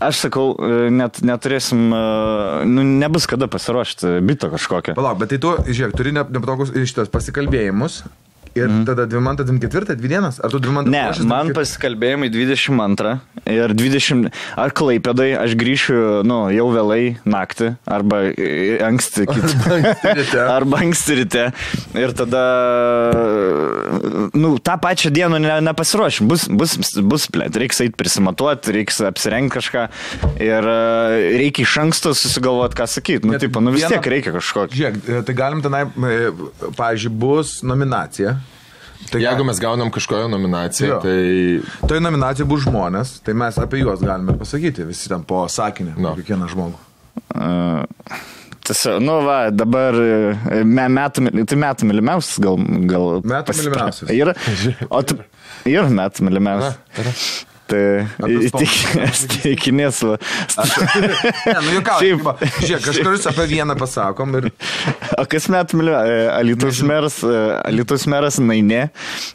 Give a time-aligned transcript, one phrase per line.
[0.00, 2.02] aš sakau, e, net, neturėsim, e,
[2.68, 4.96] nu, nebus kada pasiruošti bito kažkokio.
[4.98, 8.02] Palauk, bet tai tu, žiūrėk, turi ne- nepatogus iš tos pasikalbėjimus.
[8.56, 8.84] Ir mm.
[8.88, 10.40] tada 2 24, 2 dienas?
[10.40, 13.12] Ar tu 2 Ne, man pasikalbėjimai 22
[13.52, 14.30] ir 20.
[14.56, 18.22] Ar klaipėdai aš grįšiu, nu, jau vėlai naktį, arba
[18.86, 20.46] anksti kitą.
[20.56, 21.44] arba anksti ryte.
[22.00, 22.44] Ir tada,
[24.32, 26.30] nu, tą pačią dieną ne, nepasiruošim.
[26.30, 29.86] Bus, bus, bus plėt, reiks eiti prisimatuoti, reiks apsirengti kažką.
[30.40, 30.80] Ir e,
[31.42, 33.28] reikia iš anksto susigalvoti, ką sakyti.
[33.28, 34.68] Nu, tipo, nu vis tiek reikia kažko.
[34.72, 36.32] Žiūrėk, tai galim tenai, e,
[36.80, 38.38] pavyzdžiui, bus nominacija.
[39.10, 41.00] Tai Jeigu mes gaunam kažkokią nominaciją, Jo.
[41.04, 45.44] tai Toj nominacijai bus žmonės, tai mes apie juos galime ir pasakyti, visi ten po
[45.48, 46.14] sakinį, No.
[46.18, 46.80] kiekvieną žmogų.
[47.36, 47.84] Uh,
[48.66, 52.56] Tiesiog, nu va, dabar e, me, metų, tai metų mylimiausias gal.
[52.90, 54.10] gal Metų mylimiausias.
[54.10, 54.34] Yra,
[54.90, 55.20] o tu,
[55.76, 56.74] yra metų mylimiausias.
[57.66, 57.80] Tai
[58.22, 58.50] Apie
[59.42, 60.02] tikinės.
[60.06, 62.28] Ne, nu ką, Šiaip-
[62.62, 64.48] žiūrėk, kažkuris apie vieną pasakom ir
[65.18, 66.30] O kas metų mylimiausias?
[66.36, 67.18] Alitus meras,
[67.66, 68.84] Alitus meras Nainė,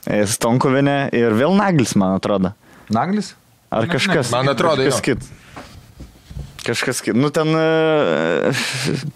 [0.07, 2.53] Stonkovinė ir vėl Naglis, man atrodo.
[2.91, 3.33] Naglis?
[3.71, 4.31] Ar kažkas?
[4.31, 5.40] Man atrodo, kažkas jo.
[6.61, 6.99] Kažkas.
[7.17, 8.51] Nu ten e,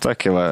[0.02, 0.46] tokie va,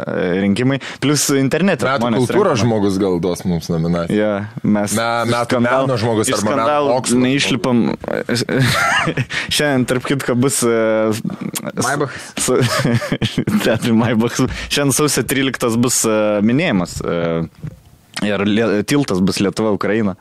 [0.43, 0.77] rinkimai.
[1.01, 1.87] Plus internete.
[1.89, 4.13] metų kultūros žmogus gal duos mums nominaciją.
[4.13, 7.81] Ja, mes Me- metų meno žmogus metų skandalų neišlipam.
[9.55, 10.61] Šiandien, tarp kitko, bus...
[10.61, 11.13] e,
[11.81, 12.29] Maybachas.
[12.45, 12.61] su-
[13.65, 14.45] Teatrai Maibachas.
[14.69, 16.99] Šiandien sausio 13 bus e, minėjimas.
[18.23, 18.45] Ir
[18.87, 20.13] tiltas bus Lietuva-Ukraina.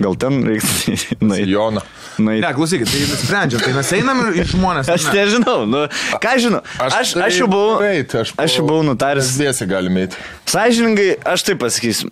[0.00, 0.70] Gal ten reiks
[1.20, 1.50] nueiti.
[1.52, 1.82] Joną.
[2.18, 2.44] nueiti.
[2.46, 4.88] Ne, klausykit, tai sprendžiam, tai mes einam į žmonės.
[4.92, 5.14] Aš ne?
[5.20, 5.84] nežinau, nu,
[6.22, 6.62] ką aš žinau.
[6.86, 9.34] Aš, aš jau buvau, Eit, aš, aš jau buvau nutaręs.
[9.40, 10.20] Dėsi galime eiti.
[10.50, 12.10] Sąžiningai, aš taip pasakysiu.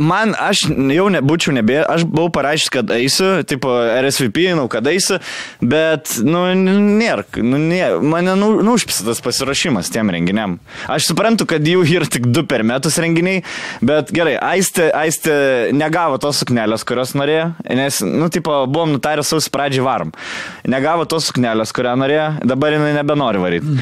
[0.00, 5.18] Man, aš jau nebūčiau nebė, aš buvau parašęs, kad eisiu, tipo RSVP, žinau, kad eisiu,
[5.60, 10.54] bet, nu, nėra, nu, nė, mane nu, nušpisa tas pasirašymas tiem renginiam.
[10.92, 13.42] Aš suprantu, kad jų yra tik du per metus renginiai,
[13.84, 15.36] bet gerai, Aistė, Aistė
[15.76, 20.14] negavo tos suknelės, kurios norėjo, nes, nu, tipo, buvom nutarę sausio pradžiai varom.
[20.72, 23.76] Negavo tos suknelės, kurią norėjo, dabar jinai nebenori varyti.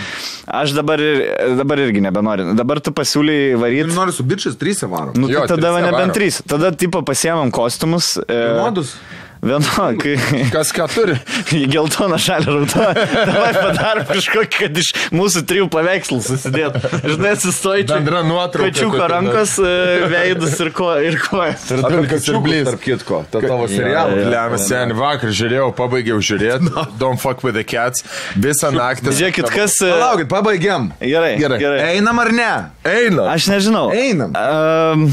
[0.50, 2.50] Aš dabar, ir- dabar irgi nebenoriu.
[2.58, 3.94] Dabar tu pasiūlyi varyti.
[3.94, 5.14] Noriu su bičiais trys varom.
[5.16, 6.42] Nu, Jo, tai tada trise nebent trys.
[6.46, 8.16] Tada, tipo, pasiemam kostiumus.
[8.28, 8.96] E, Vienodus?
[9.44, 10.14] Vienokį.
[10.54, 11.14] Kas ką turi?
[11.58, 12.86] Į geltoną šalį raudą.
[13.28, 16.78] Davai padarom kažkokį, kad iš mūsų trijų paveikslų susidėt.
[17.04, 17.98] Žinai, atsistoji čia.
[18.00, 19.74] Bendra nuotrauka Kačiuko rankos, e,
[20.10, 21.66] veidus ir, ko, ir kojas.
[21.74, 22.64] Ir dulkis ir blys.
[22.70, 24.16] tarp kitko, ta tavo serialą.
[24.32, 26.72] Lemia sen, vakar žiūrėjau, pabaigiau žiūrėti.
[27.00, 28.04] Don't fuck with the cats.
[28.40, 29.12] Visą naktį.
[29.20, 29.76] Žiūrėkit, kas...
[29.84, 30.88] e, Palaukit, pabaigiam.
[31.02, 31.60] Gerai, Gerai.
[31.60, 31.80] gerai.
[31.98, 32.50] Einam ar ne?
[32.88, 33.28] Eina.
[33.34, 33.86] Aš nežinau.
[33.94, 34.32] Einam.
[34.36, 35.06] Um,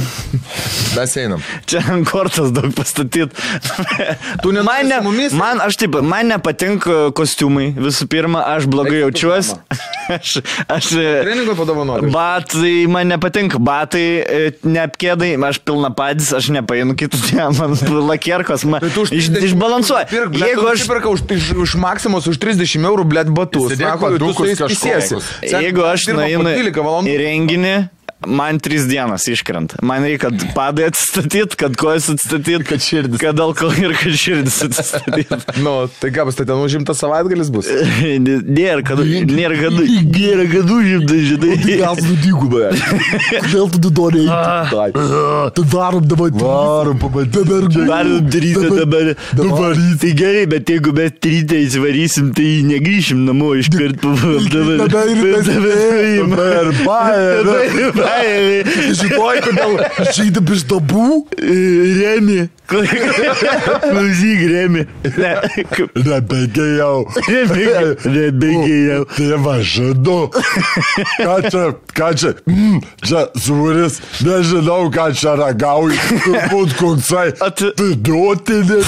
[0.95, 1.43] Mes einam.
[1.69, 3.29] čia ant kortos daug pastatyti.
[4.43, 5.33] Tu man, ne, mumis?
[5.37, 7.71] man, aš taip, man nepatinka kostiumai.
[7.77, 9.57] Visų pirma, aš blogai Eik jaučiuosi.
[10.15, 10.37] aš,
[10.67, 12.11] aš, e, Treningo padovanoti.
[12.13, 17.77] Batai man nepatinka, batai e, neapkėdai, aš pilna padis, aš nepainu dieną, man
[18.11, 20.07] lakierkos, man Tai tu už iš, 30 išbalansuoja.
[20.11, 23.75] Pirk, blėt, Jeigu aš, Nusipirka už, iš, už maksimos už 30 eurų, blėt, batus.
[23.77, 24.61] Sako, tu su jais
[25.41, 27.11] jeigu aš nueinu 12 valandų.
[27.11, 27.75] į renginį,
[28.27, 29.79] man tris dienas iškrenta.
[29.81, 33.19] Man reikia, kad padai atstatyti, kad kojas atstatyti, kad širdis.
[33.21, 35.39] Kad alkoholis ir kad širdis atstatyti.
[35.61, 37.67] Nu, tai ką bus, tai ten užimtas savaitgalis bus.
[38.51, 41.57] Nėra, kad, nėra, kad, nėra, kad užimta, žinai.
[42.21, 42.71] dvigubą.
[43.31, 45.01] Kodėl tu nori eiti?
[45.57, 46.33] Tai varom dabar.
[46.41, 47.87] Varom, pabandėm.
[47.89, 49.11] Varom daryti dabar.
[49.37, 49.81] Dabar.
[50.01, 54.13] Tai gerai, bet jeigu mes ryte įsivarysim, tai negryšim namo iš karto.
[54.51, 55.21] Dabar ir
[56.21, 58.10] Dabar Dabar.
[59.01, 59.77] Žinoj, kodėl
[60.15, 61.05] žaidė iš dabų?
[62.01, 62.41] Remi.
[62.71, 64.85] Klausyk, Remi.
[65.95, 67.01] Nebegėjau.
[68.05, 69.01] Nebegėjau.
[69.17, 70.17] Tai va, žadu.
[70.31, 71.63] Ką čia,
[71.97, 75.97] ką čia, mm, čia sūris, nežinau, ką čia ragauju.
[76.23, 77.27] Turbūt koksai.
[77.43, 78.87] At- Viduotinis.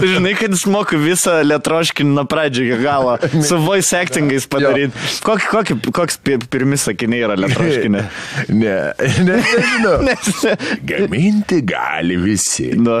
[0.00, 3.14] Tu žinai, kad jis moka visą lietroškinį nuo pradžio iki galo.
[3.46, 4.90] Su voice actingais padaryti.
[5.26, 7.38] Kokį, kokį, koks pi- pirmi sakiniai yra
[7.80, 8.02] lietroškinė?
[8.48, 8.74] Ne,
[9.24, 9.96] ne, nežinau.
[10.90, 12.72] Gaminti gali visi.
[12.78, 13.00] Nu,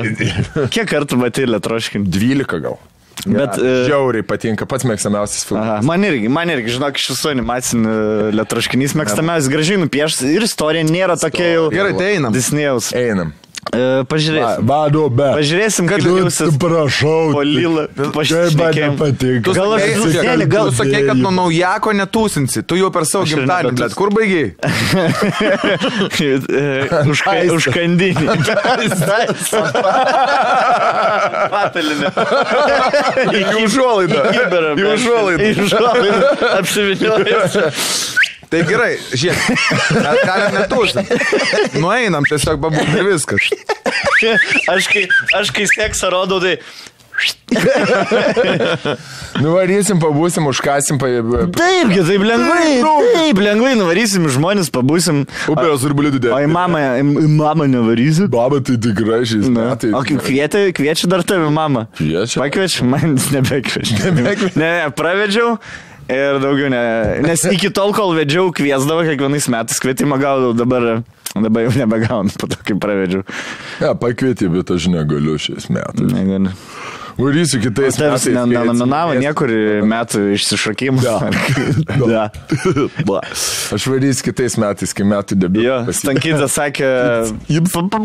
[0.72, 2.08] kiek kartų matė lietroškinį?
[2.10, 2.78] 12 gal.
[3.26, 3.58] Bet...
[3.60, 5.66] e, Žiauriai patinka, pats mėgstamiausias filmas.
[5.66, 7.96] Aha, man irgi, man irgi, žinok, iš visų animacinį
[8.38, 11.66] lietroškinys mėgstamiausias, gražiai nupieštas ir istorija nėra tokia jau...
[11.74, 12.32] Gerai, tai einam.
[12.32, 12.94] Disnėjaus.
[12.96, 13.34] Einam.
[13.70, 14.64] Pažiūrėsim.
[14.66, 15.26] Vado, be.
[15.36, 17.32] Pažiūrėsim, kaip Tu, jausis prašau.
[17.36, 17.84] po lila.
[17.92, 19.52] Kaip man nepatinka.
[19.54, 22.64] Gal aš Seni, gal- sakei, kad nuo naujako netūsinsi.
[22.66, 24.54] Tu jau per savo gimtadienį, bet kur baigiai?
[27.10, 27.52] Už, Aistė.
[27.54, 28.26] už kandinį.
[31.52, 32.08] Patalinė.
[33.28, 34.20] Į užuolaidą.
[34.80, 36.24] Į užuolaidą.
[36.58, 37.54] Apsiviniojęs.
[38.50, 39.40] Tai gerai, žiūrėk,
[39.94, 41.18] mes galim netūsinti.
[41.78, 43.50] Nueinam tiesiog pabūti ir viskas.
[44.70, 45.04] Aš kai,
[45.38, 46.58] aš kai seksą rodau, tai...
[49.40, 51.08] Nuvarysim, pabūsim, užkasim, pa...
[51.56, 52.80] Taipgi, taip lengvai.
[52.80, 55.22] Taip, lengvai nuvarysim žmonės, pabūsim.
[55.52, 58.30] Upės ir bulidų O į mamą, į mamą nevarysit?
[58.32, 59.92] Baba, tai tikrai šiais Na, metais.
[59.96, 61.86] o kvietė, kviečia dar tave mamą.
[62.00, 62.40] Kviečia?
[62.42, 64.00] Pakviečiu, man nebekviečiu.
[64.08, 64.56] Nebekviečia?
[64.56, 65.58] Ne, ne, pravedžiau.
[66.10, 66.82] Ir daugiau ne.
[67.24, 70.88] Nes iki tol, kol vedžiau, kviesdavo kiekvienais metais kvietimą gaudavau, dabar,
[71.34, 73.22] dabar jau nebegaunu, po to, kai pravedžiau.
[73.82, 76.10] Ja, pakvietė, bet aš negaliu šiais metais.
[76.10, 76.54] Negaliu.
[77.20, 78.34] Varysiu kitais Tavęs metais.
[78.34, 79.52] kai nenominavo niekur
[79.92, 81.00] metų išsišokimą.
[82.00, 82.30] Da.
[83.06, 83.20] Da.
[83.74, 85.66] Aš varysiu kitais metais, kai metų debiutas.
[85.90, 86.88] Jo, Stankytė sakė,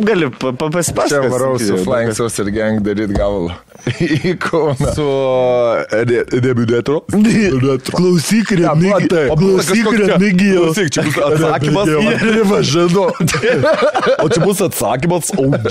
[0.06, 0.70] gali pa- pa-
[1.10, 3.56] Čia varau su Flying Saucer Gang daryt gavalą.
[4.02, 4.92] Į Kauną.
[4.96, 5.08] Su
[6.42, 7.02] debiutetu.
[7.96, 8.90] Klausyk, Remigi.
[8.90, 9.26] matai.
[9.38, 10.64] Klausyk, Remigijau.
[10.72, 11.92] Klausyk, čia bus atsakymas.
[12.22, 13.06] Privažinu.
[14.24, 15.70] O čia bus atsakymas OG?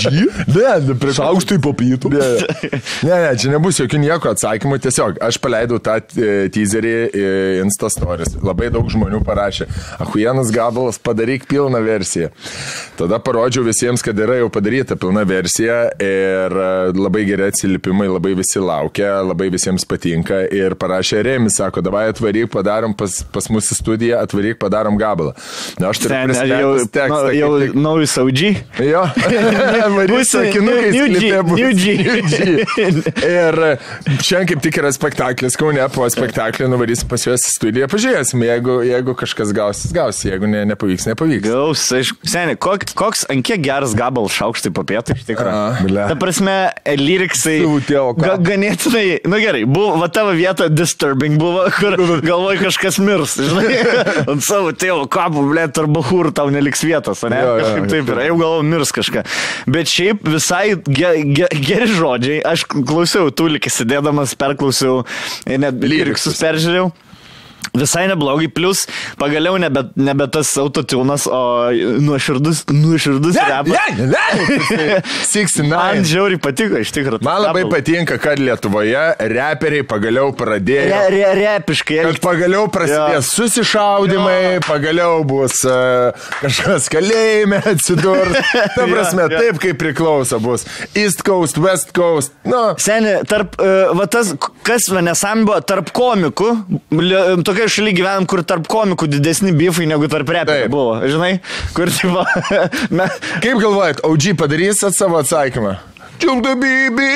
[0.55, 2.13] Ne, ne prieš aukštui papytų.
[2.15, 4.79] Ne, ne, ne, čia nebus jokių nieko atsakymų.
[4.85, 7.25] Tiesiog aš paleidau tą e, teaserį į
[7.65, 8.37] Insta Stories.
[8.45, 9.67] Labai daug žmonių parašė,
[10.05, 12.31] Ahujenas gabalas, padaryk pilną versiją.
[12.99, 18.35] Tada parodžiau visiems, kad yra jau padaryta pilna versija ir e, labai geri atsiliepimai, labai
[18.39, 23.79] visi laukia, labai visiems patinka ir parašė Remis, sako, davai atvaryk, padarom pas, pas mūsų
[23.81, 25.35] studiją, atvaryk, padarom gabalą.
[25.81, 27.21] Na, aš turiu Ten, jau, tekstą.
[27.27, 28.55] nu, jau tik- naujus audžiai.
[28.85, 29.05] Jo,
[29.97, 31.95] Marisa, G, New G.
[33.25, 33.59] Ir
[34.21, 38.77] šiandien kaip tik yra spektaklis, kaune po spektaklio nuvarysim pas juos į studiją, pažiūrėsim, jeigu,
[38.85, 41.49] jeigu kažkas gausis, gausis, jeigu ne, nepavyks, nepavyks.
[41.49, 42.19] Gaus, aišku.
[42.29, 45.95] Seniai, kok, koks, ant kiek geras gabal šaukštai papėtų iš tikrųjų.
[46.11, 46.57] Ta prasme,
[47.01, 47.57] lyriksai.
[48.21, 53.81] Ga, ganėtinai, na gerai, buvo, va tavo vieta disturbing buvo, kur galvoj kažkas mirs, žinai.
[54.35, 57.41] Ant savo tėvo kapų, ble, tarp bahūrų tau neliks vietos, ne?
[57.41, 59.25] Jo, jo, Kažkaip taip yra, jau galvoju mirs kažką.
[59.71, 63.04] Bet šiaip visai ge, ge, geri žodžiai, aš klausiau,
[63.37, 65.03] tu likis sėdėdamas, perklausiau,
[65.47, 66.93] ir net lyriksus peržiūrėjau.
[67.75, 68.85] Visai neblogai, plus
[69.19, 71.41] pagaliau nebe, nebe tas autotunas, o
[72.05, 73.75] nuoširdus, nuoširdus repas.
[73.99, 76.05] Ne, ne, Man 69.
[76.07, 77.23] žiauriai patiko, iš tikrųjų.
[77.27, 80.87] Man labai patinka, kad Lietuvoje reperiai pagaliau pradėjo.
[80.93, 81.99] Re, re, repiškai.
[82.07, 83.49] Kad pagaliau prasidės Jo.
[83.49, 88.39] susišaudimai, pagaliau bus uh, kažkas kalėjime atsidurs.
[88.77, 89.41] Ta prasme, Jo, jo.
[89.43, 90.67] taip kaip priklauso bus.
[90.95, 92.35] East Coast, West Coast.
[92.47, 94.35] Nu, Seniai, tarp, uh, va tas,
[94.67, 96.51] kas nesam buvo, tarp komikų,
[97.03, 101.33] lie- tokia šaly gyvenam, kur tarp komikų didesni bifai negu tarp reperių buvo, žinai,
[101.77, 102.25] kur tipo,
[103.45, 105.79] kaip galvojat, OG padarys savo atsakymą?
[106.19, 107.09] Čiumda bibi.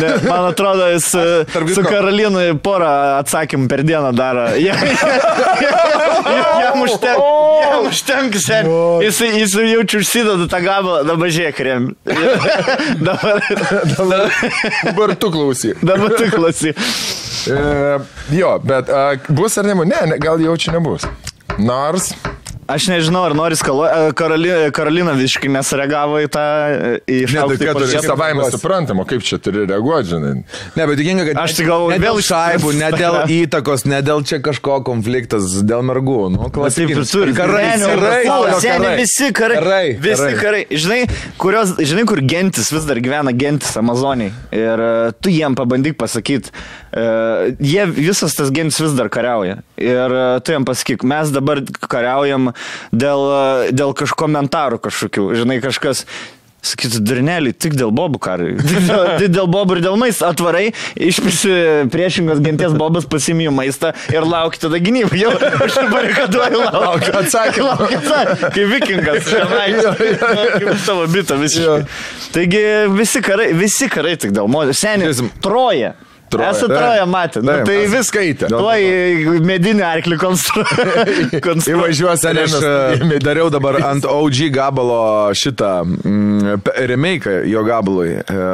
[0.00, 1.18] ne, man atrodo, jis su
[1.54, 2.90] kitko- Karolinu porą
[3.20, 4.46] atsakymų per dieną daro.
[4.66, 4.76] Ja-
[6.60, 7.24] Jam užtenka,
[7.62, 9.04] jam užtenka, seniai.
[9.06, 11.88] Jis, jis jaučiu užsideda tą gabalą, dabar žiūrėk, rem.
[13.08, 13.42] dabar,
[14.84, 15.80] Dabar tu klausyk.
[15.82, 16.76] dabar tu klausyk.
[17.50, 17.98] E,
[18.36, 19.88] jo, bet a, bus ar nebus?
[19.90, 21.06] Ne, ne, gal jau čia nebus.
[21.58, 22.12] Nors,
[22.70, 23.86] Aš nežinau, ar nori skalo...
[24.16, 26.44] Karolina, Karolina visiškai nesureagavo į tą...
[27.10, 27.94] Į tai šaukštą ką tu pažiūrėt.
[27.96, 30.32] čia savaime suprantama, kaip čia turi reaguoti, žinai.
[30.76, 34.22] Ne, bet tikinga, kad Aš tai galvoju, ne vėl šaibų, ne dėl įtakos, ne dėl
[34.28, 36.18] čia kažko konfliktas, dėl mergų.
[36.36, 37.34] Nu, Taip ir turi.
[37.36, 38.20] Karai, karai,
[38.62, 38.92] karai.
[39.00, 39.58] visi karai.
[39.60, 40.38] Karai, Visi karai.
[40.44, 40.62] karai.
[40.84, 41.00] Žinai,
[41.40, 44.30] kurios, žinai, kur gentis vis dar gyvena gentis Amazoniai.
[44.54, 44.84] Ir
[45.22, 46.52] tu jiem pabandyk pasakyti,
[47.60, 49.58] jie visas tas gentis vis dar kariauja.
[49.80, 52.50] Ir tu jiem pasakyk, mes dabar kariaujam
[52.92, 55.32] dėl, uh, dėl kažkokių komentarų kažkokių.
[55.40, 56.06] Žinai, kažkas.
[56.60, 58.50] Sakytų, durneliai, tik dėl bobų karai.
[58.68, 61.54] Tik dėl, tik dėl bobų ir dėl maisto atvarai, išpisi
[61.92, 65.16] priešingos genties bobas, pasimijų maistą ir lauki tada gynybą.
[65.16, 67.72] Jau aš barikaduoju, laukiu atsakymą.
[67.80, 68.52] Laukiu atsakymą.
[68.52, 69.32] Kaip vikingas,
[70.60, 71.80] kaip savo bitą visiškai.
[72.36, 72.62] Taigi
[72.92, 74.76] visi karai, visi karai tik dėl moterų.
[74.76, 75.32] Seniai.
[75.40, 75.94] Troja.
[76.30, 76.70] Troja, taip.
[76.70, 77.42] troja matę.
[77.42, 78.50] Nu, Taip, tai esam vis skaitę.
[78.52, 81.04] Tuoj medinį arklį konstruoja.
[81.74, 85.02] Įvažiuos Ten aš e, dariau dabar ant OG gabalo
[85.36, 88.16] šitą mm, remake'ą jo gabalui.
[88.22, 88.48] E,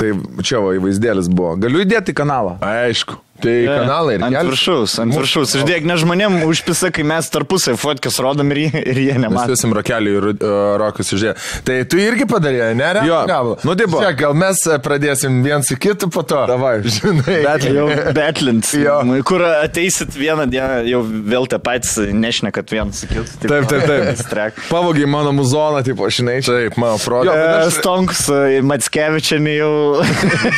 [0.00, 1.54] tai čia va įvaizdėlis buvo.
[1.60, 2.56] Galiu įdėti į kanalą.
[2.64, 3.20] Aišku.
[3.38, 4.50] Tai kanalai ir Ant kelti.
[4.50, 5.52] viršaus, ant viršaus.
[5.60, 9.54] Išdėk, ne žmonėm užpisa, kai mes tarpusai fotkas rodom ir, ir jie Mes nemato.
[9.54, 11.34] esam rokelį ir uh, rokas uždėję.
[11.68, 12.88] Tai tu irgi padarėjai, ne?
[12.98, 13.04] Re?
[13.06, 13.20] Jo.
[13.30, 13.52] Gal.
[13.62, 14.00] Nu, tipo.
[14.02, 16.40] Žiūrėk, gal mes e, pradėsim viens su kitu po to.
[16.50, 16.80] Davai.
[16.82, 17.36] Žinai.
[17.46, 17.86] Bet jau
[18.18, 18.72] betlins.
[18.78, 18.96] Jo.
[19.28, 23.24] Kur ateisit vieną dieną, jau vėl te patys nešnekat vienas su kitu.
[23.46, 24.10] Taip, taip, taip.
[24.24, 24.58] Strek.
[24.72, 26.40] Pavogiai mano muzoną, tipo, žinai.
[26.42, 27.30] Taip, man atrodo.
[27.30, 28.24] Jo, bet E, aš- Stonks,
[28.66, 29.72] Matskevičianį jau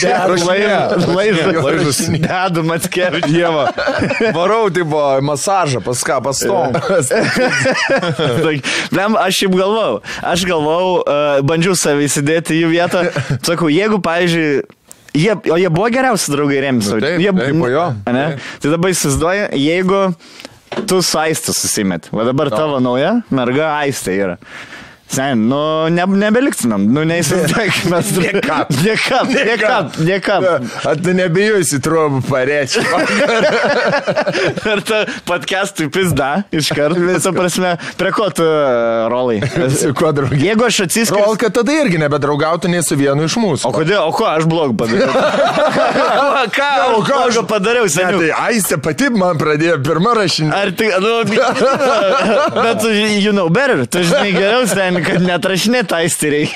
[0.01, 0.81] Rašinėja.
[1.13, 1.61] laižas.
[1.67, 2.01] Laižas.
[2.21, 3.35] Dedu Matskevičianį.
[3.35, 3.65] Dieva.
[4.37, 6.75] Varau, tipo, masažą, pas ką, pas tom.
[8.95, 10.01] Blem, aš šiaip galvau.
[10.33, 11.05] Aš galvau, uh,
[11.47, 12.99] bandžiau save įsidėti į jų vietą.
[13.47, 14.51] Sakau, jeigu, pavyzdžiui,
[15.11, 16.87] Jie, o jie buvo geriausi draugai Remis.
[16.87, 17.87] Nu, taip, jie, taip, o jo.
[18.15, 18.27] Ne?
[18.63, 20.03] Tai dabar įsivaizduoju, jeigu
[20.87, 24.37] tu su Aistė susimet, va dabar tavo nauja merga Aistė yra.
[25.11, 25.59] Sen, nu,
[25.91, 28.69] ne, nebeliktumėm, nu, neįsivaizduok, mes Niekam.
[28.85, 30.45] Niekam, niekam, niekam.
[30.87, 32.85] Ar tu nebijosi trobų parečių?
[34.71, 37.01] Ir ta podcast'ui pizda iš karto.
[37.03, 38.47] Visą prasme, prie ko tu,
[39.11, 39.41] rolai?
[39.75, 40.39] Su kuo draugai?
[40.45, 41.27] Jeigu aš atsiskiriu.
[41.27, 43.67] Rol, kad tada irgi nebedraugautų nei su vienu iš mūsų.
[43.67, 45.11] O kodėl, o ko aš blog padariau?
[46.41, 48.31] O ką, o ką aš padariau, seniai?
[48.31, 50.51] tai Aistė pati man pradėjo pirmą rašinį.
[50.57, 51.13] Ar tai, nu,
[52.65, 52.87] bet
[53.21, 56.49] you know better, tu žinai geriau, seniai, kad netrašinėt aistiriai.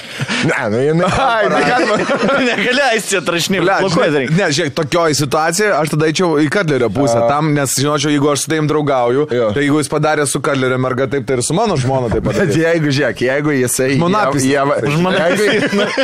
[0.45, 1.09] Ne, nu jinai.
[1.25, 1.97] Ai, tai galima.
[2.51, 4.25] Negali aistį atrašinėti, darai.
[4.31, 8.45] ne, žiūrėk, tokioje situacijoje aš tada eičiau į Kadlerio pusę, tam, nes žinočiau, jeigu aš
[8.45, 9.49] su tavim draugauju, Jo.
[9.57, 12.39] tai jeigu jis padarė su Kadlerio merga taip, tai ir su mano žmona taip pat.
[12.43, 13.91] Bet jeigu, žiūrėk, jeigu jisai...
[13.97, 14.47] Žmonapis.
[14.51, 15.47] Jeva, Žmona jeigu,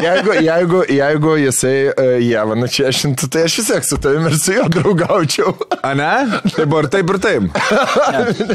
[0.00, 4.56] jeigu, jeigu, jeigu jisai uh, Jeva nučiešintų, tai aš vis tiek su tavimi ir su
[4.56, 5.54] juo draugaučiau.
[5.90, 6.10] A ne?
[6.54, 7.50] Tai buvo ir taip, ir taip.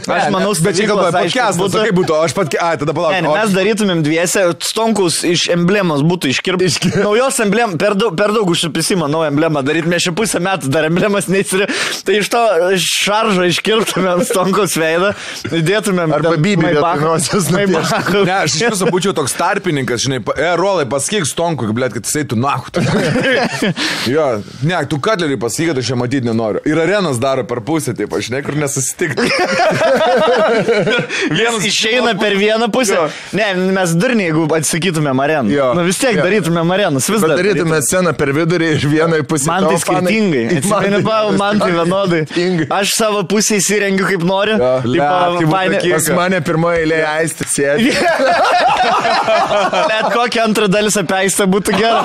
[0.09, 1.85] Aš manau, Bet čia kalba, aišku, podcastas, būtų- būtų...
[1.89, 2.55] kaip būtų, aš pat...
[2.65, 3.13] Ai, tada palauk.
[3.13, 6.65] Ne, ne, mes darytumėm dviese, stonkus iš emblemos būtų iškirpti.
[6.69, 10.69] Iškir- Naujos emblemos, per daug, per daug užsiprisima naują emblemą daryti, mes šią pusę metų
[10.71, 11.67] dar emblemas neįsirė.
[12.05, 12.41] Tai iš to
[12.79, 15.11] šaržo iškirptumėm stonkus veidą,
[15.51, 16.13] įdėtumėm.
[16.15, 16.35] Arba
[17.01, 17.73] nosies nupiešt.
[17.75, 18.13] Maybach.
[18.25, 22.23] Ne, aš iš viso būčiau toks tarpininkas, žinai, e, rolai, pasakyk stonku, blėt, kad jisai
[22.29, 22.63] tu nahu.
[24.15, 24.27] jo,
[24.63, 26.59] ne, tu kadlerį pasakyk, kad aš čia matyti nenoriu.
[26.65, 29.25] Ir arenas daro per pusę, taip, aš niekur nesusitikti.
[31.35, 32.95] Vienas išeina per vieną pusę.
[32.95, 33.09] Jo.
[33.33, 35.49] Ne, mes durniai, jeigu atsakytumėm areną.
[35.53, 35.67] Jo.
[35.77, 36.23] Nu vis tiek Jo.
[36.25, 37.33] darytumėm arenas, vis dar.
[37.35, 39.47] Padarytume sceną per vidurį ir vienai pusė.
[39.51, 40.43] Man tai skirtingai.
[40.59, 42.21] Atsimeni, Pau, man tai vienodai.
[42.73, 44.57] Aš savo pusę įsirengiu kaip noriu.
[44.59, 47.91] Tai Pas mane pirmoje eilėje aistė sėdi.
[49.91, 52.01] Net kokia antra dalis apie aistę būtų gera.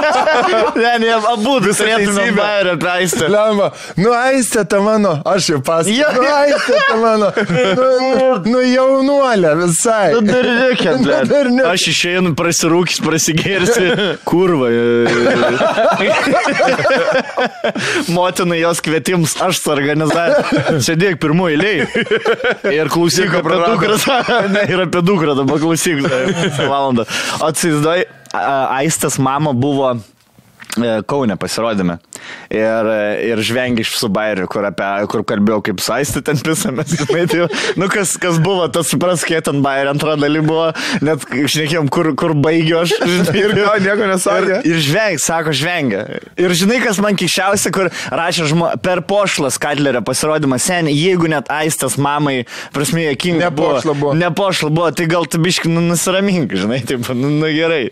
[0.80, 2.36] ne, ne, abu turėtume teisybė.
[2.38, 3.28] bairę apie aistę.
[3.32, 5.96] Lemba, nu aistė ta mano, aš jau pasakojau.
[6.00, 6.10] Jo.
[6.16, 7.30] Nu aistė ta mano,
[7.78, 7.88] nu,
[8.50, 10.10] nu jaunuolė visai.
[10.16, 10.20] Nu,
[10.60, 11.40] Nu, dar ble.
[11.54, 11.64] ne.
[11.70, 13.86] Aš išeinu prasidūkis, prasigėrsi.
[14.28, 14.68] Kurva.
[18.12, 20.78] Motinai jos kvietims, aš suorganizavau.
[20.84, 22.04] Sėdėk pirmoji eiliai.
[22.76, 23.98] Ir klausyk apie dukrą.
[24.66, 26.04] Ir apie dukrą dabar klausyk.
[26.60, 27.06] Valandą.
[27.40, 31.98] O atsizdai, Aistas mama buvo e, Kaune pasirodėme.
[32.50, 32.88] Ir,
[33.22, 36.96] ir žvengi iš su bairiu, kur, apie, kur kalbėjau kaip saistį ten pisamės.
[37.10, 37.46] Tai,
[37.78, 40.70] nu, kas, kas buvo, tas supras, kiek ten bairiu antra daly buvo,
[41.04, 42.96] net šnekėjom, kur, kur baigiu aš.
[43.40, 44.60] Ir ką, nieko nesakė?
[44.64, 46.02] Ir, ir žveng, sako žvengia.
[46.40, 51.50] Ir žinai, kas man kišiausia, kur rašė žmo, per pošlas Kadlerio pasirodymą sen, jeigu net
[51.52, 53.48] aistas mamai, prasme, jokinga.
[53.48, 54.14] Nepošla buvo.
[54.18, 57.84] Nepošla buvo, tai gal tu biški nu, nusiramink, žinai, taip, nu, nu gerai.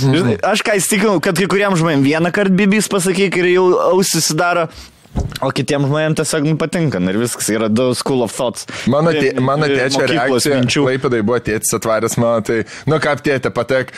[0.00, 4.18] Žinai, aš ką įstikinau, kad kai kuriems žmonėms vieną kartą bibis pasakyk ir jau ausis
[4.20, 4.68] susidaro.
[5.42, 8.66] O kitiems žmonėms tiesiog nu, patinka ir viskas yra du school of thoughts.
[8.90, 10.84] Mano, tė, mano tėčio reakcija, minčių.
[10.86, 13.90] Klaipėdai buvo tėtis atvaręs mano, tai, nu ką tėtė patek.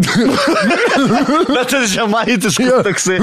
[0.00, 2.78] Bet tas žemaitiškas Jo.
[2.86, 3.18] toksai.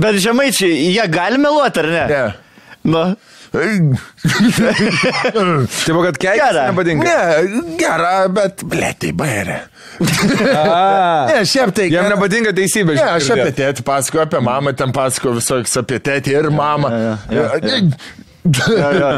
[0.00, 2.04] Bet žemaičiai, jie gali meluoti, ar ne?
[2.08, 2.22] Ne.
[2.88, 3.02] Nu.
[3.50, 3.98] Taip,
[6.04, 6.66] kad keikis Gera.
[6.70, 7.02] nepatinka.
[7.04, 7.16] Ne,
[7.80, 9.58] gera, bet, ble, tai bairė.
[10.00, 11.88] Ne, šiaip tai.
[11.92, 12.94] Jam nepatinka teisybė.
[12.98, 16.92] Ne, aš apie tėtį pasakoju, apie mamą ten pasakoju visokius apie tėtį ir mamą.
[17.34, 17.78] jo, jo,
[18.40, 19.08] Jo, jo.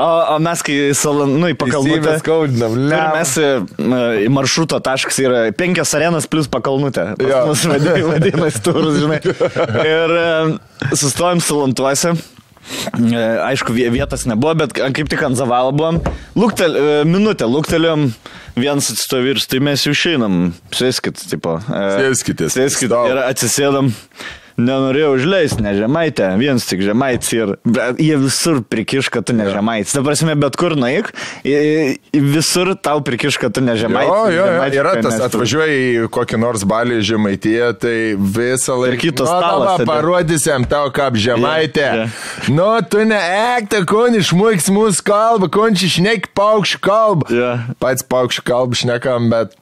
[0.00, 2.14] O, o mes, kai Salanui Teisybę pakalnutė.
[2.22, 3.00] skaudinam, Ir ne.
[3.12, 3.48] mes e,
[4.24, 7.04] į maršruto taškas yra penkios arenas plus pakalnutė.
[7.20, 9.18] Pas vadina- vadinasi turus, žinai.
[9.84, 12.14] Ir e, sustojom salantuose.
[12.94, 16.00] E, Aišku, vie- vietos nebuvo, bet kaip tik ant zavalo buvom.
[16.38, 18.08] Luktel, e, minutę, luktelėjom,
[18.56, 20.52] vienas atstovyrs, tai mes jau išeinam.
[20.72, 21.58] Sėskit, tipo.
[21.68, 21.82] e.
[22.54, 23.08] Sėskit Stop.
[23.12, 23.92] ir atsisėdam.
[24.60, 27.54] Nenorėjo užleisti, ne žemaitė, vienas tik žemaitis ir
[27.98, 29.94] jie visur prikiš, kad tu ne žemaitis.
[29.96, 30.76] Dabar esame bet kur
[32.14, 34.10] i- visur tau prikiš, kad tu ne žemaitis.
[34.12, 38.94] Jo, jo, jo, yra tas, atvažiuoji į kokį nors balį žemaityje, tai visą laiką.
[38.94, 39.80] Ir kitos Nu, stalas.
[39.88, 41.88] Parodysiam tau, kaip žemaitė.
[41.88, 42.54] Jo, jo.
[42.54, 43.18] Nu, tu ne
[43.58, 47.30] ekta, kon išmoks mūsų kalbą, kon šnek paukščių kalbą.
[47.34, 47.50] Jo.
[47.82, 49.54] Pats paukščių kalbą šnekam, bet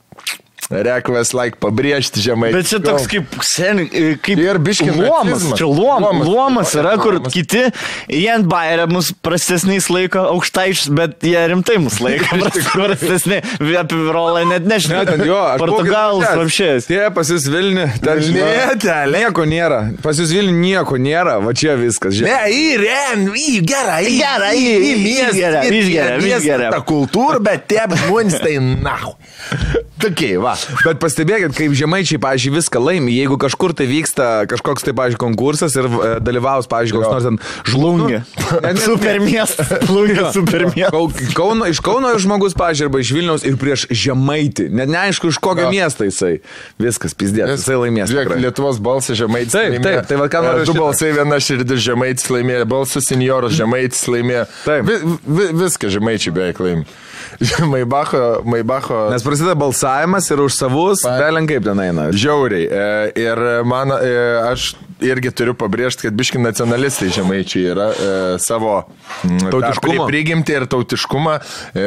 [0.73, 2.57] reikvės laik pabrėžti žemaičių.
[2.57, 3.83] Bet čia toks kaip, sen,
[4.25, 5.45] kaip Ir biškį luomas.
[5.59, 6.27] Čia luom, Luomas.
[6.29, 7.33] luomas yra, kur Luomas.
[7.35, 7.61] kiti,
[8.09, 12.41] jie ant bairio mus prastesniais laiko aukštaičius, bet jie rimtai mus laiko
[12.73, 13.43] prastesni.
[13.83, 15.03] Apie Virolą net nežinau.
[15.09, 16.87] Ne, jo, aš Portugalas, apšės.
[16.89, 19.83] Tie pas jūs Vilni, ten Ne, ten, nieko nėra.
[20.05, 22.15] Pas jūs Vilni nieko nėra, va čia viskas.
[22.23, 22.53] Ne, Žiūrėk.
[22.53, 26.71] į rem, į gerą, į Gerą, į- į miestą, miestą, gerą.
[26.77, 29.15] Ta kultūra, bet tie žmonės tai nahu.
[30.03, 30.55] Tokiai, va.
[30.85, 33.15] Bet pastebėkit, kaip žemaičiai, pažiūrėjau, viską laimi.
[33.17, 37.41] Jeigu kažkur tai vyksta kažkoks tai, pažiūrėjau, konkursas ir e, dalyvaus, pažiūrėjau, koks nors ten
[37.73, 38.23] Žlungė.
[38.63, 39.71] Ne, ne, Super miestas.
[39.89, 40.93] Plungė, super miestas.
[40.93, 44.67] Kau- Kauno, iš Kauno žmogus, pažiūrėjau, arba iš Vilniaus ir prieš žemaitį.
[44.77, 45.71] Net neaišku, iš kokio Jo.
[45.73, 46.35] miesto jisai.
[46.81, 48.13] Viskas, pizdės, jisai laimės.
[48.13, 48.35] Žiūrėk.
[48.45, 49.55] Lietuvos balsas žemaitis.
[49.57, 49.87] Taip, laimėjo.
[49.89, 54.05] taip, tai va, ką E, noriu Du balsai, viena širdis žemaitis laimėjo, balsas senjoras žemaitis
[54.13, 54.45] laimėjo.
[54.67, 54.87] Taip.
[54.93, 57.01] Vi, vi, viską žemaičiai beveik laimėjo.
[57.73, 59.11] Maibacho, Maibacho.
[59.13, 62.09] Nes prasideda balsavimas ir už savus, Pa- vėliau kaip ten eina.
[62.15, 62.67] Žiauriai.
[62.69, 62.89] E,
[63.23, 64.13] Ir man, e,
[64.53, 64.73] aš
[65.03, 68.11] irgi turiu pabrėžti, kad biški nacionalistai žemaičiai yra e,
[68.43, 68.77] savo
[69.27, 69.83] mm, Tautiškumą.
[69.83, 71.35] pri- prigimtį ir tautiškumą
[71.75, 71.87] e,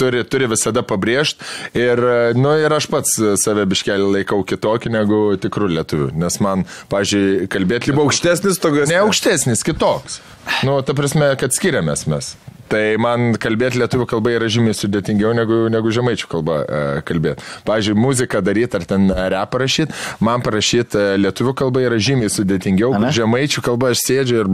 [0.00, 1.44] turi, turi visada pabrėžti.
[1.76, 6.10] Ir, e, nu, ir aš pats save biškelį laikau kitokį negu tikrų lietuvių.
[6.24, 8.88] Nes man, pažiūrėjau, kalbėti Liba aukštesnis togas.
[8.88, 10.20] Ne aukštesnis, kitoks.
[10.64, 12.32] Nu, ta prasme, kad skiriamės mes.
[12.68, 17.44] Tai man kalbėti lietuvių kalba yra žymiai sudėtingiau negu, negu žemaičių kalba e, kalbėti.
[17.68, 19.94] Pavyzdžiui, muziką daryti ar ten rep parašyti,
[20.24, 22.92] man parašyti e, lietuvių kalba yra žymiai sudėtingiau.
[22.98, 23.12] Ane?
[23.16, 24.52] Žemaičių kalba aš sėdžiu ir...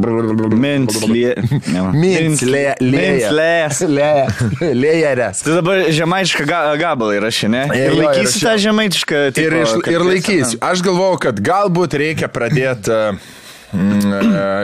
[0.55, 1.35] Minslė.
[1.95, 2.65] Minslė.
[2.81, 3.83] Minslės.
[4.85, 5.45] Lėjerės.
[5.45, 7.65] Tai dabar žemaičišką ga gabalą įrašinė.
[7.71, 9.23] Jo, Ir laikysi tą žemaitišką.
[9.43, 10.61] Ir, iš, ir laikysiu.
[10.65, 13.01] Aš galvojau, kad galbūt reikia pradėti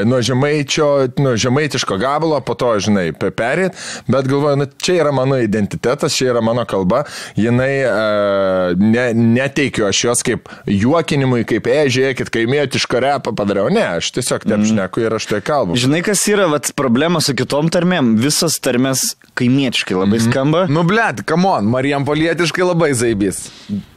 [0.05, 3.77] nuo žemaičio, nuo žemaitiško gabalo, po to, žinai, perėt,
[4.09, 7.05] bet galvoju, nu, čia yra mano identitetas, čia yra mano kalba,
[7.39, 13.71] jinai uh, ne, neteikiu aš jos kaip juokinimui, kaip, e, žiūrėkit, kaimietišką repą padariau.
[13.73, 15.79] Ne, aš tiesiog taip šneku ir aš tai kalbu.
[15.81, 18.15] Žinai, kas yra vat, problema su kitom tarmėm?
[18.21, 19.05] Visas tarmės
[19.39, 20.65] kaimietiškai labai skamba.
[20.71, 23.47] Nu, blėt, kamon, Marijam Polietiškai labai zaibys.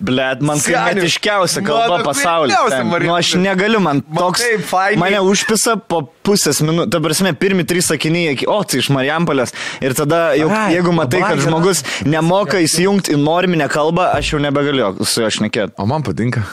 [0.03, 2.83] Blet, man kaimietiškiausia kalba pasaulyje.
[3.03, 4.41] Nu, aš negaliu, man Man toks.
[4.43, 4.99] taip fainiai.
[5.03, 6.91] Mane užpisa po pusės minutės.
[6.95, 9.53] Ta prasme, pirmi trys sakiniai, iki- o, tai iš Marijampolės.
[9.83, 14.39] Ir tada, jau, Ai, jeigu matai, kad žmogus nemoka įsijungti į norminę kalbą, aš jau
[14.43, 15.75] nebegaliu su juo šnekėti.
[15.77, 16.43] O man patinka.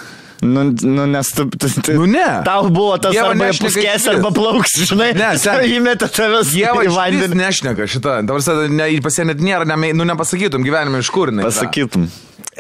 [0.41, 2.41] Nu, nu, nes tu, tu, tu, Nu, ne.
[2.47, 5.11] Tau buvo tas Dieva arba puskės, arba plauks, žinai.
[5.15, 6.09] Ne, sen- įmetė
[6.49, 7.37] Dieva į vandenį.
[7.37, 8.15] nešneka šitą.
[8.25, 11.29] Dabar ne, pas ją net nėra, ne, nu nepasakytum gyvenime iš kur.
[11.29, 11.45] yra.
[11.45, 12.09] Pasakytum.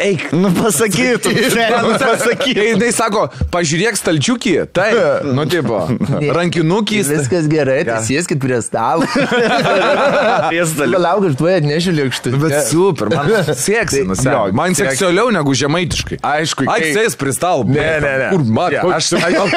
[0.00, 1.32] Eik, nu pasakytum.
[1.56, 2.62] Ne, nu, pasakytum.
[2.64, 4.86] Jinai sako, pažiūrėk stalčiukį, tai,
[5.36, 5.82] nu tipo,
[6.38, 7.02] rankinukį.
[7.10, 9.04] Viskas gerai, tai sėskit prie stalo.
[11.00, 12.32] Lauk, aš tuoj atnešiu lėkštą.
[12.40, 16.18] Bet super, man sėksi, nu, Jo, man seks- seksualiau negu žemaitiškai.
[16.26, 17.64] Aišku, Ai, kai- sės pristal.
[17.68, 18.28] Ne, ne, ne.
[18.34, 18.72] Kur man?
[18.74, 19.54] Ja, Aš, aš-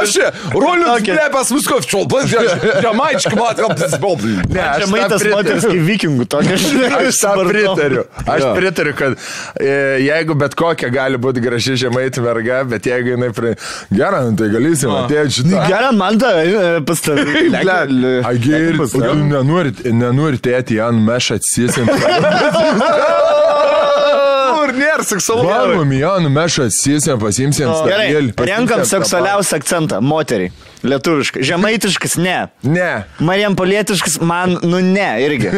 [0.00, 1.14] aš čia, rolius, Okay.
[1.16, 4.18] ne, pas mus koks čolpas, žemaičiai, man, gal tas buvo.
[4.48, 5.36] Ne, aš Čia maitas tam pritariu.
[5.36, 6.58] moteris kaip vikingų tokia.
[7.00, 8.04] Aš pritariu.
[8.26, 9.16] Aš pritariu, kad
[10.02, 13.54] jeigu bet kokia gali būti graži žemaitė merga, bet jeigu jinai prie...
[13.92, 15.66] Gerai, nu tai galėsim atėti šitą.
[15.70, 17.26] Gerai, man tą e, pas tave.
[18.22, 23.38] A gerai, o tu nenorit, nenorit tėti ant mešą atsisinti.
[24.92, 25.46] Nėra seksualu.
[25.48, 28.34] Varom, Jan, mešą atsisinti, pasimsim Gerai, stabėlį.
[28.50, 30.00] renkam seksualiausią akcentą.
[30.04, 30.52] Moteriai.
[30.82, 31.44] Lietuviškas.
[31.46, 32.48] Žemaitiškas, ne.
[32.66, 33.04] Ne.
[33.22, 35.52] Marijam polietiškas, man, nu ne, irgi.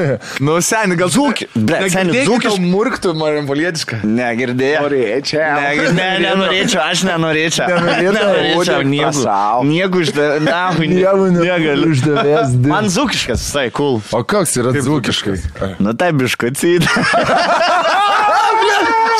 [0.45, 4.03] Nu, seniai, gal Dzūki- ble, seni, dzūkišk- Murktų, man polietišką.
[4.05, 4.83] Negirdėjau.
[4.85, 5.47] Norėčiau.
[5.57, 7.67] Ne, ne, nenorėčiau, aš nenorėčiau.
[8.05, 9.65] Nenorėčiau, nieko.
[9.65, 10.79] Nieko iš tavęs.
[10.93, 11.89] Dievu, Negaliu.
[11.97, 12.55] uždavęs.
[12.69, 14.03] Man dzūkiškas, tai cool.
[14.13, 15.39] O koks yra dzūkiškai?
[15.81, 16.85] Nu tai biškacyd.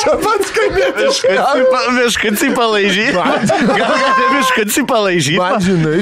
[0.03, 1.21] Čia pats kaimėtis.
[1.95, 3.05] Biškacyd palaižy.
[3.15, 5.35] Gal gali biškacyd palaižy?
[5.39, 5.99] Man žinai,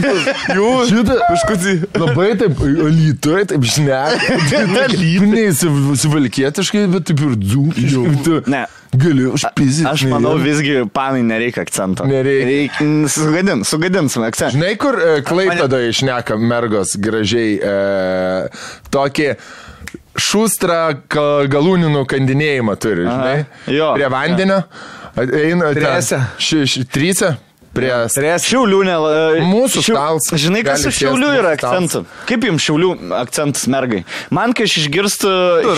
[0.57, 4.37] jūs šitą kažkokį labai taip lytoj, taip šneka.
[5.33, 8.15] Neįsivalkietiškai, bet taip ir dzūkiškai.
[8.23, 8.65] Tu Ne.
[8.93, 9.87] Gali užpizyti.
[9.89, 12.05] Aš manau, visgi panai nereikia akcento.
[12.05, 12.45] Nereikia.
[12.45, 13.09] Reikia.
[13.09, 14.53] Sugadin, sugadinsime akcentą.
[14.53, 17.73] Žinai, kur e, Klaipėdoje išneka mergos gražiai e,
[18.93, 19.31] tokį
[20.19, 23.45] šustrą ka- galūninų kandinėjimą turi, žinai?
[23.67, 23.93] jo.
[23.95, 24.63] Prie vandenio.
[25.17, 25.73] Eina.
[25.73, 25.83] ten-
[26.91, 27.37] Trise.
[27.73, 28.05] Trysia.
[28.13, 28.95] Prie Šiaulių ne.
[29.49, 30.27] Mūsų stalas.
[30.37, 32.03] Žinai, kas su Šiaulių yra akcentų?
[32.29, 34.03] Kaip jums Šiaulių akcentas mergai?
[34.33, 35.31] Man, kai aš išgirstu,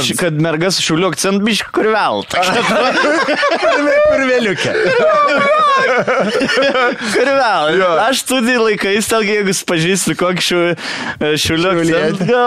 [0.03, 2.25] š- kad mergas Šiaulių akcentu, biškai kur vėl.
[4.11, 4.75] Purveliukė.
[5.95, 7.81] Kur vėl.
[8.01, 10.59] Aš studijų laikais, telgi, jeigu pažįstu kokį šių,
[11.43, 12.39] Šiaulių akcentą,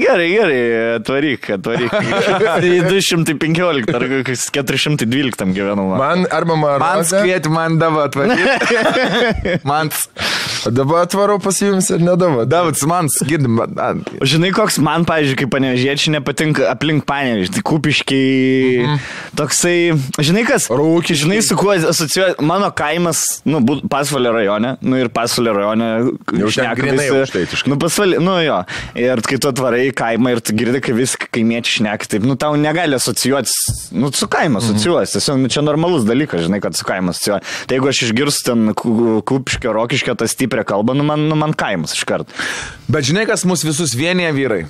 [0.00, 0.60] gerai, gerai,
[0.96, 1.92] atvaryk, atvaryk.
[2.40, 5.86] Tai 215 ar kokiais 412 gyvenau.
[5.92, 6.00] man.
[6.00, 7.20] Man arba Man Marozė.
[7.22, 8.42] skvieti, man dava atvaryti.
[9.70, 9.90] Man,
[10.66, 12.44] Dabar atvarau pas jums ir nedavau.
[12.48, 13.56] Davids, man girdim.
[14.20, 19.06] Žinai, koks man, pavyzdžiui, kaip panevežėčiai nepatinka aplink panevežį, tai kupiškiai, mhm.
[19.40, 19.76] toksai,
[20.20, 21.20] žinai kas, Rūkiškiai.
[21.22, 26.52] žinai, su kuo asocijuoja, mano kaimas, nu, pasvalio rajone, nu ir pasvalio rajone, Jau ten
[26.56, 27.72] šneka grynai visi- aukštaitiškai.
[27.72, 28.60] Nu, pasvalio, nu jo,
[29.00, 32.58] ir kai tu atvarai kaimą ir tu girdi, kai visi kaimiečiai šneka, taip, nu, tau
[32.60, 33.56] negali asocijuotis,
[33.96, 37.40] nu, su kaimu asocijuotis, tiesiog, nu, čia normalus dalykas, žinai, kad su kaimu asocijuoja.
[37.66, 41.54] Tai jeigu aš išgirstu ten ku- kupiškio, rokiškio, tą stiprią kalbą, nu, man, nu, man
[41.56, 42.32] kaimas iš karto.
[42.90, 44.62] Bet žinai, kas mus visus vienyje vyrai?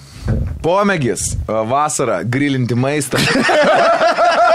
[0.64, 3.20] Pomėgis, vasara, grilinti maistą.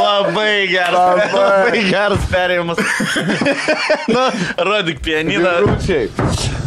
[0.00, 1.32] Labai geras.
[1.34, 2.80] Labai geras perėjimas.
[4.14, 4.24] nu,
[4.70, 5.56] rodik pianiną.
[5.66, 6.08] Rūčiai.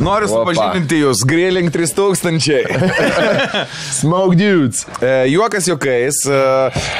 [0.03, 2.63] Noriu supažindinti jūs, grilling 3000.
[3.99, 4.83] Smoke dudes.
[4.99, 6.39] E, Juokas juokais, e,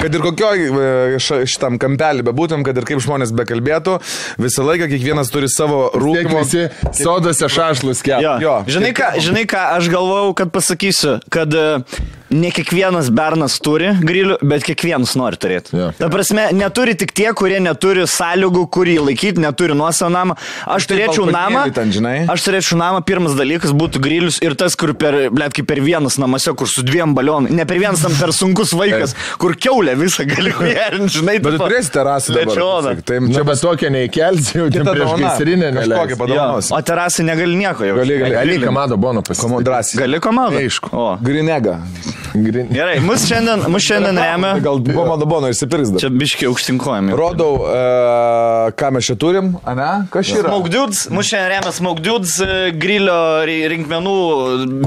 [0.02, 3.98] kad ir kokioj e, šitam kampelį bebūtum, kad ir kaip žmonės bekalbėtų,
[4.42, 8.06] visą laiką kiekvienas turi savo visi sodose šašlus Jo.
[8.06, 8.36] kepa.
[8.44, 8.56] Jo.
[8.70, 11.68] Žinai, ką, žinai ką, aš galvojau, kad pasakysiu, kad e,
[12.34, 15.76] ne kiekvienas bernas turi grilių, bet kiekvienas nori turėti.
[15.78, 15.92] Jo.
[15.98, 20.38] Ta prasme, neturi tik tie, kurie neturi sąlygų, kurį laikyti, neturi nuosavą namą.
[20.66, 21.66] Aš Tai turėčiau namą.
[21.76, 21.94] ten?
[22.34, 26.18] Aš turėčiau namą, pirmas dalykas būtų grilius ir tas, kur per, blėt, kaip per vienas
[26.22, 27.54] namuose, kur su dviem balionais.
[27.54, 31.38] Ne per vienas tam per sunkus vaikas, kur keulė visą gali hujarinti, žinai.
[31.44, 32.34] Bet tu turėsi terasą.
[32.40, 32.98] Lečioną.
[33.06, 36.74] Tai Čia čia bet tokia neįkelsi, jau ten kita prieš gaisrinę neleisi.
[36.74, 37.98] O terasai negali nieko jau.
[38.02, 38.36] Gali, gali.
[38.40, 40.00] Gali kamado bono drąsiai.
[40.06, 40.64] Gali komandą?
[40.64, 40.94] Aišku.
[40.96, 41.10] O.
[42.34, 42.74] Grinega.
[42.74, 44.54] Gerai, mus šiandien, mus šiandien remia.
[44.64, 46.00] Gal komodo bono išsipirks dar.
[46.04, 47.14] Čia biškiai aukštinkojami.
[47.18, 49.90] Rodau, e, ką mes čia turim, ane?
[50.14, 50.50] Kas čia yra?
[50.54, 54.16] Smoke Dudes, mus šiandien remia Smoke Dudes, e, grilio ri- rinkmenų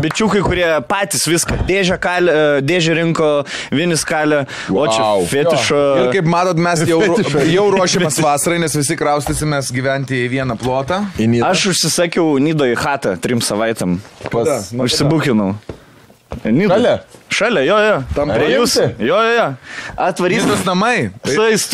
[0.02, 1.60] bičiukai, kurie patys viską.
[1.68, 3.30] Dėžę, kalė, e, dėžę rinko,
[3.70, 5.26] vienis kalė, o čia Wow.
[5.30, 5.82] fetišo.
[6.06, 7.00] Ir kaip matot, mes jau,
[7.46, 11.04] jau ruošiamės vasarai, nes visi kraustysimės gyventi į vieną plotą.
[11.18, 11.46] Į Nidą.
[11.50, 13.98] Aš užsisakiau Nido į hatą trim savaitam.
[14.30, 14.72] pas...
[14.72, 15.54] Užsibukinau.
[16.44, 16.74] Nido.
[16.74, 16.98] Šalia?
[17.30, 17.96] Šalia, jo, jo.
[18.14, 18.76] Tam Ar jūs?
[18.78, 19.04] paimsi?
[19.04, 19.46] Jo, jo, jo.
[19.96, 20.50] Atvarysim.
[20.50, 21.10] Visas namai.
[21.26, 21.42] Su.
[21.42, 21.64] Aš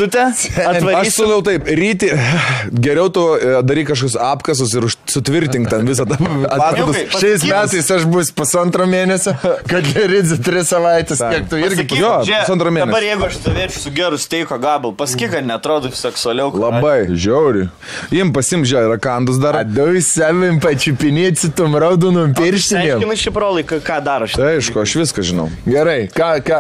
[0.57, 1.13] Atvarysim.
[1.13, 2.09] siūlau taip, ryti,
[2.87, 6.19] geriau tu e, daryk kažkokius apkasus ir sutvirtink ten visą tą.
[6.57, 7.05] Atjungai.
[7.15, 9.35] Šiais metais aš bus pusantro mėnesio,
[9.71, 12.89] kad geridzi tris savaitės, kiek tu irgi Sakyk, Jo, čia, pusantro mėnesio.
[12.91, 16.51] Dabar jeigu aš stovėčiau su geru steiko gabalu, pasakyk, kad netrodo seksualiau.
[16.63, 17.13] Labai.
[17.13, 17.69] Žiauri.
[18.15, 19.61] Jim pasimžia rakandus dar.
[19.63, 22.99] Adau savim pačiupinėti tom raudonom pirštinėm.
[22.99, 24.43] Aiškinai šį prolai, ką ką daro šitą.
[24.43, 25.42] Tai aišku, aš viską žinau.
[25.67, 26.59] Gerai, ką, ką,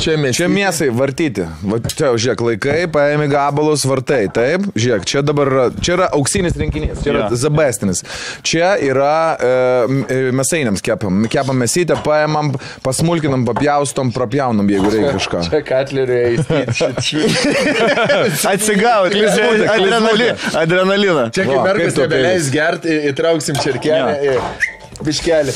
[0.00, 0.36] čia mes.
[0.38, 1.46] Čia mėsai vartyti.
[1.62, 4.24] Va, čia, žiūrėk, laikai, paėmė gabalus, vartai.
[4.34, 7.36] Taip, žiūrėk, čia dabar čia yra auksinis rinkinys, čia yra Jo.
[7.44, 8.02] zabestinis.
[8.46, 9.52] Čia yra e,
[10.08, 11.24] e, mėsainiams kepam.
[11.32, 12.52] Kepam mėsytę, paėmam,
[12.84, 15.42] pasmulkinam, papjaustom, prapjaunam, jeigu reikia kažką.
[15.50, 16.46] Čia katleriui eis.
[18.44, 19.24] Atsigauti,
[19.68, 20.34] adrenaliną.
[20.54, 21.30] Adrenaliną.
[21.34, 24.16] Čia kaip mergas nebeleis gert, į- įtrauksim čirkelę.
[24.34, 24.40] į-
[25.04, 25.54] Biškelį.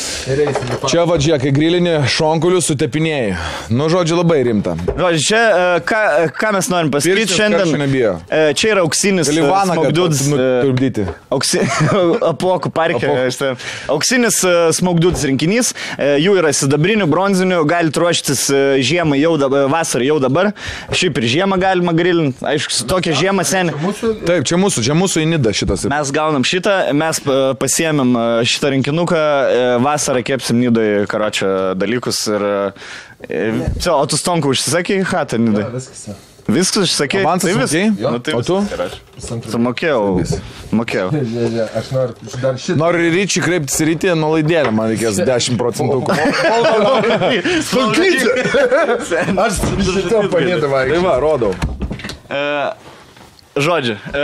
[0.88, 3.37] Čia vadžia, kai grilinį šonkulius sutepinėjai.
[3.70, 4.74] Nu, žodžiu, labai rimta.
[4.88, 6.03] Žodžiu, čia, e, ką,
[6.38, 7.87] ką mes norim pasakyti šiandien.
[8.29, 11.07] E, Čia yra auksinis e, e, nuturbdyti.
[11.35, 11.62] Auksi...
[12.33, 13.05] Apuokų parke.
[13.05, 13.35] Apuokų.
[13.37, 13.53] štai.
[13.94, 14.42] Auksinis
[14.79, 20.18] smaugdutis rinkinys, e, jų yra sidabrinių, bronzinių, galite ruoštis e, žiemą jau dabar, vasarą jau
[20.22, 20.51] dabar.
[20.94, 23.92] Šiaip ir žiemą galima grilinti, aišku, tokia žiema seniai.
[24.29, 25.87] Taip, čia mūsų, čia mūsų įnida šitas.
[25.90, 29.38] Mes gaunam šitą, mes e, pasiemėm e, šitą rinkinuką, e,
[29.85, 32.46] vasarą kepsim nydai karočią dalykus ir...
[33.29, 35.66] e, Čia, o tu stonku užsisakė į hatą nydai?
[35.74, 36.09] Viskas.
[36.48, 37.18] Viskas užsakė.
[37.27, 37.72] Avansą tai vis.
[37.74, 38.12] sumokėjai?
[38.14, 38.55] Nu, tai O tu?
[38.64, 39.51] viskas.
[39.53, 40.01] Sumokėjau.
[40.79, 41.09] Mokėjau.
[41.35, 42.79] Ne, ne, Aš noriu dar šitą.
[42.81, 46.01] Noriu ryčiai kreiptis į rytį, nuo laidėlę man reikės 10 procentų.
[49.44, 49.61] Aš
[49.92, 50.85] šitą panėdavau.
[50.88, 51.53] Tai va, rodau.
[53.59, 54.23] Žodžiu, e,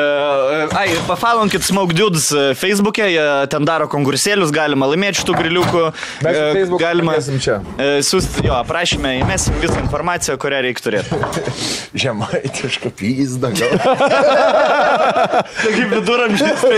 [0.79, 5.83] ai, pafalonkit Smoke Dudes e, Facebook'e, jie ten daro konkursėlius, galima laimėti šitų griliukų.
[6.23, 7.57] Mes Facebook'ą galima čia.
[7.79, 11.19] e, siųsti, jo, aprašymę, įmesim visą informaciją, kurią reikia turėti.
[12.05, 13.75] Žemaitišką pizdą gal.
[15.65, 16.65] Kaip viduramžys.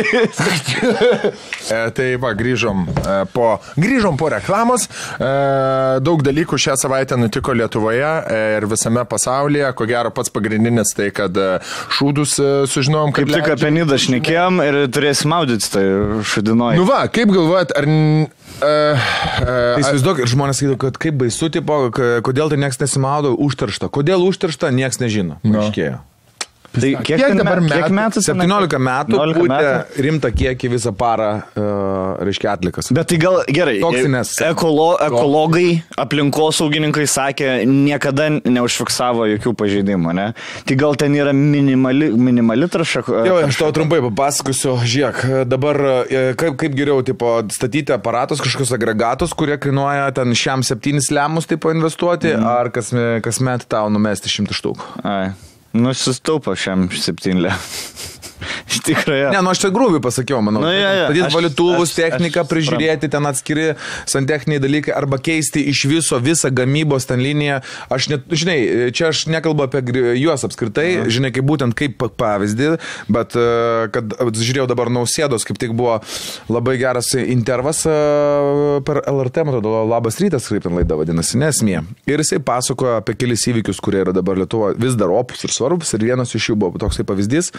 [1.66, 2.84] E, tai va, grįžom
[3.34, 3.46] po,
[3.80, 4.84] grįžom po reklamos.
[5.18, 8.10] Daug dalykų šią savaitę nutiko Lietuvoje
[8.56, 9.72] ir visame pasaulyje.
[9.74, 11.34] Ko gero pats pagrindinis tai, kad
[11.98, 12.36] šūdus
[12.72, 13.38] sužinojom, Kaip kad...
[13.40, 15.84] tik apie Nidą šnekėjom ir turėsim maudytis, tai
[16.26, 16.80] šudinoji.
[16.80, 17.88] Nu va, kaip galvojat, ar...
[17.90, 18.96] n- Uh,
[19.36, 21.74] Tai uh, įsivaizduok, ir žmonės sakytų, kad kaip baisu, tipo,
[22.24, 23.90] kodėl tai niekas nesimaudo, užteršta.
[23.92, 25.36] Kodėl užteršta, niekas nežino.
[25.44, 25.58] Nu.
[25.60, 25.98] Aiškėjo.
[26.80, 27.96] Tai kiek ten dabar me- Kiek metų?
[27.96, 28.22] metų?
[28.26, 28.46] tenai?
[28.46, 30.04] 17 metų 17 pūtė metų.
[30.06, 32.90] rimtą kiekį visą parą, uh, reiškia, atlikas.
[32.96, 33.78] Bet tai gal gerai.
[33.82, 34.34] Toksinės.
[34.46, 40.28] Ekolo, ekologai, aplinkosaugininkai sakė, niekada neužfiksavo jokių pažeidimų, ne?
[40.66, 43.04] Tai gal ten yra minimali, minimali traša?
[43.26, 48.74] Jo, aš tau trumpai papasakosiu, žiūrėk, dabar e, kaip, kaip geriau, tipo, statyti aparatus, kažkokius
[48.76, 52.46] agregatus, kurie kainuoja ten šiam septynis lemus, tipo, investuoti, mm.
[52.46, 54.90] ar kasme, kasmet tau numesti šimtą štukų.
[55.06, 55.30] Ai,
[55.76, 57.52] nusistaupo šiam septynlę.
[58.70, 59.30] Iš tikrųjų.
[59.32, 60.60] Ne, nu aš čia grūviai pasakiau, manau.
[60.64, 63.66] Nu, jo, jo, Padėti aš- valytuvus, aš- techniką, aš prižiūrėti, ten atskiri
[64.08, 67.60] santechniniai dalykai, arba keisti iš viso visą gamybos ten liniją.
[67.92, 68.58] Aš net, žinai,
[68.96, 69.82] čia aš nekalbu apie
[70.20, 72.72] juos apskritai, žinai, kaip būtent kaip pa- pavyzdį,
[73.12, 73.46] bet e,
[73.94, 75.98] kad žiūrėjau dabar nausėdos, kaip tik buvo
[76.52, 77.96] labai geras intervas e,
[78.86, 81.82] per LRT, man atrodo, labas rytas, kaip ten laida vadinasi, nesmė.
[82.10, 85.94] Ir jisai pasakojo apie kelis įvykius, kurie yra dabar Lietuvoje vis dar opus ir svarbus,
[85.96, 87.52] ir vienas iš jų buvo toksai pavyzdys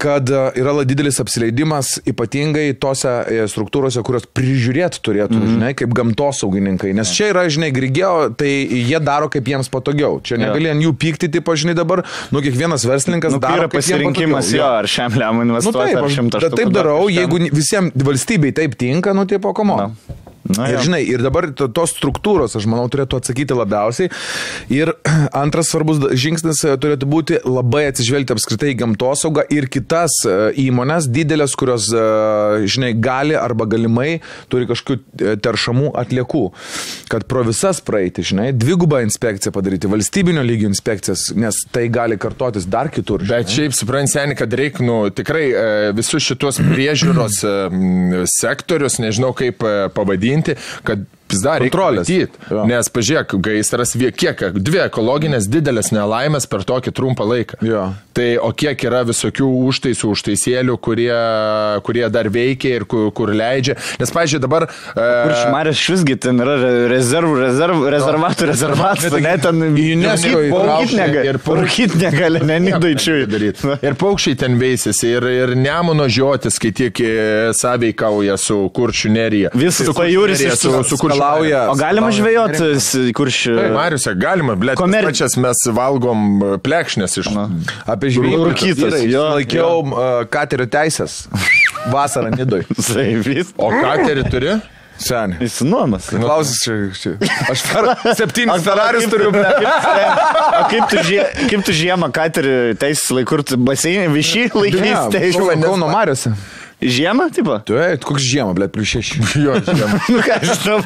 [0.00, 5.56] kad e, yra didelis apsileidimas ypatingai tose e, struktūrose, kurios prižiūrėti turėtų, mm -hmm.
[5.56, 6.94] žinai, kaip gamtosaugininkai.
[6.96, 10.20] Nes čia yra, žinai, grigėjo, tai jie daro kaip jiems patogiau.
[10.24, 13.84] Čia negali ant jų pykti, tipo, žinai, dabar, nu, kiekvienas verslininkas Nu, daro yra kaip
[13.84, 17.92] jiem pasirinkimas jo, ar šiam lemui Nu, investuoti, taip, ar šimtą taip darau, jeigu visiems
[18.10, 19.76] valstybei taip tinka, nu, tipo, komo.
[19.76, 20.20] Na.
[20.56, 24.10] Na, ir žinai, ir dabar to- tos struktūros, aš manau, turėtų atsakyti labiausiai.
[24.72, 24.92] Ir
[25.42, 31.08] antras svarbus žingsnis e, turėtų būti labai atsižvelgti apskritai į gamtosaugą ir kitas e, įmonės,
[31.12, 36.44] didelės, kurios, e, žinai, gali arba galimai turi kažkokių teršamų atliekų.
[37.10, 42.66] Kad pro visas praeiti, žinai, dvigubą inspekciją padaryti, valstybinio lygio inspekcijas, nes tai gali kartotis
[42.70, 43.24] dar kitur.
[43.28, 45.46] Bet šiaip supranti, seniai, kad reikia, nu, tikrai
[45.96, 47.40] visus šitos priežiūros
[48.30, 49.88] sektorius, nežinau kaip e,
[50.40, 50.98] pavadinti, kad
[51.30, 52.44] pizda reikia matyti.
[52.50, 52.66] Jo.
[52.68, 57.60] Nes pažiūrėk, gaisras, kiek, dvi ekologinės didelės nelaimės per tokį trumpą laiką.
[57.64, 57.88] Jo.
[58.16, 61.12] Tai o kiek yra visokių užtaisų, užtaisėlių, kurie,
[61.86, 63.76] kurie dar veikia ir kur, kur leidžia.
[64.00, 64.66] Nes, pažiūrėjau, dabar...
[64.98, 65.06] E,
[65.44, 71.38] šmarės švisgi ten yra re- rezervų, rezerv, rezervatų, rezervatų, ne ten UNESCO įtraukė negali, ir
[71.44, 73.20] pauk- rūkyt negali, ne nidaičiui.
[73.30, 73.74] daryti.
[73.86, 77.14] Ir paukščiai ten veisėsi, ir, ir nemono žiotis, kai tiek e,
[77.56, 79.54] sąveikauja su kuršių nerija.
[79.54, 81.70] Visas Su pajūris nerija, su, su kuršių skalauja.
[81.70, 83.54] O galima žvejoti, kur ši...
[83.74, 87.30] Mariuose, galima, blėt, Komer- pačias mes valgom e, plekšnės iš...
[87.90, 88.50] Apie žvejybą.
[88.50, 88.98] Rūkytas,
[89.36, 90.02] Laikiau uh,
[90.32, 91.22] katerio teisės.
[91.92, 92.66] Vasarą nidoj.
[93.60, 94.60] O katerį turi?
[95.00, 95.46] Seniai.
[95.46, 96.10] Įsinuomas.
[96.12, 97.12] Klausis čia, čia.
[97.48, 99.30] Aš fer, septynis Ferraris turiu.
[99.34, 99.46] ble.
[99.48, 105.40] O kaip tu, žie, kaip tu žiemą katerį teisės laikur, baseinį višį laikys teisės?
[105.64, 106.34] Kauno Mariuose.
[106.80, 107.58] Žiemą, tipo?
[107.68, 107.76] Tu,
[108.08, 109.20] koks žiemą, blėt, prieš šešį.
[109.44, 109.98] Jo, žiemą.
[110.14, 110.78] Nu ką, aš žinau,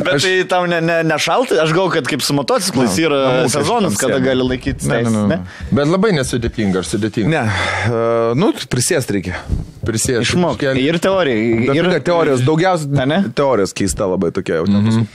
[0.00, 0.24] bet aš...
[0.24, 4.18] tai tau ne, ne, ne aš galvoju, kad kaip su motociklais yra namų sezonas, kada
[4.18, 4.28] sėdi.
[4.30, 5.70] gali laikyti Ne, ne, ne, Ne.
[5.74, 7.30] Bet labai nesudėtinga, ar sudėtinga.
[7.32, 7.44] Ne,
[7.92, 9.36] uh, nu, prisėst reikia.
[9.84, 10.22] Prisėsti.
[10.24, 10.62] Išmok.
[10.80, 11.36] Ir teorija.
[11.74, 13.18] Ir Ir teorijos, daugiausia Ne, ne?
[13.36, 14.66] teorijos keista labai tokia jau.
[14.66, 15.06] Mm -hmm.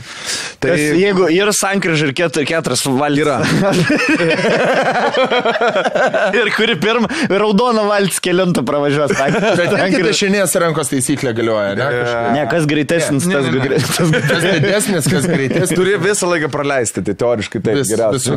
[0.59, 3.19] Tai Kas, jeigu yra sankryža ir ket, keturias valtis.
[3.25, 3.39] Yra.
[6.39, 9.11] ir kuri pirmą raudoną valtis kelintą pravažiuos.
[9.59, 11.83] Bet irgi dešinės rankos taisyklė galioja, ne?
[11.99, 12.31] Kažkaip.
[12.37, 13.55] Ne, kas greitesnis, Ne, tas ne, ne.
[13.59, 13.97] gudresnis.
[14.29, 15.77] Kas didesnis, kas greitesnis.
[15.79, 18.29] turi visą laiką praleisti, tai teoriškai taip Vis- geriausia.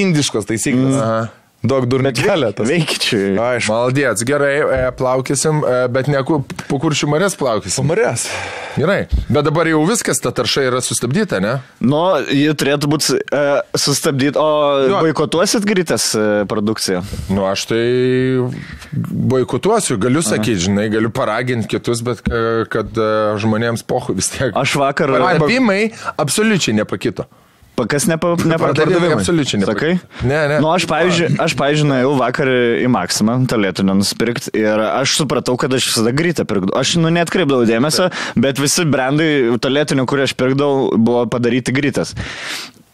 [0.00, 0.96] indiškos taisyklės.
[1.00, 1.20] Aha.
[1.60, 2.64] Daug durnių keletas.
[2.70, 3.34] Veikičiui.
[3.36, 3.68] Aišku.
[3.74, 7.84] Maldėts, gerai, e, plaukysim, e, bet ne po kuršių marės plaukysim.
[7.84, 8.24] Pamarės.
[8.78, 11.56] Gerai, bet dabar jau viskas, ta tarša yra sustabdyta, ne?
[11.82, 14.38] Nu, ji turėtų būti uh, sustabdyti.
[14.38, 14.46] O
[14.86, 15.00] Jo.
[15.02, 17.02] boikotuosit greitas uh, produkciją?
[17.34, 17.82] Nu, aš tai
[18.94, 23.10] boikotuosiu, galiu sakyti, žinai, galiu paraginti kitus, bet ka- kad e,
[23.42, 24.54] žmonėms pohu vis tiek.
[24.56, 25.12] Aš vakar...
[25.18, 27.26] Pardavimai absoliučiai nepakito.
[27.90, 29.12] Kas nepa, Pardavimai nepardavimai?
[29.16, 29.92] absoliučiai Sakai?
[30.00, 30.28] nepakito.
[30.28, 30.58] Ne, ne.
[30.64, 32.50] Nu, aš, pavyzdžiui, aš, pavyzdžiui, nuėjau vakar
[32.84, 36.76] į Maksimą, talėtinę nusipirkti ir aš supratau, kad aš visada greitą pirkdavau.
[36.80, 39.30] Aš, nu, netkreipdavau dėmesio, bet visi brandai
[39.62, 42.16] talėtinių, kurie aš pirkdavau, buvo padaryti greitas.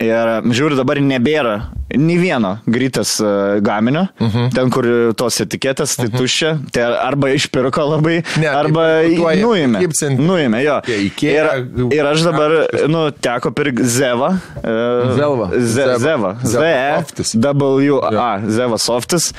[0.03, 1.55] Ir žiūriu, dabar nebėra
[1.97, 4.51] nei vieno greitas uh, gaminio, uh -huh.
[4.53, 4.85] ten, kur
[5.17, 6.19] tos etiketės, tai uh -huh.
[6.19, 9.79] tuščia, tai arba išpirko labai, Ne, kaip arba boikotuoja, nuėmė.
[9.81, 10.81] kaip cent- Nuėmė, jo.
[11.23, 11.47] Ir,
[11.93, 12.51] ir aš dabar,
[12.89, 14.31] nu, teko pirkti Zevą.
[14.57, 15.51] Uh, Zelva.
[15.59, 16.37] Ze, Zeva.
[16.43, 17.33] Zeva Softis.
[17.33, 18.41] Z-E-W-A.
[18.49, 19.33] Zeva Softis.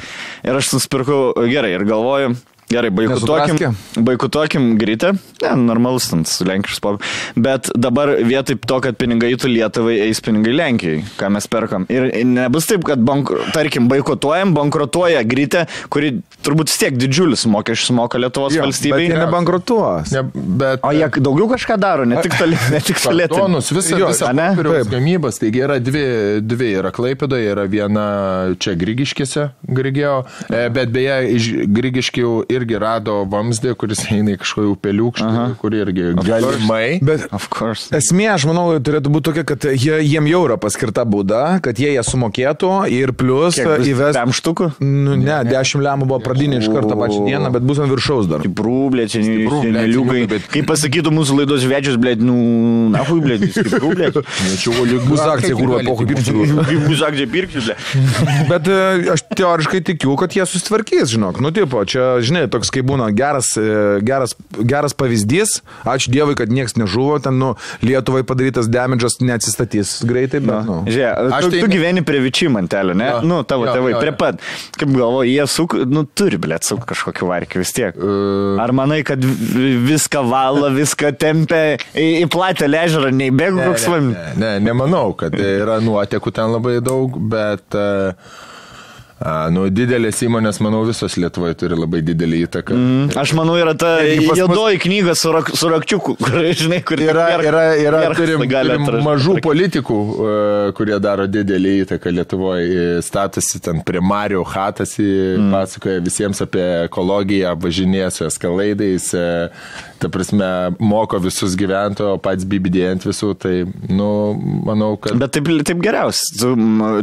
[0.43, 2.35] Ir aš nusipirkau gerai ir galvoju.
[2.67, 4.01] Gerai, baikutuokim, Nesupraskė?
[4.03, 5.13] baikutuokim grytę.
[5.43, 7.03] Ne, normalus ten su lenkiškas pop.
[7.39, 11.85] Bet dabar vietoj to, kad pinigai eitų Lietuvai, eis pinigai Lenkijai, ką mes perkam.
[11.93, 17.93] Ir nebus taip, kad, bankru, tarkim, baikutuojam, bankrutuoja grytę, kuri turbūt vis tiek didžiulis mokesčius
[17.95, 19.07] moka Lietuvos Jo, valstybei.
[19.07, 20.11] Jie nebankrutuos.
[20.11, 22.35] Ne, bet, O jie daugiau kažką daro, ne tik
[22.73, 23.23] ne tik toli.
[23.29, 24.33] Kartonus, visą, Jo, visą
[24.83, 24.91] Taip.
[24.91, 26.03] gamybos, taigi yra dvi,
[26.43, 28.05] dvi yra Klaipidoje, yra viena
[28.59, 29.47] čia Grigiškėse,
[29.79, 30.17] Grigėjo,
[30.51, 31.49] e, bet beje, iš
[31.79, 35.27] Grigiškių irgi rado vamzdį, kuris eina į kažkokį upeliukštį,
[35.61, 36.99] kur irgi galimai.
[37.05, 37.27] Bet.
[37.97, 41.93] Esmė, aš manau, turėtų būti tokia, kad jie, jiem jau yra paskirta būda, kad jie
[41.95, 44.13] ją sumokėtų ir plus įves...
[44.17, 44.71] Tam štukų?
[44.83, 48.43] Nu, ne, 10 lemų buvo pradinė iš karto pačią dieną, bet bus ant viršaus dar.
[49.61, 49.85] Čia neliukai.
[49.87, 52.37] seniukai, bet- Kaip pasakytų mūsų laidos svečias, blė, nu,
[52.93, 54.09] na, hui, blė, stiprų, blė.
[55.07, 56.45] Bus akcija, kur epochai pirksiu.
[56.69, 57.75] Kaip bus akcija pirkti, blė.
[58.49, 58.77] Bet e,
[59.13, 61.39] aš teoriškai tikiu, kad jie susitvarkys, žinok.
[61.43, 65.57] Nu, tipo, čia, žinai, toks kaip būna geras, e, geras, geras pavyzdys.
[65.85, 67.53] Ačiū Dievui, kad niekas nežuvo, ten, nu,
[67.85, 70.79] Lietuvai padarytas damage'as neatsistatys greitai, bet, nu.
[70.87, 73.09] Žiūrėk, tu, tai tu ne- gyveni prie vičių mantelio, ne?
[73.11, 73.21] Jo.
[73.27, 74.17] Nu, tavo Jo, tėvai, jo, prie jo.
[74.17, 74.41] pat.
[74.77, 77.97] Kaip galvoju, jie suk, nu, turi, blė, suk kažkokį varkį vis tiek.
[78.63, 83.65] Ar manai, kad vi- viską valo, viską tempia į, į platę ležerą, nei bėgu Ne,
[83.71, 84.11] koks ne, vam.
[84.13, 88.13] ne, ne, nemanau, kad yra nuotekų ten labai daug, bet a,
[89.19, 92.75] a, nu, didelės įmonės, manau, visos Lietuvoje turi labai didelį įtaką.
[92.77, 93.15] Mm.
[93.17, 97.01] Aš manau, yra ta pas mus- juodoji knyga su, rak, su rakčiuku, kur, žinai, kur
[97.01, 100.37] Yra, per- yra, yra per- turim, turim mažų politikų, e,
[100.77, 102.85] kurie daro didelį įtaką Lietuvoje.
[103.07, 105.49] Statosi ten prie Mario Hatas, mm.
[105.55, 109.27] pasakoja visiems apie ekologiją, važinėja su eskalaidais, e,
[109.97, 110.47] ta prasme,
[110.79, 113.33] moko visus gyventojus, o pats bibidė ant visų.
[113.41, 113.55] Tai,
[113.89, 114.09] nu,
[114.67, 115.17] manau, kad...
[115.17, 116.37] Bet taip, taip geriausia.
[116.37, 116.53] Tu,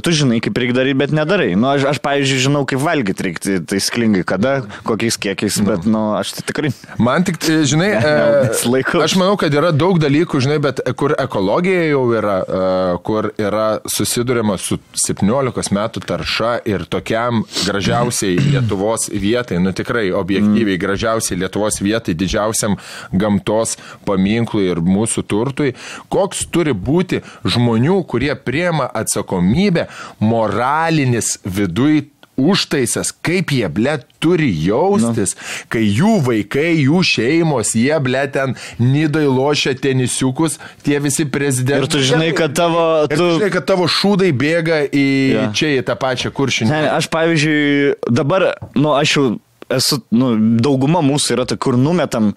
[0.04, 1.52] tu žinai, kaip reikia daryti, bet nedarai.
[1.58, 4.54] Nu, aš, aš, pavyzdžiui, žinau, kaip valgyti reikia taisyklingai, kada,
[4.86, 6.70] kokiais kiekiais, bet, nu, aš tai tikrai.
[7.02, 9.00] Man tik, e, žinai, e, laiku.
[9.04, 12.62] aš manau, kad yra daug dalykų, žinai, bet kur ekologija jau yra, e,
[13.06, 20.80] kur yra susidurima su 17 metų tarša ir tokiam gražiausiai Lietuvos vietai, nu tikrai objektyviai
[20.80, 22.76] gražiausiai Lietuvos vietai, didžiausiam
[23.12, 25.72] gamtos paminklui ir mūsų turtui,
[26.12, 29.88] koks turi būti žmonių, kurie priema atsakomybę,
[30.20, 31.93] moralinis viduj
[32.40, 35.46] užtaisas, kaip jie, ble, turi jaustis, no.
[35.72, 41.84] kai jų vaikai, jų šeimos, jie, ble, ten nidai lošia tenisiukus, tie visi prezidentai.
[41.86, 42.84] Ir tu žinai, kad tavo...
[43.08, 45.46] Ir tu žinai, kad tavo šūdai bėga į Jo.
[45.56, 46.70] čia į tą pačią kuršinį.
[46.70, 49.26] Ne, aš, pavyzdžiui, dabar, nu, aš jau
[49.72, 52.32] esu, nu, dauguma mūsų yra tai, kur numetam,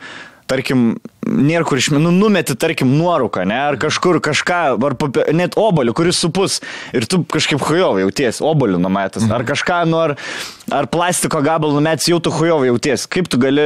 [0.48, 5.58] tarkim, nėra kur išmė, nu, numeti, tarkim, nuorūką, ne, ar kažkur kažką, ar papė, net
[5.60, 6.60] obolių, kuris supus,
[6.96, 10.14] ir tu kažkaip hujovai jauties, obolių numetas, ar kažką, nu, ar,
[10.72, 13.66] ar plastiko gabalų numetis, jau tu hujovai jauties, kaip tu gali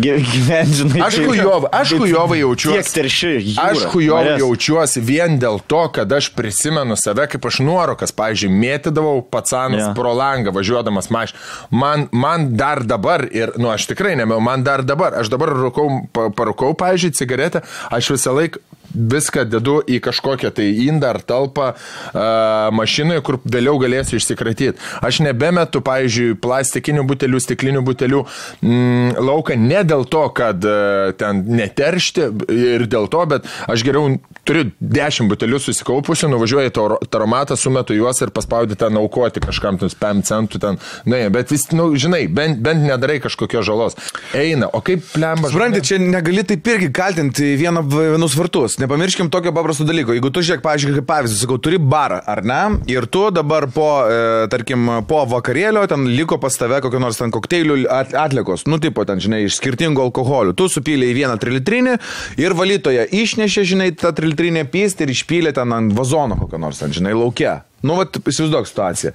[0.00, 1.02] gy- gyventi, žinai.
[1.06, 2.80] Aš hujovai, aš hujovai jaučiuosi.
[2.80, 7.60] Tiek terši, jūra, Aš hujovai jaučiuosi vien dėl to, kad aš prisimenu save, kaip aš
[7.66, 9.90] nuorokas, pavyzdžiui, mėtydavau pacanas Jo.
[9.90, 9.94] yeah.
[9.98, 11.36] pro langą važiuodamas maš.
[11.70, 16.05] Man, man dar dabar, ir, nu, aš tikrai nemėjau, man dar dabar, aš dabar rūkau,
[16.12, 18.62] pa- parūkau, pavyzdžiui, cigaretę, aš visą laiką
[18.96, 24.76] viską dedu į kažkokią tai indą ar talpą uh, mašinoje, kur vėliau galėsiu išsikratyti.
[25.04, 31.44] Aš nebemetu, pavyzdžiui, plastikinių butelių, stiklinių butelių mm, lauką ne dėl to, kad uh, ten
[31.56, 37.56] neteršti ir dėl to, bet aš geriau turiu 10 butelių susikaupusių, nuvažiuoju į taro- taromatą,
[37.58, 40.80] sumetu juos ir paspaudį ten aukoti kažkam, ten 5 centų ten.
[41.08, 43.98] Na, bet vis, nu, žinai, bent, bent nedarai kažkokios žalos.
[44.36, 45.50] Eina, o kaip plemba?
[45.52, 48.78] Suprantate, čia negali taip irgi kaltinti vieną, vienus vartus.
[48.86, 50.14] Nepamirškim tokio paprasto dalyko.
[50.14, 52.58] Jeigu tu žiūrėk, pavyzdžiui, kaip pavyzdį, sakau, turi barą, ar ne?
[52.92, 57.34] Ir tu dabar po, e, tarkim, po vakarėlio ten liko pas tave kokio nors ten
[57.34, 60.54] kokteilių at- atlikos, nu, tipo ten, žinai, iš skirtingų alkoholių.
[60.54, 61.96] Tu supylė į vieną trilitrinį
[62.38, 66.94] ir valytoje išnešė, žinai, tą trilitrinę pystį ir išpylė ten ant vazono kokio nors ten,
[66.94, 67.64] žinai, laukia.
[67.86, 69.10] Nu, vat, įsivaizduok situaciją.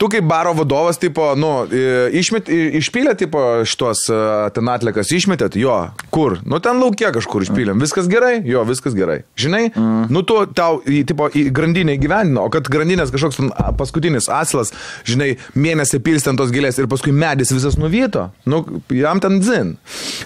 [0.00, 2.48] Tu kaip baro vadovas, tipo, nu, i- išmet,
[2.80, 4.22] išpylė, tipo, šitos e,
[4.56, 5.76] ten atlikas, išmetėt, jo,
[6.12, 6.38] kur?
[6.44, 7.80] Nu, ten laukia kažkur išpylėm.
[7.80, 8.42] Viskas gerai?
[8.44, 9.22] Jo, viskas gerai.
[9.40, 10.10] Žinai, mm.
[10.12, 13.40] nu, tu tau, į, tipo, į grandinę įgyvendino, o kad grandinės kažkoks
[13.78, 14.74] paskutinis asilas,
[15.08, 18.60] žinai, mėnesį pilstent tos gilės ir paskui medis visas nuvyto, nu,
[18.92, 19.74] jam ten dzin.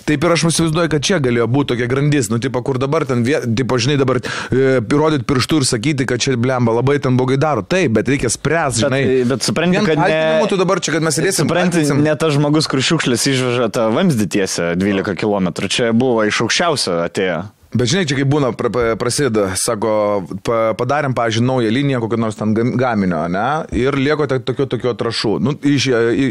[0.09, 3.23] Taip ir aš įsivaizduoju, kad čia galėjo būti tokia grandis, nu, tipo, kur dabar ten,
[3.47, 7.63] tipo, žinai, dabar e, rodyti pirštų ir sakyti, kad čia blemba labai ten blogai daro.
[7.63, 9.03] Taip, bet reikia spręsti, žinai.
[9.07, 10.51] Bet, bet supranti, kad ne...
[10.51, 11.47] tu dabar čia, kad mes sėdėsim.
[11.47, 15.53] Supranti, ne tas žmogus, kur šiukšlės išveža tą vamzdį tiesę 12 km.
[15.76, 17.43] Čia buvo iš aukščiausio atėjo.
[17.77, 19.91] Bet žinai, čia kaip būna, pra, pra, prasideda, sako,
[20.47, 23.43] pa, padarėm, pažiūrėjau, naują liniją, kokio nors ten gam- gaminio, ne?
[23.77, 25.33] Ir lieko tokio, tokio trašų.
[25.45, 25.89] Nu, iš,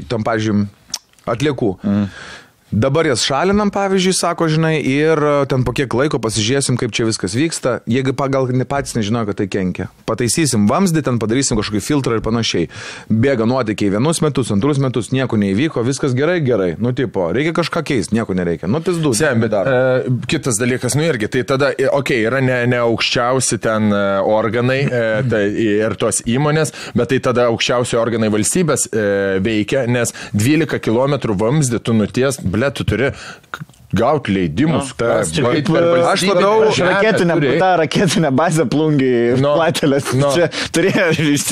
[0.09, 0.65] tam, pažiūrėjau,
[1.35, 1.69] atliekų.
[1.83, 2.07] Mm.
[2.71, 7.05] Dabar jas šalinam, pavyzdžiui, sako, žinai, ir e, ten po kiek laiko pasižiūrėsim, kaip čia
[7.05, 7.75] viskas vyksta.
[7.85, 9.85] Jeigu pagal patys nežinojo, kad tai kenkia.
[10.09, 12.65] Pataisysim vamzdį, ten padarysim kažkokį filtrą ir panašiai.
[13.05, 16.71] Bėga nuotykiai vienus metus, antrus metus, nieko neįvyko, viskas gerai, gerai.
[16.81, 18.65] Nu, tipo, reikia kažką keisti, nieko nereikia.
[18.71, 19.13] Nu, pizdu.
[19.13, 19.69] Sem, bet dar.
[19.69, 24.01] e, kitas dalykas, nu irgi, tai tada, okei, okay, yra ne, ne aukščiausi ten e,
[24.25, 29.07] organai e, tai, ir tos įmonės, bet tai tada aukščiausi organai valstybės e,
[29.45, 33.11] veikia, nes 12 km vamzdį tu nuties, ble, tu turi
[33.93, 34.89] gauti leidimus.
[34.89, 38.65] Nu, Taip, čia kaip, per valstybę, aš labiau- per Aš žemę raketinę, tą raketinę bazę
[38.65, 40.13] plungiai Nu, platelės.
[40.13, 40.31] nu.
[40.35, 41.05] Čia turėjo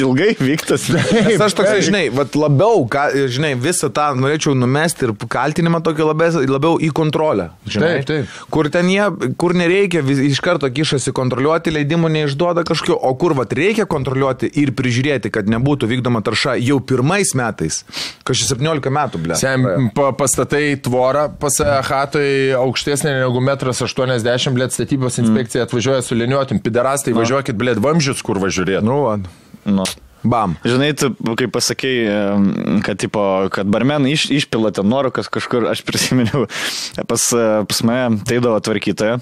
[0.03, 0.87] ilgai vyktas.
[1.27, 2.03] Nes aš toksai, žinai,
[2.35, 7.49] labiau, ka, žinai, visą tą norėčiau numesti ir kaltinimą tokį labiau, labiau į kontrolę.
[7.67, 8.25] Žinai, Taip, taip.
[8.53, 9.05] Kur ten jie,
[9.37, 14.49] kur nereikia, vis, iš karto kišasi kontroliuoti, leidimų neišduoda kažkokio, o kur vat reikia kontroliuoti
[14.61, 17.83] ir prižiūrėti, kad nebūtų vykdoma tarša jau pirmais metais,
[18.27, 19.35] kažkaip 17 metų, ble.
[19.39, 21.57] Sem, pa, pastatai tvorą pas
[22.23, 28.23] Hatoj aukštesnė negu metras 80, blėt, statybos inspekcija atvažiuoja su liniuotim, piderastai, važiuokit, blėt, vamzdžius,
[28.23, 28.79] kur važiuojate.
[28.85, 29.17] Nu, va.
[29.67, 29.83] Nu.
[30.23, 30.53] Bam.
[30.63, 33.19] Žinai, tu, kaip pasakei, em, kad, tipo,
[33.51, 36.45] kad barmenai iš, išpila ten nuorokas kažkur, aš prisiminiau,
[37.09, 39.19] pas, e, pas mane teidavo tvarkytoja.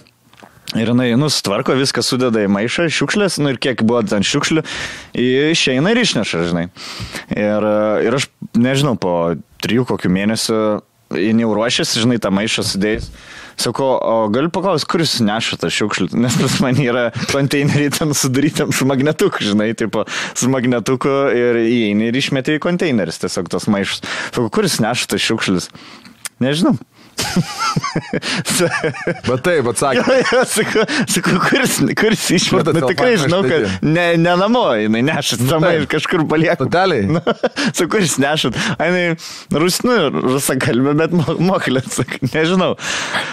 [0.78, 4.62] Ir jinai, nu, sutvarko, viską sudeda į maišą, šiukšlės, nu ir kiek buvo ten šiukšlių,
[5.18, 6.68] išeina ir išneša, žinai.
[7.34, 9.34] Ir, e, ir aš, nežinau, po
[9.66, 10.62] trijų kokių mėnesių,
[11.18, 13.10] jie jau ruošiasi, žinai, tą maišą sudėjus.
[13.62, 18.72] Sakau, o galiu paklausti, kuris neša tą šiukšlį, nes pas man yra konteineriai ten sudarytam
[18.76, 24.06] su magnetuku, žinai, tipo, su magnetuku ir įeini ir išmeti į konteinerius tiesiog tos maišus.
[24.32, 25.70] Sakau, kuris neša tas šiukšlis?
[26.42, 26.78] Nežinau.
[29.28, 30.02] Bet taip, atsakė.
[30.02, 32.74] Jo, jo, sakau, sakau, kuris, kuris Kur išmeta?
[32.74, 35.88] tas Nu, tikrai žinau, kad ne, ne namo, jinai neša, samai taip.
[35.96, 36.58] kažkur palieka.
[36.66, 37.06] Totaliai.
[37.10, 37.22] Nu,
[37.78, 38.52] sakau, kuris neša.
[38.82, 39.06] Ainai,
[39.64, 42.74] rusnu, rusakalbė, bet mo- moklė, sakau, nežinau.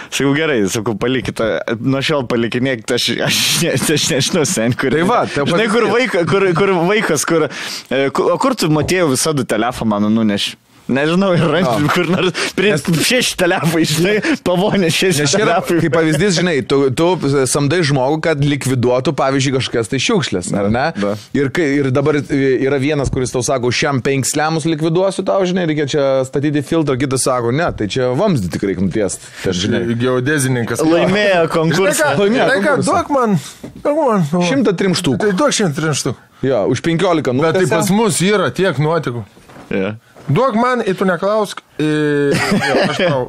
[0.09, 1.45] Sakau, gerai, sakau, palikite,
[1.83, 4.93] nuo šiol palikinėkite, aš, aš, ne, aš nežinau, sen, kur.
[4.95, 8.69] Tai va, tai Žinai, kur, vaika, kur, kur vaikas, kur, e, ku- o kur tu
[8.73, 10.51] matėjau visada telefoną mano nuneši?
[10.89, 14.15] Nežinau, ir rankiu, kur nors prie šeši telefai, žinai,
[14.45, 15.77] pavonė šeši Nes yra, telefai.
[15.83, 17.09] kaip pavyzdys, žinai, tu, tu
[17.49, 20.85] samdai žmogų, kad likviduotų, pavyzdžiui, kažkokias tai šiukšlės, ar ne?
[20.97, 21.13] da.
[21.37, 26.07] Ir, ir dabar yra vienas, kuris tau sako, šiam penksliamus likviduosiu tau, žinai, reikia čia
[26.27, 29.29] statyti filtrą, kitas sako, ne, tai čia vamzdį tik reikia nutiesti.
[29.43, 30.81] Tai, žinai, Geodezininkas.
[30.85, 32.15] Laimėjo konkursą.
[32.17, 32.89] Laimėjo žinai ką, konkursą.
[32.89, 33.37] duok man.
[33.83, 34.25] Duok man.
[34.49, 35.21] šimtą trim štukų.
[35.21, 36.25] Tai duok šimtą trim štukų.
[36.49, 37.43] Jo, už penkiolika, nu.
[37.43, 39.25] Bet tai pas mus yra tiek nuotikų.
[39.69, 39.99] Yeah.
[40.29, 41.63] Duok man, ir tu neklausk.
[41.81, 42.35] Ir,
[42.69, 43.21] jo, aš tau,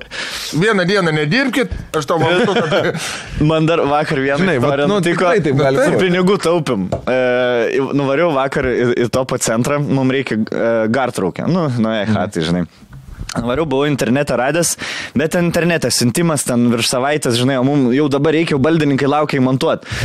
[0.61, 2.99] vieną dieną nedirbkit, aš tau manau, kad...
[3.41, 6.03] Man dar vakar vieną Žinai, vat, nu, tikrai taip gali Su būt.
[6.03, 6.89] pinigų taupim.
[7.09, 11.49] E, nuvariau vakar į, į topo centrą, mums reikia e, gartraukę.
[11.49, 12.67] Nu, nu, e, hatai, žinai.
[13.31, 14.75] Variau, buvau internete radęs,
[15.17, 19.09] bet ten internete siuntimas ten virš savaitės, žinai, o mums jau dabar reikia, jau baldininkai
[19.09, 20.01] laukia įmontuoti.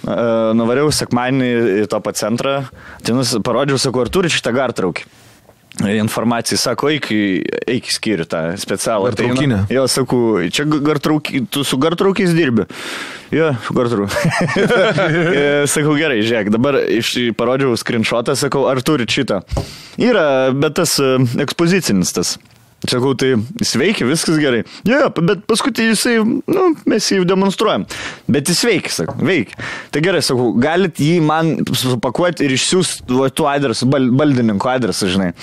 [0.00, 1.48] Uh, nuvariau sekmanį
[1.82, 2.62] į topo centrą,
[3.04, 5.04] ten parodžiau, sakau, ar turi šitą gartraukį.
[5.88, 7.08] Informacija sako, eik,
[7.64, 9.10] eik į skyrių tą specialų.
[9.10, 9.62] Gartraukinę?
[9.72, 10.20] Jo, sakau,
[10.52, 12.66] čia gartrauki, tu su gartraukiais dirbi.
[13.32, 14.08] Jo, gartrau.
[15.70, 19.40] Sakau, gerai, žiūrėk, dabar iš, parodžiau screenshotą, sakau, ar turi šitą.
[20.00, 22.36] Yra, bet tas ekspozicinis tas.
[22.88, 24.62] Sakau, tai sveiki, viskas gerai.
[24.88, 27.84] Jo, jo, bet paskui tai jisai, nu, mes jį demonstruojam.
[28.30, 29.58] Bet jis veikia, sakau, veikia.
[29.92, 35.34] Tai gerai, sakau, galit jį man supakuoti ir išsiųsti tuo adresu, bal, baldininko adresu, žinai.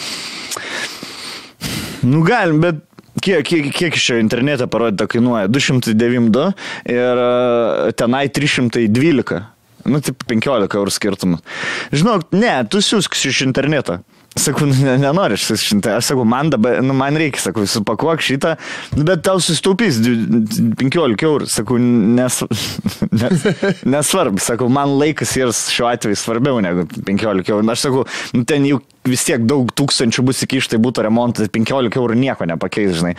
[2.08, 2.82] Nu, galim, bet
[3.22, 5.46] kiek, kiek, kiek iš čia internete parodyta kainuoja?
[5.54, 6.50] 292
[6.90, 9.44] ir e, tenai 312.
[9.88, 11.46] Nu, taip 15 eurų skirtumas.
[11.94, 14.02] Žinok, ne, tu siūsk iš interneto.
[14.38, 15.90] Sakau, nu, ne, nenori aš išsiunti.
[15.98, 18.56] Aš sakau, man dabar, nu, man reikia, sakau, supakuok šitą,
[18.98, 21.50] nu, bet tau sustaupys dvi- 15 eurų.
[21.52, 22.40] Sakau, nes,
[23.22, 23.48] nes,
[23.88, 27.66] nesvarbu, sakau, man laikas yra šiuo atveju svarbiau negu 15 eurų.
[27.74, 28.06] Aš sakau,
[28.38, 32.96] nu, ten jau vis tiek daug tūkstančių bus įkišta, būtų remontas, 15 eurų nieko nepakeis,
[33.00, 33.16] žinai.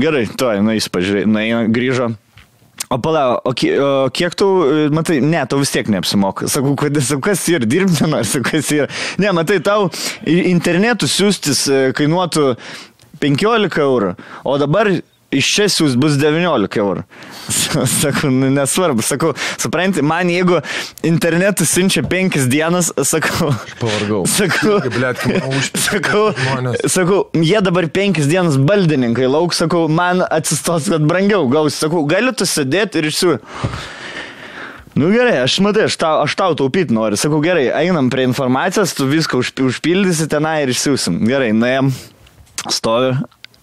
[0.00, 2.12] Gerai, to, na, jis pažiūrėjo, na, grįžo.
[2.92, 6.48] O palauk, o, ki- o kiek tu, e, matai, ne, tau vis tiek neapsimoka.
[6.52, 8.88] Sakau, kad, sakau, kas yra, dirbti nenori, sakau, kas yra.
[9.22, 9.86] Ne, matai, tau
[10.28, 12.50] internetu siūstis e, kainuotų
[13.22, 14.12] 15 eurų,
[14.44, 14.90] o dabar
[15.32, 17.04] iš čia siūs bus 19 eurų.
[18.02, 20.60] Sakau, nu, nesvarbu, sakau, supranti, man jeigu
[21.06, 24.22] internetu siunčia 5 dienas, sakau, pavargau.
[24.28, 24.76] Irgi, Sakau,
[25.48, 26.24] užpirkti sakau,
[26.86, 31.76] sakau, jie dabar penkias dienas baldininkai lauk, sakau, man atsistos, kad brangiau gaus.
[31.82, 33.34] Sakau, gali tu sėdėti ir išsiu.
[34.98, 37.16] Nu gerai, aš matai, aš tau, aš tau taupyti noriu.
[37.16, 41.22] Sakau, gerai, einam prie informacijos, tu viską užp- užpildysi tenai ir išsiusim.
[41.24, 41.88] Gerai, nuėjom,
[42.68, 43.14] stovi.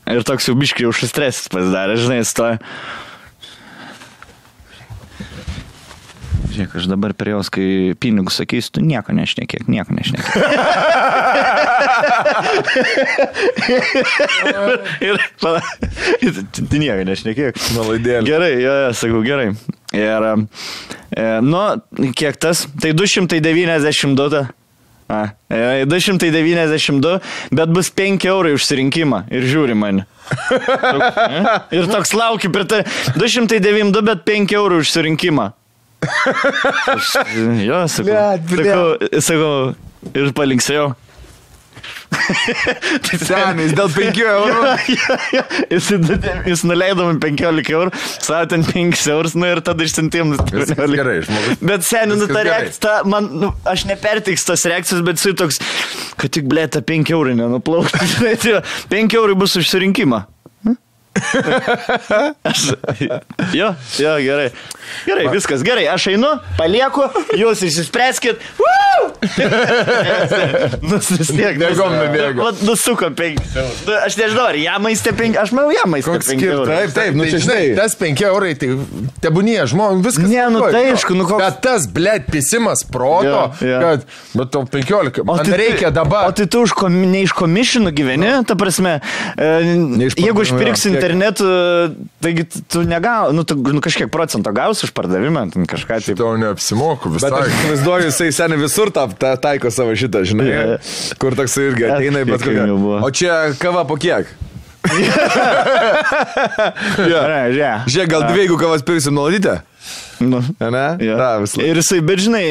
[0.10, 2.58] Ir toks jau biškai užstresas pasidarė, žinai, stoja.
[6.50, 10.34] Žiūrėk, aš dabar prie jos, kai pinigus sakysiu, tu nieko nešnekėk, nieko nešnekėk.
[15.06, 15.46] ir, tu
[16.66, 17.54] tu nieko nešnekėk.
[17.78, 18.26] Malaidėlė.
[18.28, 19.54] Gerai, jo, jo, sakau, gerai.
[19.94, 20.26] Ir,
[21.14, 21.78] e, nu,
[22.18, 22.66] kiek tas?
[22.82, 24.50] Tai 292.
[25.10, 27.20] A, e, 292,
[27.52, 30.06] bet bus 5 eurai užsirinkimą ir žiūri mane.
[31.78, 32.84] Ir toks laukiu tai.
[33.18, 35.48] 292, bet 5 eurų užsirinkimą.
[36.94, 37.16] Aš,
[37.66, 38.20] jo, sakau.
[38.54, 38.84] Sakau,
[39.26, 39.54] sakau
[40.14, 40.92] ir palinksėjau.
[43.30, 44.74] Senis, dėl 5 eurų.
[45.74, 45.90] jis,
[46.50, 50.36] jis nuleido man 15 eurų, savo ten 5 eurus, nu ir tada išsintėm.
[50.54, 51.62] Viskas gerai, žmogus.
[51.72, 55.62] Bet seniai, nu ta reakcija, ta- man, nu, aš nepertiks tos reakcijos, bet jisai toks,
[56.20, 58.04] kad tik blėta 5 eurų nenuplaukti.
[58.16, 58.60] Žinai, tai
[58.94, 60.24] 5 eurų bus užsirinkimą.
[60.68, 60.78] Hm?
[62.50, 62.68] Aš,
[63.56, 64.52] jo, jo, gerai.
[65.08, 65.88] Gerai, viskas gerai.
[65.94, 67.08] Aš einu, palieku,
[67.40, 68.40] jūs išsispręskit.
[68.60, 69.10] Woo!
[70.90, 71.58] Nus vis tiek.
[71.60, 72.42] Bėgom, nubėgom.
[72.44, 73.42] Vat nusuko 5.
[74.06, 75.38] Aš nežinau, ar ją maistė 5.
[75.44, 76.66] Aš manau, ją maistė Koks 5 eurų.
[76.66, 76.80] skirtumas?
[76.80, 77.62] Taip, taip, nu Tai čia žinai.
[77.80, 78.70] Tas 5 eurai, tai
[79.24, 80.30] tebūnie, žmogui viskas.
[80.30, 85.24] Ne, nu tai aišku, nu koks- Bet tas, blėt, pisimas proto, kad, bet tau 15,
[85.28, 86.32] man tai- reikia O dabar.
[86.34, 89.00] tai tu ne iš komisinų gyveni, ta prasme,
[89.38, 89.48] e,
[90.16, 91.46] jeigu išpirksi internetu,
[92.22, 96.16] taigi tu negau, nu, tu, nu kažkiek procento gausi už pardavimą, ten kažką tai.
[96.20, 97.32] Tau neapsimoku Bet visai.
[97.40, 100.50] aš įsivaizduoju, jisai seniai visur tą ta, taiko savo šitą, žinai.
[100.50, 100.78] Jo.
[101.22, 103.00] Kur toksai irgi ateina, bet jau buvo.
[103.00, 103.08] kokia.
[103.08, 104.30] O čia kava po kiek?
[106.20, 107.90] Gerai, žiūrėk.
[107.90, 109.60] Žiūrėk, gal dvi, jeigu kavas pirksim nuoladytę?
[110.20, 110.42] Nu.
[110.60, 110.86] Ne?
[111.04, 111.16] Ja.
[111.40, 111.54] Laik.
[111.64, 112.44] Ir jisai, bet žinai,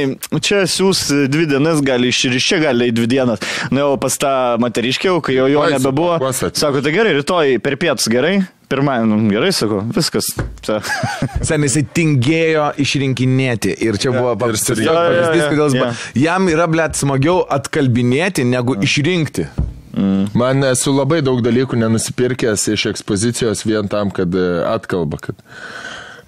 [0.45, 3.43] čia siūs dvi dienas, gali iš ir iš čia gali į dvi dienas.
[3.73, 6.17] Nu jau pas tą moteriškiau, kai jau jo nebebuvo.
[6.33, 8.39] Sako, tai gerai, rytoj per pietus gerai.
[8.69, 10.27] Pirmąjį, nu, gerai, sakau, viskas.
[11.49, 13.73] Seniai jisai tingėjo išrinkinėti.
[13.87, 15.87] Ir čia buvo pavyzdys, kodėl jo.
[15.87, 19.49] ba- jam yra, blėt, smagiau atkalbinėti, negu išrinkti.
[20.39, 25.41] Man esu labai daug dalykų nenusipirkęs iš ekspozicijos vien tam, kad e, atkalba, kad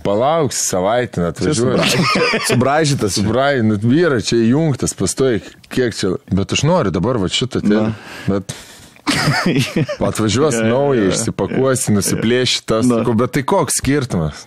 [0.03, 1.84] palauks savaitę, atvažiuoju.
[2.49, 3.18] Subražytas.
[3.20, 5.38] Subrai, nu, vyra, čia įjungtas, pastoj,
[5.70, 6.16] kiek čia.
[6.32, 7.62] Bet aš noriu dabar va šitą.
[8.26, 8.57] Bet
[10.08, 11.12] atvažiuos jo, naują, jo.
[11.14, 12.88] išsipakuosi, nusiplėši tas.
[12.88, 13.00] Na.
[13.00, 14.46] Sakau, Bet tai koks skirtumas?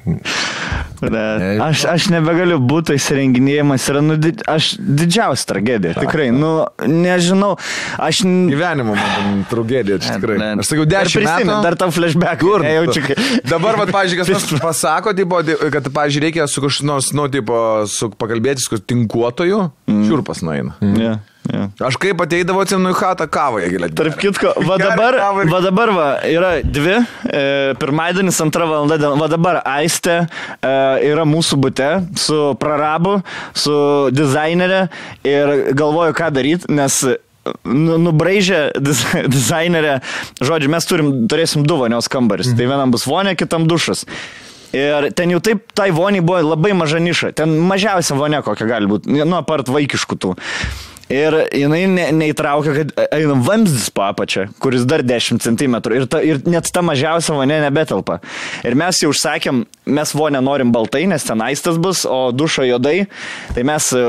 [1.03, 6.51] Bet Aš, aš nebegaliu būti įsirenginėjimas, yra nu, di, aš didžiausia tragedija, tikrai, nu,
[6.87, 7.53] nežinau,
[8.01, 8.23] aš...
[8.23, 10.37] Gyvenimo man tragedija, čia tikrai.
[10.39, 10.63] Ne, ne.
[10.63, 11.59] Aš sakiau, Dar 10 prisimenu, metų.
[11.67, 12.39] Dar tam flashback.
[12.43, 12.63] Kur?
[12.63, 13.17] Nejaučiu, kai...
[13.51, 15.43] Dabar, va, pažiūrėk, kas nors pasako, tipo,
[15.75, 17.57] kad, pažiūrėk, reikia su kažkokiu nors, nu, tipo,
[17.89, 19.59] su pakalbėti su tinkuotoju,
[19.89, 20.03] mm.
[20.07, 20.77] šiurpas nueina.
[20.99, 21.17] Ja,
[21.51, 21.65] ja.
[21.89, 23.91] Aš kaip ateidavau, atsimenu į chatą kavą, jie giliai.
[23.97, 25.17] Tarp kitko, va dabar,
[25.49, 26.95] va dabar va, yra dvi,
[27.27, 27.43] e,
[27.81, 30.73] pirmadienis, antra valanda, va dabar Aistė e,
[31.09, 33.19] yra mūsų bute su prarabu,
[33.57, 33.75] su
[34.15, 34.87] dizainerė
[35.27, 37.01] ir galvoju, ką daryti, nes
[37.67, 39.03] nu, nubraižė diz,
[39.35, 39.97] dizainerė,
[40.43, 44.05] žodžiu, mes turim, turėsim du vonios kambarius, tai vienam bus vonė, kitam dušas.
[44.73, 48.89] Ir ten jau taip, tai voniai buvo labai maža niša, ten mažiausia vonė kokia gali
[48.89, 50.33] būti, nu, apart vaikiškų tų.
[51.11, 55.75] Ir jinai ne, neįtraukia, kad eina vamzdis po apačią, kuris dar 10 cm.
[55.97, 58.21] Ir, ta, ir net ta mažiausia vonė nebetelpa.
[58.63, 59.65] Ir mes jau užsakėm,
[59.99, 63.03] mes vonę norim baltai, nes ten aistas bus, o dušo juodai.
[63.53, 64.03] Tai mes e,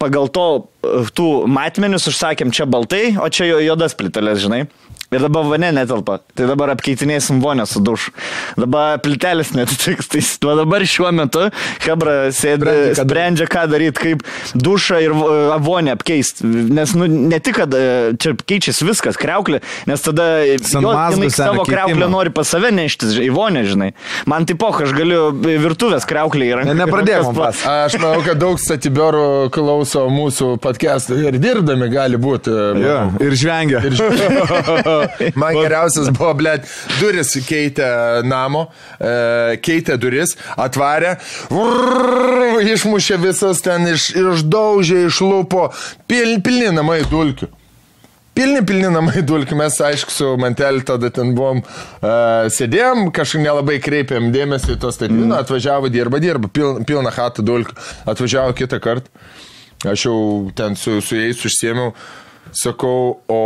[0.00, 4.64] pagal to e, tų matmenius užsakėm čia baltai, o čia jo- juodas plitelės, žinai.
[5.08, 6.18] Ir dabar vonė netelpa.
[6.36, 8.10] Tai dabar apkeitinėsim vonę su dušu.
[8.60, 10.10] Dabar plitelis netitiks.
[10.12, 11.46] Tai va dabar šiuo metu
[11.84, 14.24] Hebra sėdi, Sprendžia, ką sprendžia, ką daryti, kaip
[14.68, 16.44] dušą ir vo- vonę apkeisti.
[16.76, 17.80] Nes nu, ne tik, kad e,
[18.20, 23.64] čia keičiasi viskas, kreuklė, nes tada jinai savo kreuklę nori pas save neštis į vonę,
[23.68, 23.90] žinai.
[24.28, 25.30] Man tai poch, aš galiu
[25.64, 26.74] virtuvės kreuklį į ranką.
[26.74, 27.64] Ne, nepradėjom pas.
[27.86, 29.24] Aš manau, kad daug statibiorų
[29.56, 32.52] klauso mūsų podcast'ą ir dirbdami gali būti.
[32.84, 33.82] Jo, ir žvengia.
[35.38, 36.66] Man geriausias buvo, blėt,
[37.00, 37.88] duris keitė
[38.28, 38.66] namo,
[38.98, 41.16] e, keitė duris, atvarė,
[41.52, 45.68] vrrr, išmušė visas ten, iš, išdaužė, išlupo,
[46.10, 47.52] pil, pilni namai dulkių.
[48.38, 53.80] Pilni, pilni namai dulkių, mes aišku su mantelį tada ten buvom, uh, sėdėjom, kažkaip nelabai
[53.82, 55.36] kreipėm dėmesį į to statyną, mm.
[55.40, 57.74] atvažiavo, dirba, dirba, pil, pilna hatą dulkių,
[58.06, 59.10] atvažiavo kitą kartą,
[59.82, 60.20] aš jau
[60.54, 61.90] ten su, su jais užsiemiau,
[62.54, 63.42] sakau, o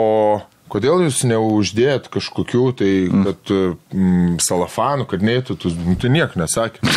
[0.73, 2.93] kodėl jūs neuždėjot kažkokių tai,
[3.29, 3.53] kad
[3.93, 6.81] mm, salafanų, kad neįtų, tu, tu nieko nesakė.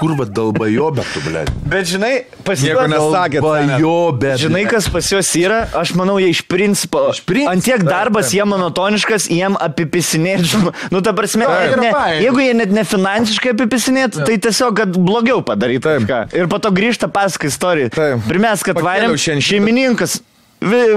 [0.00, 1.42] Kurva dalbajo, bet tu, ble.
[1.68, 2.12] Bet žinai,
[2.46, 3.42] pas juos- nesakė.
[3.44, 4.38] Dalbajo, bet.
[4.40, 7.02] Žinai, kas pas juos yra, aš manau, jie iš principo.
[7.12, 8.38] Iš principo, Antiek taip, darbas, taip.
[8.38, 10.62] jie monotoniškas, jiem apipisinėti.
[10.94, 11.76] Nu, ta prasme, Taip.
[11.82, 11.90] ne,
[12.24, 15.84] jeigu jie net nefinansiškai apipisinėti, tai tiesiog, kad blogiau padaryti.
[15.84, 16.32] Taip.
[16.36, 17.92] Ir po to grįžta pasaka istorija.
[17.94, 18.24] Taip.
[18.30, 20.20] Primės, kad varėm šeimininkas.
[20.20, 20.33] vi-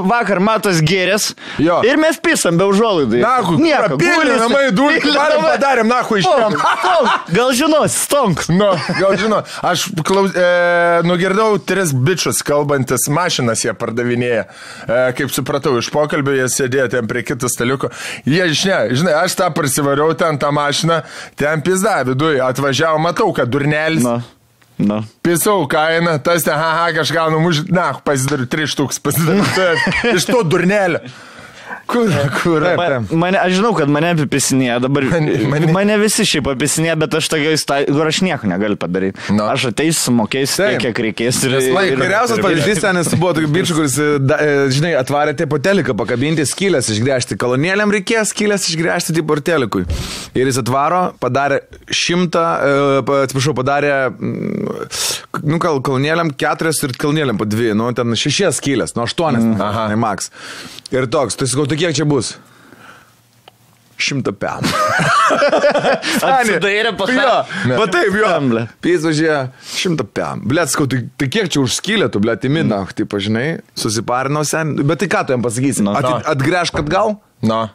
[0.08, 1.82] Vakar matos gėrės Jo.
[1.84, 3.20] ir mes pisam be užuolaidų.
[3.20, 3.98] Na, kur Nieko.
[4.00, 6.56] Pilni namai, dulkių, varom padarėm, na, išėjom.
[6.58, 7.26] Stonk.
[7.36, 8.46] Gal žinos, stonk.
[8.58, 10.46] Nu, gal žinau, aš klaus, e,
[11.06, 14.48] nugirdau tris bičius kalbantis, mašinas jie pardavinėja.
[14.88, 17.92] E, kaip supratau, iš pokalbio jie sėdėjo ten prie kito staliuko.
[18.26, 21.04] Jie, žinai, žinai, aš tą prisivariau ten tą mašiną,
[21.38, 24.06] ten pizda viduje, atvažiavau, matau, kad durnelis.
[24.08, 24.22] Na,
[24.78, 25.02] na.
[25.26, 29.46] Pisau kainą, tas ten, haha, kažką numuž, na, pasidariu 3 tūks, pasidariu
[30.14, 31.02] iš to durnelio.
[31.88, 32.10] Kur,
[32.42, 32.62] kur?
[32.64, 33.12] Taip, Ma, taip.
[33.16, 35.06] mane, aš žinau, kad mane apipisinėja dabar.
[35.12, 39.20] Mane- Mane, mane- visi šiaip apipisinėja, bet aš tokia įstatymą, kur aš nieko negaliu padaryti.
[39.36, 39.50] Na.
[39.54, 40.82] Aš ateisiu, sumokėsiu Taip.
[40.82, 41.40] tiek, kiek reikės.
[41.48, 45.36] Ir, Laik, ir- geriausias pavyzdys ten buvo toks bičias, kuris, e, da, e, žinai, atvarė
[45.40, 47.38] taip poteliką pakabinti, skylės išgręžti.
[47.40, 49.86] Kolonėlėm reikės skylės išgręžti taip portelikui.
[50.36, 57.38] Ir jis atvaro, padarė šimtą, e, atsiprašau, padarė, mm, nu, kal, kolonėlėm keturias ir kolonėlėm
[57.40, 59.62] po dvi, nu, ten šešias skylės, nu, aštuonias, mm.
[59.62, 60.32] aha, max.
[60.92, 62.38] Ir toks, tai sakau, tai kiek čia bus?
[63.98, 64.62] Šimtą pem.
[66.38, 67.72] Atsidairė pasakė.
[67.72, 68.66] va taip, jo.
[68.86, 69.38] Pizvažė,
[69.74, 70.44] šimtą pem.
[70.46, 72.94] Blet, skau, tai, tai kiek čia užskylė, tu, blet, įmina, mm.
[72.94, 74.76] tai pažinai, susiparinau sen.
[74.86, 75.86] Bet tai ką tu jam pasakysi?
[75.88, 76.20] Nu, At, ką?
[76.36, 77.18] atgręžk atgal?
[77.38, 77.70] Na,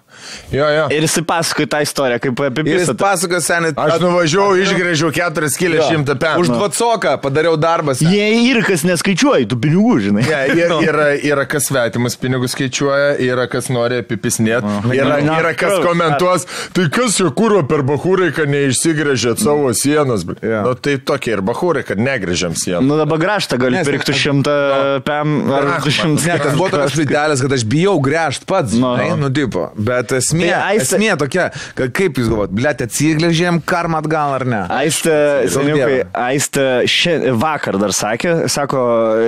[0.50, 0.86] jo, jo.
[0.90, 2.96] Ir jis pasakoja tą istoriją, kaip Ir jis apipisat.
[2.98, 3.66] pasakoja sen.
[3.78, 6.40] Aš nuvažiavau, išgrėžiau keturias kilės šimtą penkių.
[6.42, 7.94] Už dvacoką padariau darbą.
[7.94, 8.10] sen.
[8.10, 10.24] Jie ir kas neskaičiuoja tų pinigų, žinai.
[10.26, 14.66] Ja, ir, yra, yra kas svetimus pinigus skaičiuoja, yra kas nori apipisnėti,
[14.98, 20.26] yra, yra kas komentuos, tai kas jo kūro per bahūrai, kad neišsigrėžėt savo sienos.
[20.26, 20.64] bl- Jo.
[20.66, 22.82] Nu, tai tokie ir bahūrai, kad negrėžiam sieną.
[22.82, 24.58] Nu dabar graštą gali pirkti šimtą
[25.06, 26.26] pem ar Ach, du šimtus.
[26.26, 28.74] Ne, tas buvo toks plytelės, kad aš bijau gręžti pats.
[28.74, 28.96] Nu.
[28.98, 29.68] žinai, Nu, tipo.
[29.76, 31.46] Bet esmė, Tai Aiste- esmė tokia,
[31.78, 34.62] kad kaip jūs galvojat, blėt, atsigrėžėm karmą atgal ar ne?
[34.80, 35.14] Aistė,
[35.52, 38.82] seniukai, Aistė šia, vakar dar sakė, sako,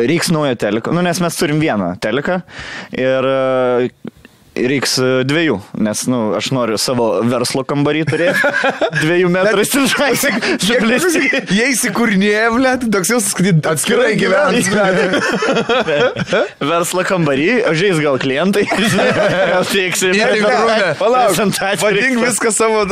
[0.09, 2.41] reiks naujo teliko, nu nes mes turim vieną teliką
[2.97, 3.31] ir
[4.55, 8.51] reiks e, dviejų, nes, nu, aš noriu savo verslo kambarį turėti,
[9.03, 10.31] dviejų metrų suplėsti.
[11.55, 13.19] Jie įsikūrinėja, blėt, toks jau
[13.73, 14.71] atskirai gyvens.
[16.75, 19.09] Verslo kambarį, žais gal klientai, žinai,
[19.51, 20.13] gal teiksi.
[21.01, 21.41] Palauk,
[21.83, 22.85] vadink viską savo,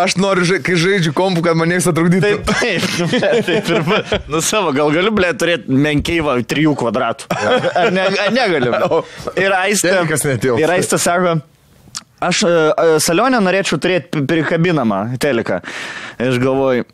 [0.00, 2.40] aš noriu, kai žaidžiu kompu, kad man niekas atrukdytų.
[2.48, 7.28] Taip, taip, taip ir, nu savo, gal galiu, blė, turėti menkiai va, trijų kvadratų.
[7.30, 9.02] Ar, ne, ar negaliu?
[9.40, 9.94] Ir Aistė,
[10.60, 11.40] ir Aistė sako,
[12.20, 15.60] aš e, e, salionę norėčiau turėti prikabinamą teliką.
[16.20, 16.86] Ir aš galvoju,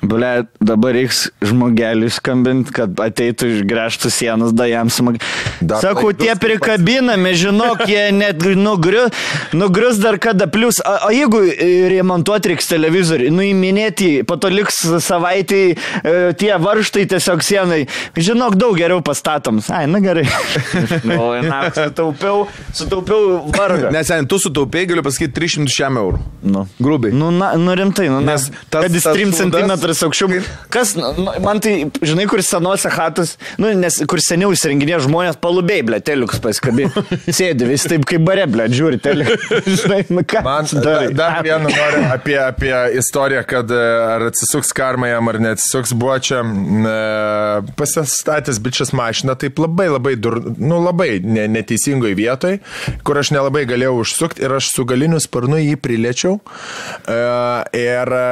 [0.00, 5.18] Ble, dabar reiks žmogelį skambinti, kad ateitų išgręžtų sienas, da jam smag.
[5.60, 9.12] Dar Sakau, laidus tie prikabinami, žinok, jie net nugrius,
[9.52, 10.48] nugrius dar kada.
[10.48, 16.54] Plus, o, o jeigu e, remontuoti reiks televizorių, nuiminėti, po to liks savaitį e, tie
[16.56, 17.82] varštai tiesiog sienai.
[18.16, 19.60] Žinok, daug geriau pastatom.
[19.68, 20.24] Ai, na gerai.
[21.20, 22.44] O, na, sutaupiau,
[22.76, 23.90] sutaupiau vargą.
[23.92, 26.20] Nes, sen, tu sutaupėjai, galiu pasakyti, 300 šiam eurų.
[26.46, 26.64] Nu.
[26.80, 27.12] Grubiai.
[27.16, 29.40] Nu, na, nu rimtai, nu, Nes tas- kad jis tas 3 šūdas-
[29.94, 30.40] cm aukščiau.
[30.72, 31.74] Kas, nu, man tai,
[32.04, 36.88] žinai, kur senose hatos, nu, nes kur seniau įsirenginė žmonės palubėjai, ble, teliukus paskabi.
[37.36, 39.46] Sėdi vis taip kaip bare, ble, žiūri teliukus.
[39.82, 40.42] žinai, nu ką.
[40.46, 43.80] Man dar, dar vieną noriu apie, apie istoriją, kad e,
[44.16, 45.94] ar atsisuks karma jam ar neatsisuks.
[46.00, 46.96] Buvo čia e,
[47.78, 52.60] pasistatęs bičias mašiną, taip labai labai, dur, nu, labai ne, neteisingoje vietoje,
[53.06, 57.18] kur aš nelabai galėjau užsukti ir aš su galiniu sparnu jį priliečiau e,
[57.80, 58.24] ir e,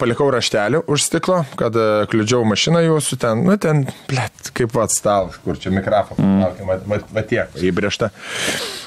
[0.00, 5.00] palikau raštelį už stiklo, kad e, kliudžiau mašiną jūsų ten, nu ten, blėt, kaip pats
[5.00, 6.68] stalas, kur čia mikrofonas, mm.
[6.68, 8.12] va, va, va tiek, įbrėžta.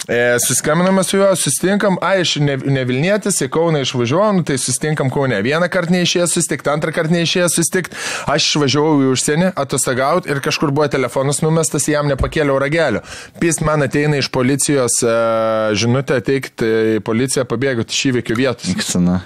[0.08, 4.60] E, suskambiname su juo, susitinkam, ai, aš ne, ne Vilnietis, į Kauną išvažiuoju, nu, tai
[4.62, 5.40] susitinkam Kaune.
[5.46, 7.98] Vieną kartą neišėjęs susitikti, antrą kartą neišėjęs susitikti.
[8.30, 13.02] Aš išvažiavau į užsienį atostogauti ir kažkur buvo telefonas numestas, jam nepakėliau ragelio.
[13.42, 15.16] Pys man ateina iš policijos e,
[15.82, 18.76] žinutę teikti, policija pabėgo iš įvykių vietos.
[18.76, 19.24] Iksana.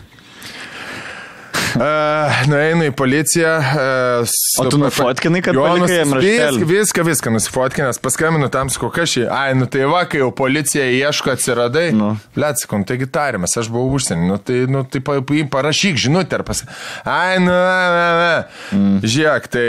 [1.77, 3.53] Uh, nueinu į policiją.
[3.59, 6.67] Uh, O tu nufotkinai, kad palikai jam raštelį?
[6.69, 8.01] Viską, viską, nusifotkinęs.
[8.03, 9.25] Paskambinu tam, sakau, kažkai.
[9.33, 11.89] Ai, nu tai va, kai jau policija ieško atsiradai.
[11.95, 12.13] Nu.
[12.35, 14.29] Sakau, nu, taigi tarimas, aš buvau užsienį.
[14.29, 16.63] Nu tai, nu, tai pa, pa, parašyk žinutę ir pas.
[17.05, 18.31] Ai, nu, na, na, na.
[18.75, 19.01] Mm.
[19.05, 19.67] Žiūrėk, tai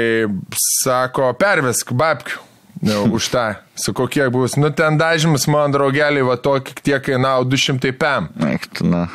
[0.80, 2.46] sako, pervesk babkių.
[2.80, 3.46] Nu, už tą.
[3.80, 4.56] Sakau, kiek bus.
[4.60, 8.30] Nu, ten dažymas, man draugeliai, va tokį tiek kainavo 200 pem.
[8.50, 9.08] Eik, tu, na.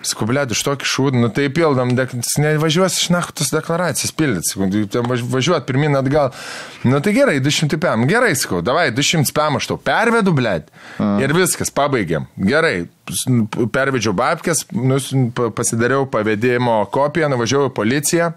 [0.00, 5.02] Skublėt iš tokį šūdą, nu tai pildom, dek- nevažiuos iš naktos deklaracijas pildyti, sakau,
[5.34, 6.30] važiuot pirmin atgal.
[6.88, 10.72] Nu tai gerai, 200 pėm, gerai, sakau, davai, 200 pėm aš tau pervedu, blėt.
[11.20, 12.24] Ir viskas, pabaigiam.
[12.40, 12.86] Gerai,
[13.76, 14.64] pervedžiau babkės,
[15.56, 18.32] pasidariau pavedimo kopiją, nuvažiavau į policiją.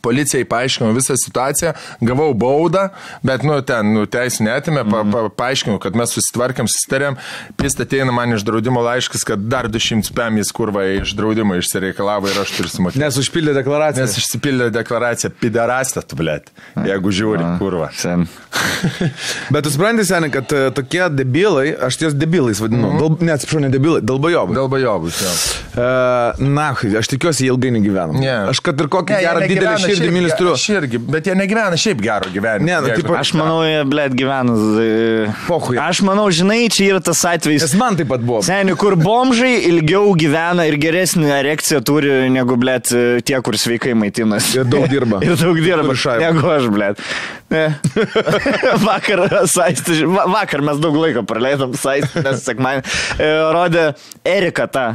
[0.00, 2.86] Policijai paaiškinau visą situaciją, gavau baudą,
[3.26, 7.18] bet, nu, ten, nu, teisinė atimė, pa, pa, paaiškinau, kad mes susitvarkėm, susitarėm,
[7.60, 12.30] pist ateina man iš draudimo laiškas, kad dar 200 pėm jis kurva iš draudimo išsireikalavo
[12.32, 13.02] ir aš turiu sumokėti.
[13.02, 14.06] Nes užpildė deklaraciją.
[14.06, 16.48] Nes išsipildė deklaraciją piderastą, tu, blėt,
[16.88, 17.92] jeigu žiūri, kurva.
[17.98, 18.24] Sen.
[19.52, 23.62] Bet tu supranti, seniai, kad e, tokie debilai, aš ties debilais vadinu, dal, ne, atsiprašau,
[23.66, 24.56] ne debilai, dalbajovai.
[24.56, 25.36] Dėl bajovus, jo.
[25.72, 26.70] Uh, na,
[27.00, 28.16] aš tikiuosi, ilgai negyvena.
[28.16, 28.34] Ne.
[28.52, 30.52] Aš kad ir kokį jie gerą didelį širdį šiaip mylis turiu.
[30.56, 32.66] Aš irgi, bet jie negyvena šiaip gero gyvenimo.
[32.68, 34.56] Ne, nu, taip- Aš manau, jie, blėt, gyvena.
[35.48, 35.78] Pochui.
[35.82, 37.62] Aš manau, žinai, čia yra tas atvejis.
[37.66, 38.40] Nes man taip pat buvo.
[38.46, 42.90] Seniai, kur bomžai ilgiau gyvena ir geresnį erekciją turi negu, blėt,
[43.26, 44.60] tie, kur sveikai maitinasi.
[44.62, 45.22] Ir daug dirba.
[45.26, 45.94] ir daug dirba.
[46.02, 46.30] Šaibą.
[46.32, 47.02] Negu aš, blėt.
[48.86, 52.84] Vakar, saistį, va- vakar mes daug laiko praleidom saistį, nes sekmanį
[53.20, 53.86] e, rodė
[54.28, 54.86] Erika tą.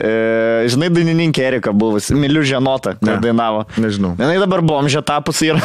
[0.00, 3.14] E, žinai, dainininkė Erika buvusi, Miliu Ženota, Ne.
[3.16, 3.64] kur dainavo.
[3.80, 4.14] Nežinau.
[4.20, 5.60] Jinai dabar bomžė tapusi ir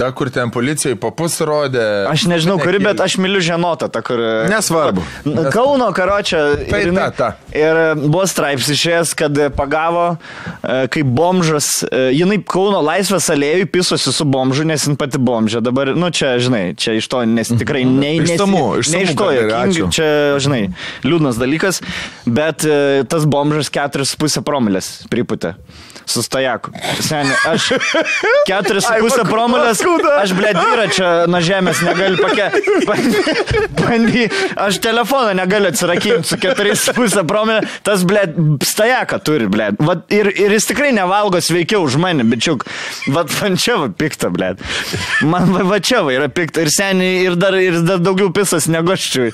[0.00, 1.84] Ta, kur ten policijai papus rodė.
[2.08, 4.20] Aš nežinau, kuri, bet aš myliu žinotą, tą, kur...
[4.48, 5.02] Nesvarbu.
[5.28, 6.40] N- Kauno karočią.
[6.70, 7.28] Tai ta, ta.
[7.52, 11.68] ir buvo straips išėjęs, kad pagavo e, kaip bomžas.
[11.84, 15.60] e, Jinai Kauno laisvės alėjui pisosi su bomžu, nes jin pati bomžė.
[15.64, 19.14] Dabar, nu čia, žinai, čia iš to, nes tikrai ne, nesi- Išsamu, ne išsamu, iš
[19.20, 19.28] to,
[19.60, 19.90] ačiū.
[19.92, 20.08] čia,
[20.40, 20.62] žinai,
[21.04, 21.82] liūdnas dalykas,
[22.26, 25.54] bet e, tas bomžas 4,5 promilės priputė.
[26.08, 26.72] Su stojaku.
[27.00, 27.70] Seniai, aš
[28.50, 29.82] 4,5 promilės.
[30.20, 32.48] Aš, blė, dviračio nuo žemės negaliu pakė.
[33.80, 34.26] Bandy,
[34.60, 37.64] aš telefoną negaliu atsirakinti su 4,5 promilė.
[37.86, 38.26] Tas, blė,
[38.66, 39.70] stojaką turi, blė.
[39.80, 42.66] Vat, ir, ir jis tikrai nevalgo sveikiau už mane, bičiuk.
[43.14, 44.52] Vat man čia va pikta, blė.
[45.26, 46.64] Man va, va čia va yra pikta.
[46.64, 49.28] Ir seniai, ir dar, ir dar daugiau pisas negu aš čia.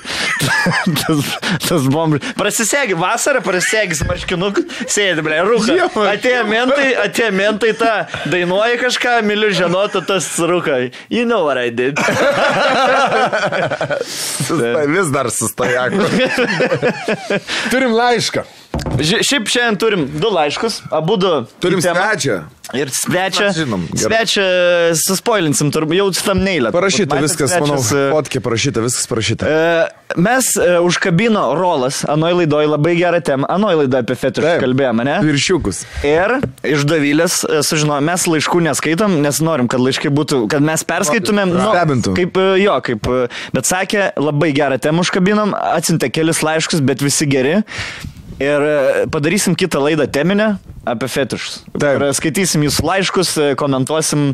[1.01, 1.33] tas,
[1.67, 2.23] tas bombas.
[2.37, 5.89] Prasisegi, vasarą prasisegi marškinuk, sėdi, blė, rūka.
[6.11, 7.93] Atėjo mentai, atėjo mentai tą,
[8.31, 10.79] dainuoja kažką, myliu žinoti, tas rūka.
[11.13, 11.97] You know what I did.
[14.47, 16.01] Tai vis dar sustojaku.
[17.71, 18.45] Turim laišką.
[18.97, 21.31] Ži- Šiaip šiandien turim du laiškus, abu du.
[21.61, 22.43] Turim svečią.
[22.75, 23.51] Ir svečią.
[23.55, 23.85] Žinom.
[23.95, 24.43] Svečią
[24.99, 26.71] suspoilinsim, turbūt jau tam neilę.
[26.75, 29.47] Parašyta viskas, manau, e, fotkė parašyta, viskas parašyta.
[29.47, 29.87] E,
[30.19, 35.15] Mes e, užkabino Rolas, anoj laidoj labai gerą temą, anoj laidoj apie fetišus kalbėjome, ne?
[35.23, 35.81] Viršiukus.
[36.07, 40.83] Ir iš Davilės e, sužinojom, mes laiškų neskaitom, nes norim, kad laiškai būtų, kad mes
[40.87, 41.53] perskaitumėm.
[41.55, 42.15] nu, Stebintų.
[42.19, 43.07] Kaip e, jo, kaip.
[43.07, 47.61] e, Bet sakė, labai gerą temą užkabinom, atsintė kelis laiškus, bet visi geri.
[48.39, 51.63] Ir e, padarysim kitą laidą teminę apie fetišus.
[51.73, 52.01] Taip.
[52.01, 54.29] Ir skaitysim jūsų laiškus, e, komentuosim.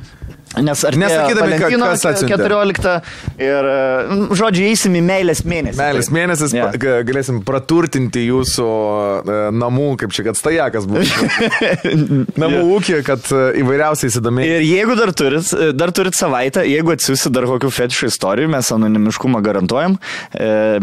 [0.62, 2.38] Nes ar Nesakydami, ka- kas atsiuntė.
[2.38, 3.02] 14
[3.42, 5.80] ir, e, žodžiu, eisim į meilės mėnesį.
[5.80, 6.68] Meilės mėnesis, Jo.
[6.70, 7.00] yeah.
[7.08, 11.30] galėsim praturtinti jūsų e, namų, kaip čia, kad stajakas būtų.
[12.44, 12.70] namų yeah.
[12.76, 14.60] ūkį, kad e, įvairiausiai įsidomėjai.
[14.60, 15.50] Ir jeigu dar turit,
[15.80, 19.98] dar turit savaitę, jeigu atsiųsit dar kokių fetišų istorijų, mes anonimiškumą garantuojam,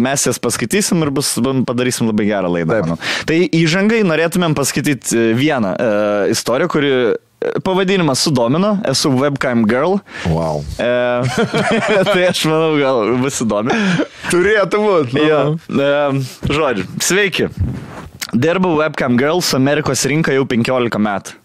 [0.03, 1.33] mes jas paskaitysim ir bus,
[1.69, 2.99] padarysim labai gerą laidą.
[3.29, 5.75] Tai įžangai norėtumėm paskaityti vieną
[6.35, 6.95] istoriją, kuri
[7.65, 9.99] pavadinimas sudomino, esu webcam girl.
[10.29, 10.65] Wow.
[10.79, 10.91] E,
[12.13, 13.77] tai aš manau, gal bus įdomi.
[14.31, 15.25] Turėtų būti.
[15.25, 15.93] Jo, e,
[16.51, 17.51] žodžiu, sveiki.
[18.31, 21.41] Dirbu webcam girl su Amerikos rinka jau 15 metų.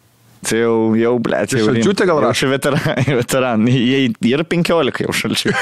[0.45, 1.71] Tai jau, jau ble, tai jau.
[1.71, 2.21] šalčiutė gal?
[2.37, 3.77] Čia veteranai, veteranai.
[3.89, 5.53] Jie yra 15 jau šalčių.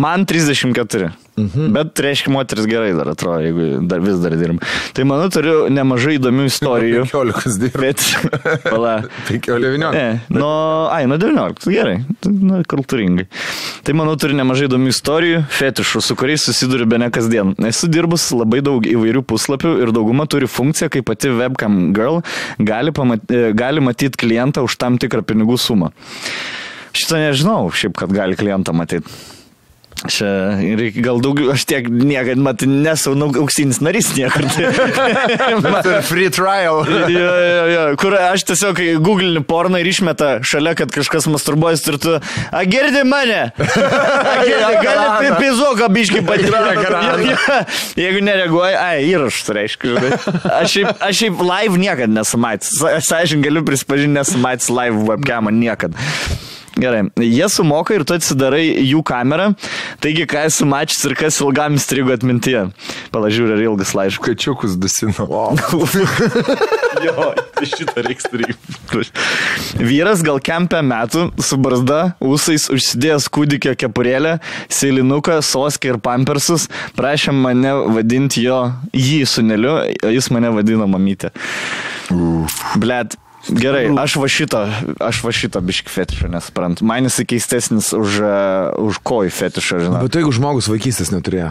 [0.00, 1.12] Man 34.
[1.34, 1.72] Mhm.
[1.74, 4.60] Bet reiškia, moteris gerai dar atrodo, jeigu dar vis dar dirbam.
[4.94, 7.02] Tai manau, turiu nemažai įdomių istorijų.
[7.10, 7.82] 15 dirba.
[7.82, 8.04] Bet,
[8.62, 8.94] pala.
[9.34, 9.90] 19.
[9.96, 10.52] Ne, nuo,
[10.94, 11.96] ai, nuo 19, gerai,
[12.30, 13.26] nu, kultūringai.
[13.84, 17.54] Tai manau turi nemažai įdomių istorijų, fetišų, su kuriais susiduriu be ne kasdien.
[17.66, 22.22] Esu dirbus labai daug įvairių puslapių ir dauguma turi funkciją, kaip pati webcam girl
[22.62, 25.90] gali, pamat, e, gali matyti klientą už tam tikrą pinigų sumą.
[26.94, 29.10] Šitą nežinau, šiaip, kad gali klientą matyti.
[30.04, 34.44] Čia reikia gal daugiau, aš tiek niekad, mat, nesu nu, auksinis narys niekur.
[36.10, 36.82] Free trial.
[37.08, 37.84] jo, jo, jo.
[38.02, 42.64] Kur aš tiesiog kai googlini porną ir išmeta šalia, kad kažkas masturbuojas ir tu, a
[42.68, 43.40] girdi mane?
[44.84, 47.36] Gali pizoką biškai patikrinti.
[48.02, 50.18] Jeigu nereaguoji, ai, įrašus reiškia, žinai.
[50.58, 52.76] Aš šiaip, aš šiaip live niekada nesu matęs.
[53.08, 55.96] Sąžininkai galiu prisipažinti, nesu matęs live webcamą niekada.
[56.74, 59.52] Gerai, jie sumoka ir tu atsidarai jų kamerą,
[60.02, 62.64] taigi ką esu mačius ir kas ilgam įstrigo atmintyje.
[63.14, 64.24] Palažiūrė, ar ilgas laiškas.
[64.26, 65.28] Kačiukus dusino.
[65.30, 65.54] Wow.
[67.06, 67.28] jo,
[67.62, 69.04] šitą reiks daryti.
[69.78, 76.66] Vyras gal kempę metų, su barzda, ūsais užsidėjęs kūdikio kepurėlę, seilinuką, soskę ir pampersus,
[76.98, 79.78] prašė mane vadinti jo jį suneliu,
[80.10, 81.30] jis mane vadino mamytė.
[82.82, 83.14] Blet.
[83.52, 84.60] Gerai, aš va šito,
[85.04, 86.86] aš va šito biški fetišo nesuprantu.
[86.88, 90.00] Man jis keistesnis už, uh, už kojų fetišą, žinai.
[90.06, 91.50] Bet jeigu žmogus vaikystės neturėjo.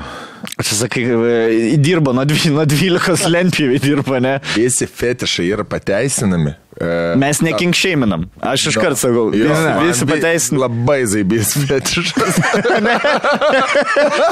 [0.58, 4.34] Čia sakai, e, dirba nuo 12 lentpjūvių dirba, ne?
[4.58, 6.56] Visi fetišai yra pateisinami.
[6.84, 8.26] E, Mes nekinkšeiminam.
[8.42, 10.62] Aš iš karto sakau, visi, man pateisinam.
[10.64, 12.14] Labai zaibys fetišas.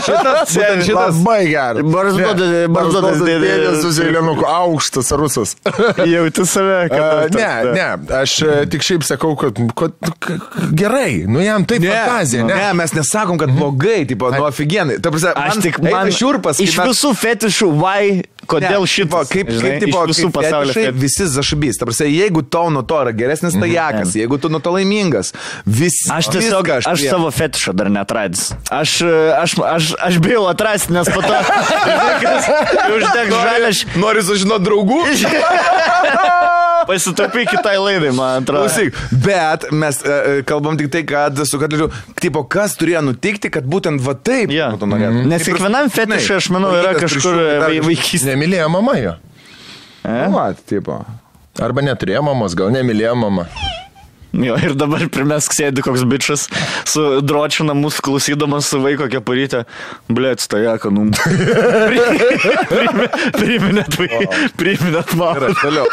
[0.06, 0.96] Šitas, šitas.
[0.96, 1.86] Labai geras.
[1.86, 3.40] Barzdotas- barzdotas dėdė.
[3.46, 4.46] dėdė su seilinuku.
[4.48, 5.56] Aukštas rusas.
[6.14, 7.36] Jauti save, kad...
[7.38, 7.88] ne, ne,
[8.22, 9.96] aš e, tik šiaip sakau, kad, kad
[10.78, 12.72] gerai, nu jam taip fantazija, ne, ne?
[12.82, 15.00] mes nesakom, kad blogai, tipo, nu aфиgenai.
[15.02, 16.60] Ta prasme, Aš tik man šiurpas.
[16.64, 19.22] Iš visų fetišų, why, kodėl Ne, šito?
[19.26, 21.80] tipo, Kaip, kaip, tipo, visų kaip pasaulio fetišai, visi zašabys.
[21.82, 25.34] Ta prasme, jeigu tau nuo to yra geresnis tajakas, jeigu tu nuo to laimingas,
[25.66, 26.10] visi.
[26.12, 28.52] Aš tiesiog, aš, aš savo fetišą dar netradęs.
[28.70, 29.02] Aš,
[29.38, 31.36] aš, aš, aš bijau atrasti, nes po to
[32.96, 33.72] uždegs žalę,
[34.02, 35.02] Nori sužinoti draugų?
[36.88, 38.66] pasitapy kitai laidai, man atrodo.
[38.68, 41.90] Klausyk, bet mes uh, kalbam tik tai, kad su Katleriu,
[42.22, 44.70] tipo, kas turėjo nutikti, kad būtent va taip Ja.
[44.76, 45.26] būtų norėtų.
[45.32, 48.34] Nes kiekvienam fetišui, aš manau, yra kažkur vai- vaikystė.
[48.36, 49.16] Nemylėjo mama jo.
[50.04, 51.00] Va, tipo.
[51.62, 53.46] Arba neturėjo mamos, gal nemylėjo mama.
[54.32, 56.46] Jo, ir dabar primesk sėdi koks bičias
[56.88, 59.66] su dročina mūsų klausydamas su vaiko kepurytė.
[60.08, 61.10] Blet, stojaka, nu.
[63.36, 64.28] Priminėt, vai-
[64.62, 65.52] priminėt man.
[65.60, 65.88] Toliau.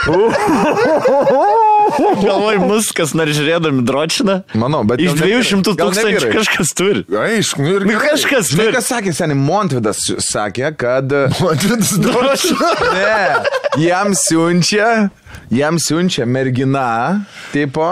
[2.25, 4.41] Galvoj, mus kas nors žiūrėdami dročina.
[4.59, 5.79] Manau, bet Iš gal ne 200 vyrai.
[5.79, 7.05] Gal ne tūkstančių kažkas turi.
[7.09, 11.15] Aišku, nu ir Nu, kažkas Žinai, kas sakė, seniai, Montvidas sakė, kad...
[11.43, 12.75] Montvidas Dročina.
[12.99, 15.09] Ne, jam siunčia,
[15.55, 17.87] jam siunčia mergina, tipo,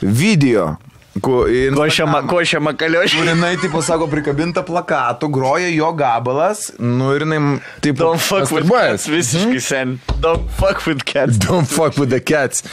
[0.00, 0.74] video.
[1.22, 1.44] Ku,
[1.76, 3.20] Košiama, košiama kaliošė.
[3.22, 7.38] Ir jinai, tipo, sako, prikabinta plakatų, groja jo gabalas, nu ir jinai,
[7.84, 9.92] tipo, Don't fuck with cats, visiškai sen.
[10.24, 11.38] Don't fuck with cats.
[11.38, 12.64] Don't fuck with the cats.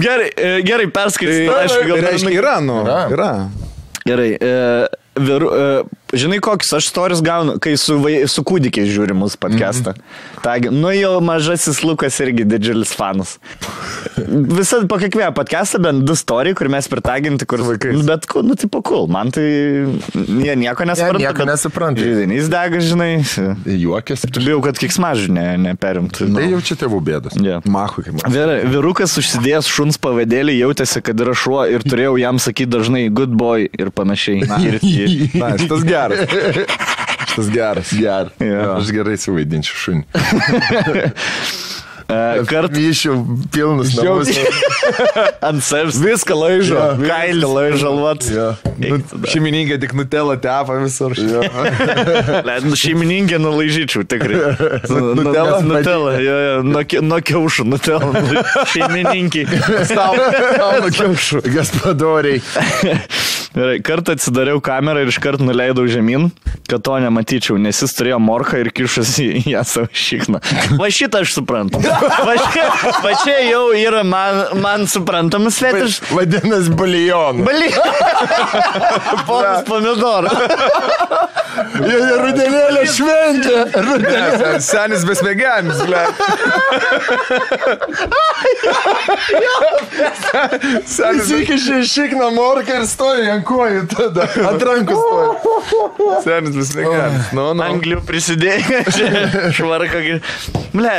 [0.00, 1.50] Gerai, e, gerai, perskaitysiu.
[1.52, 3.02] Tai Aišku, gal reiškia, yra, nu, Yra.
[3.12, 3.32] yra.
[4.08, 4.54] Gerai, e,
[5.20, 7.96] viru, e, žinai kokius aš storis gaunu, kai su,
[8.28, 9.94] su kūdikiais žiūri mūsų podcastą.
[9.96, 10.42] Mm -hmm.
[10.42, 13.38] Tagi, nu jau mažasis Lukas irgi didžiulis fanas.
[14.58, 17.92] Visą po kiekvieną podcastą bent du story, kur mes pritaginti, kur vaikai.
[17.92, 19.42] Nu, bet, nu, tipo, cool, man tai
[20.44, 21.18] jie nieko nesupranta.
[21.18, 22.00] nieko bet nesupranta.
[22.00, 23.24] Žydinys dega, žinai.
[23.66, 24.26] Juokės.
[24.36, 26.28] Bijau, kad kiksmažų ne, neperimtų.
[26.34, 27.38] Tai jau čia tėvų bėdos.
[27.40, 27.62] Yeah.
[27.64, 28.32] Machui, kaip man.
[28.32, 33.32] Vyra, vyrukas užsidėjęs šuns pavadėlį jautėsi, kad yra šuo ir turėjau jam sakyti dažnai good
[33.38, 34.42] boy ir panašiai.
[34.62, 36.01] Ir, ir, Na, šitas geras.
[37.32, 37.92] Šitas geras.
[38.02, 38.28] Ger.
[38.40, 38.74] Jo.
[38.76, 40.02] Aš gerai suvaidinčiau šunį.
[42.12, 42.16] e,
[42.50, 43.22] kart Vyšiau
[43.54, 44.28] pilnus namus.
[45.48, 46.76] ant savęs Viską laižo.
[46.76, 48.20] Jo, kailį laižalvat.
[48.28, 48.50] Jo.
[48.82, 48.98] Nu,
[49.32, 51.16] šeimininkė tik nutela tepa visur.
[51.16, 51.40] Nu,
[52.82, 54.36] Šeimininkė nulaižyčiau, tikrai.
[54.90, 55.62] Nutela?
[55.64, 58.12] Nutela, jo, jo, nuo, nuo kiaušų, nutela.
[58.74, 59.46] Šeimininkiai.
[59.88, 61.36] Stau, stau nuo kiaušų.
[61.48, 62.38] Gaspadoriai.
[63.52, 66.30] Gerai, kartą atsidariau kamerą ir iškart nuleidau žemyn,
[66.70, 70.40] kad to nematyčiau, nes jis turėjo morką ir kišosi į ją savo šikną.
[70.80, 71.82] Va šitą aš suprantu.
[71.82, 72.64] Va čia,
[73.04, 75.98] va čia jau yra man, man suprantamas fetiš.
[76.16, 77.42] Vadinasi, bulijon.
[77.44, 77.68] Bali.
[79.28, 80.32] Ponas pomidorą.
[81.82, 83.56] Jie rudenėlė šventė.
[83.84, 84.54] Rudenėlė.
[84.64, 86.02] Senis besmegenis, ble.
[90.88, 94.26] Senis, Įsikišė į šikną morką ir stoja ant kojų tada.
[94.50, 95.32] Ant rankų stoja.
[96.26, 97.30] senis besmegenis.
[97.36, 97.64] Nu, nu.
[97.66, 98.82] Anglių prisidėjo.
[99.56, 100.02] Švarka.
[100.72, 100.96] Ble,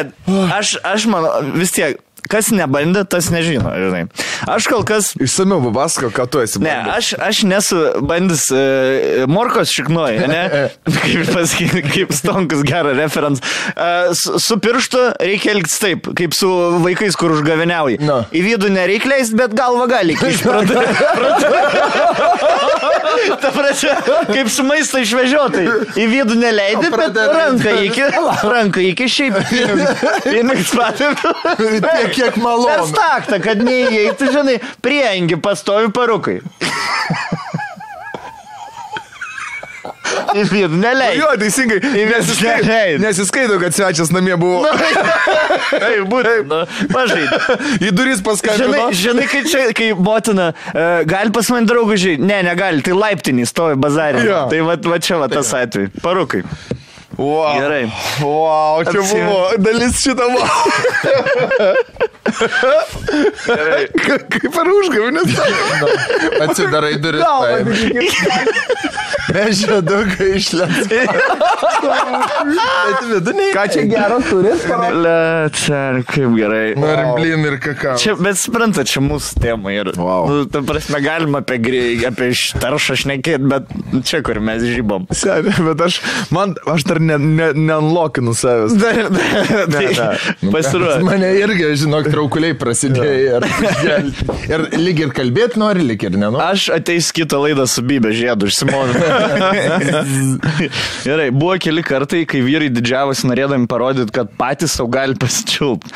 [0.54, 2.00] aš, aš manau, vis tiek,
[2.32, 4.06] kas nebandė, tas nežino, žinai.
[4.50, 6.60] Aš kol kas Išsamiau, babasako, ką tu esi.
[6.62, 6.94] Ne, bandęs.
[6.98, 10.44] aš, aš nesu bandęs uh, morkos šiknuoji, ne?
[11.04, 13.46] Kaip, pasakyti, kaip stonkus gerą referenciją.
[13.74, 16.50] Uh, su, su pirštu reikia elgtis taip, kaip su
[16.84, 18.00] vaikais, kur užgaviniauji.
[18.04, 18.24] Na.
[18.34, 20.16] Į vidų nereikia leisti, bet galva gali.
[23.42, 23.94] Ta prasme,
[24.30, 25.66] kaip su maisto išvežiotai.
[26.00, 28.04] Į vidų neleidi, bet ranką iki,
[28.48, 29.36] ranką iki šiaip.
[30.32, 31.34] Pinigs patėtų.
[32.14, 32.88] Kiek Per malonu.
[32.92, 36.40] staktą, kad neįeitų, žinai, priengi pastovi parukai.
[40.34, 41.20] Į vidų, neleidžiu.
[41.22, 41.78] Jo, teisingai.
[42.10, 44.64] Nesiskaito, nesiskaito, kad svečias namie buvo.
[45.74, 46.34] Tai būtų.
[46.50, 46.60] Nu,
[46.94, 47.26] mažai.
[47.84, 48.88] Į duris Žinai, paskambino.
[48.98, 53.78] žinai, kai čia, kai motina, uh, gali pas mane draugužiai, ne, negali, tai laiptinį stovi
[53.84, 54.24] bazarė.
[54.26, 54.40] Jo.
[54.54, 55.92] Tai va, va čia va tas atvejai.
[56.02, 56.42] Parukai.
[57.18, 57.60] Wow.
[57.60, 57.84] Gerai.
[58.22, 60.48] Wow, čia Atsi- buvo dalis šitą buvo.
[63.46, 63.84] Gerai.
[64.34, 65.30] Kaip ar užgavinės?
[66.48, 67.22] Atsidarai duris.
[69.34, 70.74] žiedukai išlėt.
[72.54, 73.52] Bet viduniai.
[73.56, 74.52] Ką čia gero turi?
[75.04, 76.66] Lecer, kaip gerai.
[76.80, 77.96] Norim blin ir kakao.
[78.02, 80.28] Čia, bet suprantat, čia mūsų tema ir, Wow.
[80.30, 81.58] nu, ta prasme, galima apie,
[82.10, 82.30] apie
[82.62, 83.70] taršą šnekėti, bet
[84.08, 85.08] čia, kur mes žybom.
[85.16, 86.02] Seniai, bet aš,
[86.34, 88.76] man, aš dar nenlokinu ne, ne savęs.
[88.80, 89.88] Dar, dar, tai
[90.44, 91.04] Nu, pasiruošęs.
[91.06, 93.42] Mane irgi, žinok, traukuliai prasidėjo.
[93.84, 94.08] Ir,
[94.50, 96.44] ir lyg ir kalbėti nori, lyg ir nenori.
[96.44, 98.94] Aš ateis kitą laidą su Bybė žiedu iš Simono.
[101.08, 105.94] Gerai, buvo keli kartai, kai vyrai didžiavosi norėdami parodyti, kad patys savo gali pasičiulpti.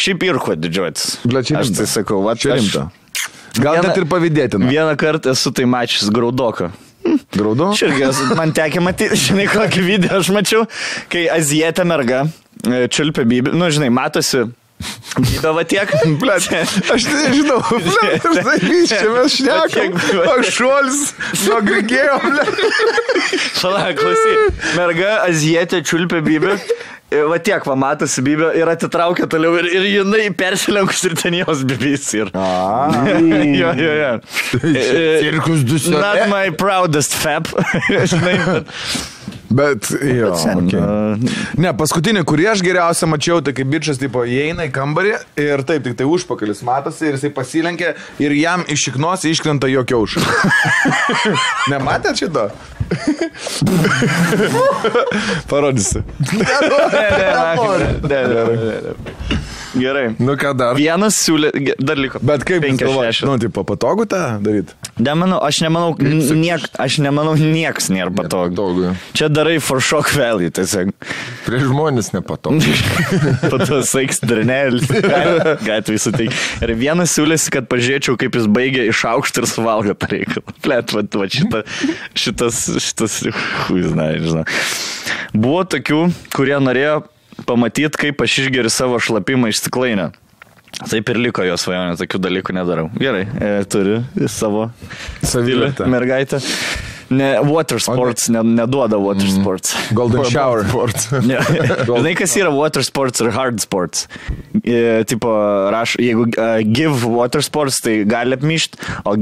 [0.00, 1.18] Šiaip ir kuo didžiuotis.
[1.26, 2.88] Blet, čia Aš tai sakau, va Čia rimta.
[3.58, 4.68] Gal Vieną- net ir pavydėtina.
[4.70, 6.70] Vieną kartą esu tai mačius graudoką.
[7.32, 7.70] Graudu?
[7.72, 8.08] Aš irgi,
[8.40, 10.64] man tekė matyti, žinai, kokį video aš mačiau,
[11.12, 14.46] kai azijietė merga e, čiulpia bybį, nu, žinai, matosi.
[15.20, 15.90] Bybė va tiek.
[16.20, 16.46] Blet,
[16.94, 19.98] aš nežinau, blet, aš tai čia mes šnekam.
[20.36, 21.00] Aš šuolis
[21.44, 22.62] nuo grigėjo, blet.
[23.60, 24.62] Palauk, klausyk.
[24.78, 26.56] Merga azijietė čiulpia bybį.
[27.10, 31.64] Va tiek, va matosi bybė ir atitraukia toliau ir, ir jinai persilenkus ir ten jos
[31.66, 32.06] bibys.
[32.14, 32.30] Ir...
[33.60, 34.12] jo, jo, jo.
[35.24, 37.50] Cirkus du Not my proudest fab.
[38.12, 38.70] Žinai, bet...
[39.50, 40.30] Bet, jo.
[40.30, 40.78] Okay.
[40.78, 41.18] Uh,
[41.60, 45.82] Ne, paskutinį, kurį aš geriausia mačiau, tai kai bičias, tipo, įeina į kambarį ir taip,
[45.88, 47.90] tik tai užpakalis matosi ir jisai pasilenkia
[48.22, 50.24] ir jam iš šiknos iškrenta jo kiaušas.
[51.72, 52.44] Nematėt šito?
[55.50, 56.00] Parodysiu.
[56.30, 56.44] ne,
[57.10, 57.18] ne,
[58.06, 58.20] ne, ne,
[58.54, 58.92] ne, ne.
[59.74, 60.14] Gerai.
[60.18, 60.74] Nu ką dar?
[60.78, 62.18] Vienas siūlė, dar liko.
[62.26, 63.22] Bet kaip šešias.
[63.28, 64.74] nu, tipo, patogu tą daryti?
[64.98, 68.56] Nemanau, aš nemanau, niek, aš nemanau, nieks nėra patogu.
[68.56, 68.94] Patogu.
[69.16, 70.90] Čia darai for shock value, tiesiog.
[71.46, 72.58] Prieš žmonės nepatogu.
[73.70, 74.88] To saiks dranelis.
[75.62, 76.34] Gatvį suteik.
[76.64, 80.56] Ir vienas siūlėsi, kad pažiūrėčiau, kaip jis baigė iš aukšto ir suvalgo tą reikalą.
[80.64, 81.62] Plet, va, va šita,
[82.18, 83.20] šitas, šitas,
[83.68, 84.44] hui, žinai, žinai.
[85.36, 86.02] Buvo tokių,
[86.34, 87.00] kurie norėjo
[87.50, 90.10] pamatyti, kaip aš išgeriu savo šlapimą iš stiklainio.
[90.80, 92.86] Taip ir liko jos svajonė, tokių dalykų nedarau.
[92.96, 93.98] Gerai, e, turi
[94.30, 94.70] savo
[95.26, 95.88] Savivertę.
[95.90, 96.38] mergaitę.
[97.10, 99.74] Ne, water sports, ne, neduoda water sports.
[99.92, 100.64] Golden shower.
[101.26, 101.40] Ne.
[101.86, 104.06] Žinai, kas yra water sports ir hard sports?
[104.62, 105.30] E, tipo,
[105.72, 109.16] raš, jeigu uh, give water sports, tai gali apmyšti, o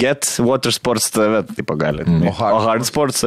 [0.00, 2.02] get water sports tave, tipo, gali.
[2.06, 2.26] Mm.
[2.28, 3.22] O, hard o hard sports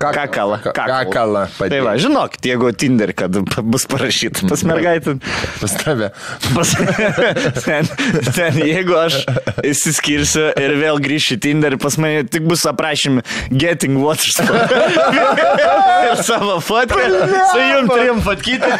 [0.00, 0.58] Kakala.
[0.74, 1.44] kakala.
[1.60, 5.16] Tai va, žinok, jeigu Tinder, kad bus parašyta pas mergaitę.
[5.60, 6.10] Pas tave.
[6.54, 6.74] Pas,
[7.66, 7.88] ten,
[8.34, 9.20] ten, jeigu aš
[9.70, 14.74] įsiskirsiu ir vėl grįšiu Tinder, pas mane tik bus aprašymai Getting Water Sport.
[16.10, 17.06] ir savo fotkę,
[17.52, 18.72] su jum trim fotkyti,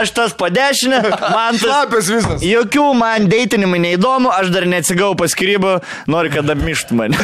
[0.00, 1.64] aš tas po dešinę, man tas...
[1.64, 2.44] Šlapės visas.
[2.44, 5.76] Jokių man deitinimai neįdomu, aš dar neatsigau paskirybų,
[6.10, 7.18] noriu, kad apmištų mane.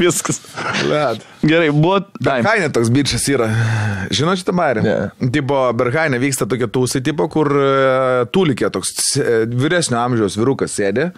[0.00, 0.42] Viskas.
[0.82, 1.24] Blet.
[1.46, 2.00] Gerai, buvo...
[2.26, 3.46] Ai, Berhainė toks bičias yra.
[4.14, 4.82] Žinot šitą bairį?
[4.86, 5.30] Ne.
[5.34, 7.52] Tipo, Berhainė vyksta tokia tūsai, tipo, kur
[8.34, 8.94] tūlikė toks
[9.52, 11.10] vyresnio amžiaus vyrukas sėdi,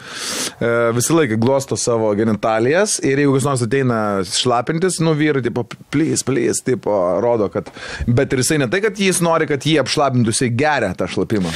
[0.97, 3.99] visą laiką glosto savo genitalijas ir jeigu kas nors ateina
[4.29, 5.65] šlapintis, nu vyrai, tipo,
[5.95, 6.95] plys, plys, tipo,
[7.25, 7.71] rodo, kad...
[8.07, 11.53] Bet ir jisai ne tai, kad jis nori, kad jį apšlapintų, jisai geria tą šlapimą.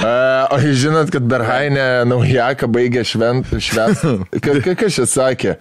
[0.00, 0.10] E,
[0.54, 4.04] o jūs žinot, kad Berhainė naujaką baigė švent, švęs.
[4.44, 5.56] Ka- ka- Kas čia sakė?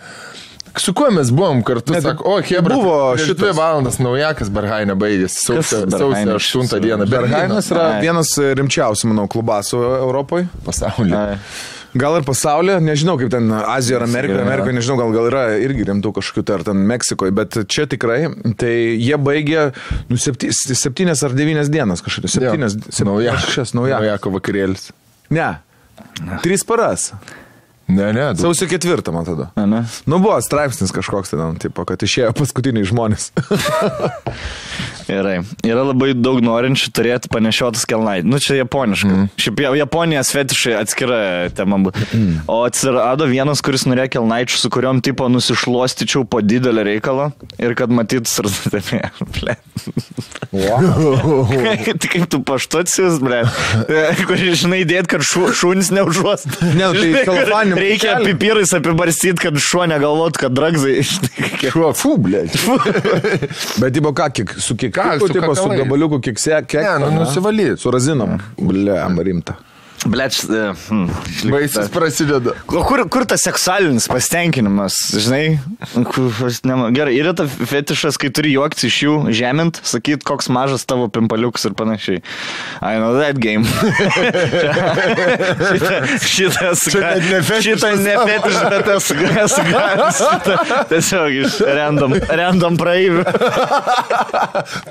[0.80, 1.92] Su kuo mes buvom kartu?
[1.96, 5.42] Ne, tai Sako, o, Hebra, buvo dvi valandas naujakas Berhainė baigėsi.
[5.48, 7.08] Sausio, Berhainė sausio iš 8 dieną.
[7.10, 10.46] Berhainas yra vienas rimčiausių, manau, klubasų Europoje.
[10.68, 11.18] pasaulyje.
[11.18, 11.40] ai.
[11.98, 15.88] Gal ir pasaulyje, nežinau kaip ten Azijoje ar Amerikoje, Amerikoje, nežinau, gal, gal yra irgi
[15.90, 18.20] rimtų kažkokių, tai ar ten Meksikoje, bet čia tikrai,
[18.62, 19.64] tai jie baigė
[20.12, 23.48] nu, septy, septynės ar devynės dienas kažkokios, septynės, Naujakas.
[23.50, 24.04] kažkas naujas.
[24.04, 24.90] Naujako vakarėlis.
[25.34, 25.50] Ne,
[26.46, 27.10] trys paras,
[27.90, 28.44] Ne, ne, du.
[28.44, 29.48] sausio ketvirtą, man tada.
[29.58, 29.80] Ane?
[30.06, 33.32] Nu buvo straipsnis kažkoks ten, tipo, kad išėjo paskutiniai žmonės.
[35.10, 35.40] Gerai.
[35.66, 38.20] Yra labai daug norinčių turėti panešiotas kelnai.
[38.22, 39.10] Nu, čia japoniška.
[39.10, 39.30] Mm.
[39.42, 41.20] Šiaip jau Japonijos fetišai atskira
[41.58, 41.80] tema.
[41.82, 42.44] Mm.
[42.46, 47.94] O atsirado vienas, kuris norėjo kelnaičių, su kuriuom tipo nusišluostyčiau po didelį reikalą ir kad
[47.94, 49.10] matytų sardatėmė.
[50.50, 53.44] Tai kaip tu paštuotsius, ble.
[54.28, 56.46] Kur žinai dėt, kad šu, šunis neužuos.
[56.74, 61.00] Ne, tai celofaninį Reikia pipirais apibarstyti, kad šuo negalvot, kad dragzai.
[61.74, 62.46] Šuo, fu, ble.
[63.82, 66.84] Bet, tipo, ką, kiek, su kiek, Ką, tipo, su gabaliuku, kiek se, kiek.
[66.84, 67.80] Ne, nu, nusivalyt.
[67.80, 68.38] Su razinom.
[68.58, 69.58] Ble, rimta.
[70.08, 70.40] Bleč.
[70.88, 71.10] Hmm.
[71.52, 72.54] Vaisius prasideda.
[72.72, 75.60] O kur, kur tas seksualinis pasitenkinimas, žinai?
[76.08, 76.30] Kur,
[76.64, 81.10] nema- Gerai, yra ta fetišas, kai turi juokti iš jų, žemint, sakyt, koks mažas tavo
[81.12, 82.22] pimpaliuks ir panašiai.
[82.82, 83.66] I know that game.
[86.24, 89.58] šitas, fetišas šitą ne fetišas, bet esu gavęs.
[90.22, 90.56] šitą
[90.94, 93.24] Tiesiog iš random, random praeivių.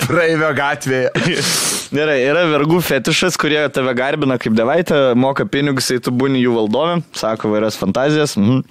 [0.05, 1.11] Praeivio gatvėje.
[1.89, 6.55] Gerai, yra vergų fetišas, kurie tave garbina kaip devaitę, moka pinigus, jei tu būni jų
[6.57, 8.37] valdovė, sako vairias fantazijas.
[8.41, 8.65] Mhm.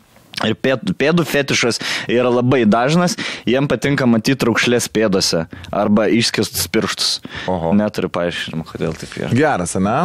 [0.45, 1.79] Ir pėdų, fetišas
[2.11, 3.15] yra labai dažnas,
[3.49, 7.07] jiem patinka matyti raukšlės pėdose arba išskistus pirštus.
[7.49, 7.71] Oho.
[7.73, 9.31] Neturiu paaiškinimo, kodėl taip yra.
[9.33, 9.95] Geras, ne?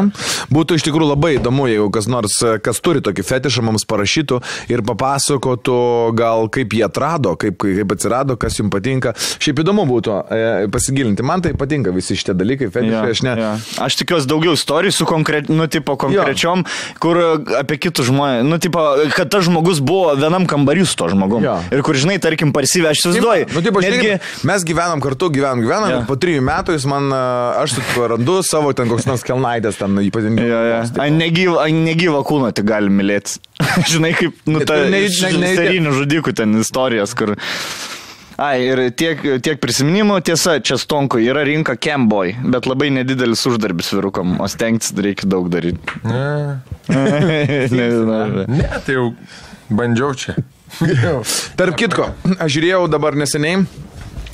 [0.53, 4.41] Būtų iš tikrųjų labai įdomu, jeigu kas nors, kas turi tokį fetišą, mums parašytų
[4.72, 5.76] ir papasakotų,
[6.16, 9.12] gal kaip jie atrado, kaip, kaip atsirado, kas jums patinka.
[9.37, 10.41] Šiaip įdomu būtų e,
[10.72, 11.26] pasigilinti.
[11.28, 13.05] Man tai patinka visi šitie dalykai, fetišai.
[13.05, 13.37] Jo, Aš ne.
[13.37, 13.53] jo.
[13.85, 15.45] Aš tikiuosi daugiau istorijų su konkre...
[15.53, 16.64] nu, tipo, konkrečiom,
[17.03, 17.20] kur
[17.61, 18.80] apie kitus žmonės, nu, tipo,
[19.12, 21.43] kad tas žmogus buvo vienam kambarį su to žmogum.
[21.45, 21.57] Jo.
[21.75, 23.49] Ir kur, žinai, tarkim, parsivė, aš įsivaizduoju.
[23.53, 24.12] Nu, taip, netgi...
[24.14, 24.47] netgi...
[24.49, 27.11] Mes gyvenam kartu, gyvenam, gyvenam ir po trijų metų jis man,
[27.62, 27.77] aš
[28.14, 30.49] randu savo ten koks nors kelnaitės, ten ypatingai.
[30.49, 30.81] Jo, jo.
[31.03, 33.41] Ai, Negyvą, ai, negyvą kūną tik gali mylėti.
[33.93, 37.35] Žinai, kaip, nu, ta tu ne- iš ne- ne- serinių žudikų ten istorijos, kur...
[38.43, 43.93] Ai, ir tiek, tiek prisiminimų, tiesa, čia stonko yra rinka Kemboy, bet labai nedidelis uždarbis
[43.95, 46.01] vyrukam, o stengtis reikia daug daryti.
[46.03, 46.57] Ne,
[47.77, 48.47] Nežinau.
[48.49, 49.11] ne, tai jau
[49.77, 50.37] bandžiau čia.
[51.59, 53.64] Tarp kitko, aš žiūrėjau dabar neseniai.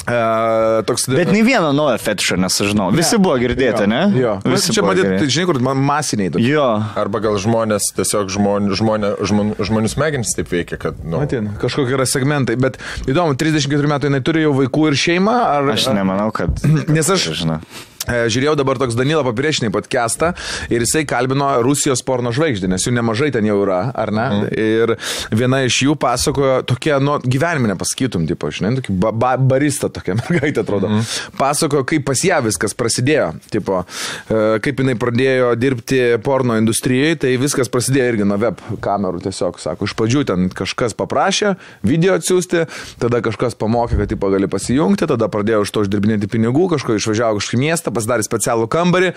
[0.09, 2.87] Uh, toks, Bet nei vieno naujo fetišo nesužinau.
[2.97, 3.99] Visi buvo girdėti, ne?
[4.17, 6.47] Jo, Visi čia matyti, tai, žinai, kur man masiniai tokie.
[6.49, 6.65] Jo.
[6.97, 11.93] Arba gal žmonės, tiesiog žmonių, žmonė, žmonių, žmonių smegenys taip veikia, kad, nu, Matin, kažkokie
[11.99, 15.69] yra segmentai, bet įdomu, 34 metų jinai turi jau vaikų ir šeimą, ar...
[15.77, 16.57] Aš nemanau, kad...
[16.97, 17.61] Nes aš- Žinau.
[18.09, 20.31] E, Žiūrėjau dabar toks Danilo Papirešinai podcastą
[20.73, 24.27] ir jisai kalbino Rusijos porno žvaigždį, nes jų nemažai ten jau yra, ar ne?
[24.29, 24.47] Mm.
[24.57, 24.93] Ir
[25.37, 30.17] viena iš jų pasakojo tokia, nu, gyvenime nepasakytum, tipo, žinai, tokį ba ba barista tokia
[30.21, 30.89] mergaitė atrodo.
[30.89, 31.11] Mm.
[31.37, 37.35] Pasakojo, kaip pas ją viskas prasidėjo, tipo, e, kaip jinai pradėjo dirbti porno industrijoje, tai
[37.41, 41.55] viskas prasidėjo irgi nuo web kamerų tiesiog, sako, iš pradžių ten kažkas paprašė
[41.85, 42.65] video atsiųsti,
[43.05, 47.43] tada kažkas pamokė, kad tipo gali pasijungti, tada pradėjo už to uždirbinėti pinigų, kažko išvažiavo
[47.43, 49.13] kažkokį miestą, pasidarė specialų kambarį,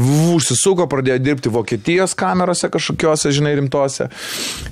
[0.00, 4.08] užsisuko, pradėjo dirbti Vokietijos kamerose kažkokiose, žinai, rimtose.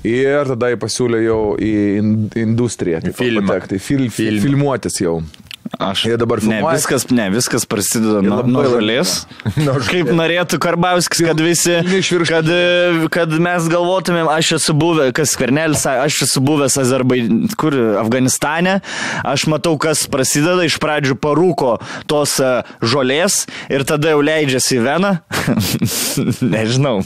[0.07, 3.01] Ir tada jį pasiūlė jau į in- industriją.
[3.05, 3.47] tipo, filmą.
[3.53, 5.19] patekti, Fil, fil, filmuotis jau.
[5.79, 6.75] Aš Jie dabar ne, filmuoja.
[6.77, 8.61] viskas, ne, viskas prasideda nuo, nuo.
[9.57, 11.79] Nuo Kaip norėtų Karbauskis, kad visi,
[12.29, 12.49] kad,
[13.13, 17.23] kad mes galvotumėm, aš esu buvęs, kas Skvernelis, sakė, aš esu buvęs Azerbai,
[17.57, 18.75] kur, Afganistane,
[19.25, 21.79] aš matau, kas prasideda, iš pradžių parūko
[22.11, 22.51] tos e,
[22.85, 25.15] žolės ir tada jau leidžiasi į veną.
[26.53, 26.99] nežinau,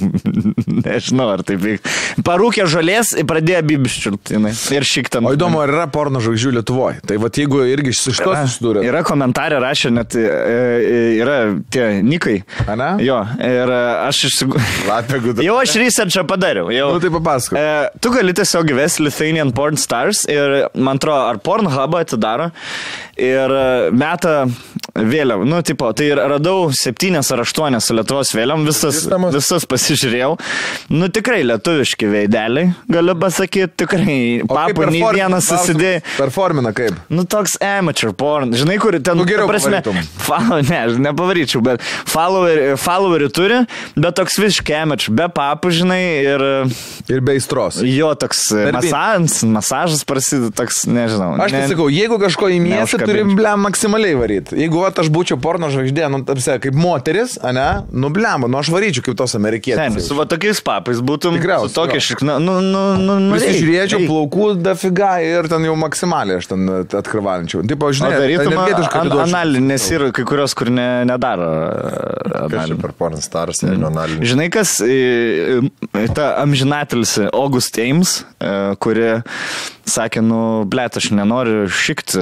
[0.67, 1.95] nežinau, ar taip vyks.
[2.27, 4.53] Parūkė žolės ir pradėjo bibiščiultinai.
[4.75, 5.31] Ir šiktam.
[5.31, 7.01] O įdomu, ar yra porno žvaigždžių Lietuvoje?
[7.07, 8.83] Tai va, jeigu irgi iš to susidūrė.
[8.87, 11.37] Yra komentarė rašė, net e, e, yra
[11.73, 12.39] tie nikai.
[12.67, 12.89] Ane?
[13.05, 14.61] Jo, ir e, aš išsigu...
[14.89, 15.45] Latvija gudu.
[15.45, 16.71] Jau aš researchą padariau.
[16.73, 16.91] Jau.
[16.95, 17.59] Nu, tai papasakok.
[17.59, 22.51] E, tu gali tiesiog įvesti Lithuanian Porn Stars ir, man atrodo, ar Pornhubą atidaro
[23.17, 23.53] ir
[23.97, 24.45] meta
[24.97, 25.45] vėliavą.
[25.49, 29.03] Nu, tipo, tai radau septynės ar aštuonias su Lietuvos vėliavom, visas,
[29.33, 30.31] visas pasižiūrėjau.
[30.93, 34.17] Nu, tikrai lietuviški veideliai, galiu pasakyti, tikrai.
[34.47, 36.03] Papų nei vienas susidėjo.
[36.17, 36.97] Performina kaip?
[37.13, 38.46] Nu, toks amateur porn.
[38.53, 39.17] Žinai, kur ten...
[39.17, 39.81] Nu, geriau prasme,
[40.23, 43.59] follow, ne, aš nepavaryčiau, bet followerį, followerį turi,
[43.97, 46.45] bet toks visiškai amateur, be papų, žinai, ir
[47.11, 47.79] Ir be aistros.
[47.83, 51.33] jo toks Darbi- masažas, masažas prasideda, toks, nežinau.
[51.41, 53.11] Aš tai ne- sakau, jeigu kažko į miestą neužkabinčiau.
[53.11, 54.57] turim blem maksimaliai varyti.
[54.63, 58.71] Jeigu va, aš būčiau porno žvaigždė, nu, tarsi, kaip moteris, ne, nu blem, nu aš
[58.73, 59.99] varyčiau kaip tos Ten, amerikiečiai.
[60.03, 61.37] su va tokiais papais būtum.
[61.37, 62.37] Tikriausiai, tokia šikna.
[62.43, 64.09] Nu, nu, nu, nu, Visi reik, žiūrėčiau, reik.
[64.11, 67.63] plaukų dafiga ir ten jau maksimaliai aš ten atkravalinčiau.
[67.67, 68.09] Taip, O žinai,
[68.43, 71.47] energetiškai an, analinės yra kai kurios, kur ne, nedaro.
[72.27, 72.81] Čia analinės.
[72.83, 73.87] per porn stars, mm.
[73.89, 74.29] analinį.
[74.33, 74.97] Žinai, kas e,
[75.91, 79.17] e, ta amžinatelis August Ames, e, kuri
[79.87, 82.21] sakė, nu, blėt, aš nenoriu šikti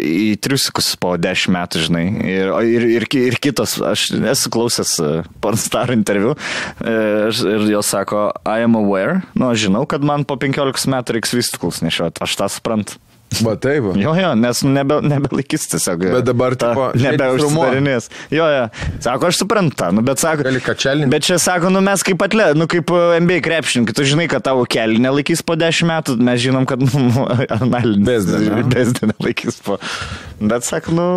[0.00, 2.04] į triusikus po dešimt metų, žinai.
[2.24, 4.96] Ir, ir, ir, ir kitos, aš esu klausęs
[5.44, 6.34] pornstar interviu
[6.80, 6.96] e,
[7.30, 11.36] ir jos sako, I am aware, nu, aš žinau, kad man po 15 metų reiks
[11.36, 13.00] vystiklus nešioti, aš tą suprantu.
[13.42, 13.90] Va taip.
[14.00, 16.04] Jo, jo, nes nebe, nebelaikys tiesiog.
[16.14, 18.08] Bet dabar, ta, tipo, nebeužsidarinės.
[18.32, 18.62] Jo, jo.
[19.04, 20.46] Sako, aš suprantu, nu, bet sako.
[21.10, 24.64] Bet čia sako, nu mes kaip atle, nu kaip NBA krepšininkai, tu žinai, kad tavo
[24.64, 27.26] kelį nelaikys po 10 metų, mes žinom, kad, nu,
[27.60, 28.06] analinė.
[28.08, 28.62] Bezdė?
[28.72, 29.80] Bezdė nelaikys po.
[30.40, 31.08] Bet sako, nu,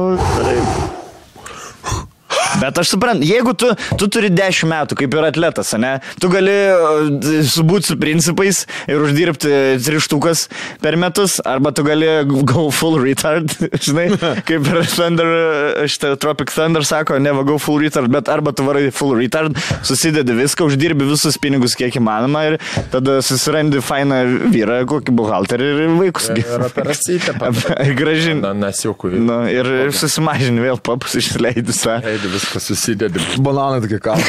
[0.41, 2.17] taip.
[2.59, 6.55] Bet aš suprantu, jeigu tu, tu turi 10 metų kaip ir atletas, ne, tu gali
[6.73, 7.09] uh,
[7.49, 9.53] subūti su principais ir uždirbti
[9.85, 10.47] 3 štukas
[10.83, 12.09] per metus, arba tu gali
[12.51, 13.53] go full retard,
[13.85, 14.09] žinai,
[14.47, 15.33] kaip ir Thunder,
[15.89, 19.57] šitą Tropic Thunder sako, ne va go full retard, bet arba tu varai full retard,
[19.87, 22.59] susidedi viską, uždirbi visus pinigus kiek įmanoma ir
[22.93, 24.21] tada susirandi fainą
[24.53, 26.29] vyrą, kokį buhalterį ir vaikus.
[26.35, 27.35] Ir operacytę
[27.99, 28.41] Gražin.
[28.43, 29.13] Na, nesiukui.
[29.19, 31.81] Nu, ir susimažini vėl papus išleidus.
[31.99, 33.19] Eidai viską susidedi.
[33.37, 34.23] Bananai tokie kalba.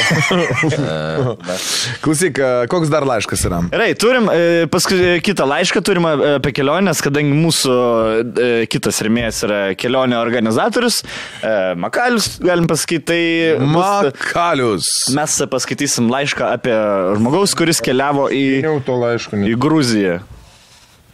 [2.03, 3.61] Klausyk, e, koks dar laiškas yra?
[3.71, 7.77] Gerai, turim e, paskui kitą laišką, turim e, apie keliones, kadangi mūsų
[8.21, 11.01] e, kitas remėjas yra kelionė organizatorius,
[11.41, 13.21] e, Makalius, galim pasakyti, tai
[13.65, 14.89] Makalius.
[15.15, 16.75] mes paskaitysim laišką apie
[17.17, 20.21] žmogaus, kuris keliavo į, į Gruziją.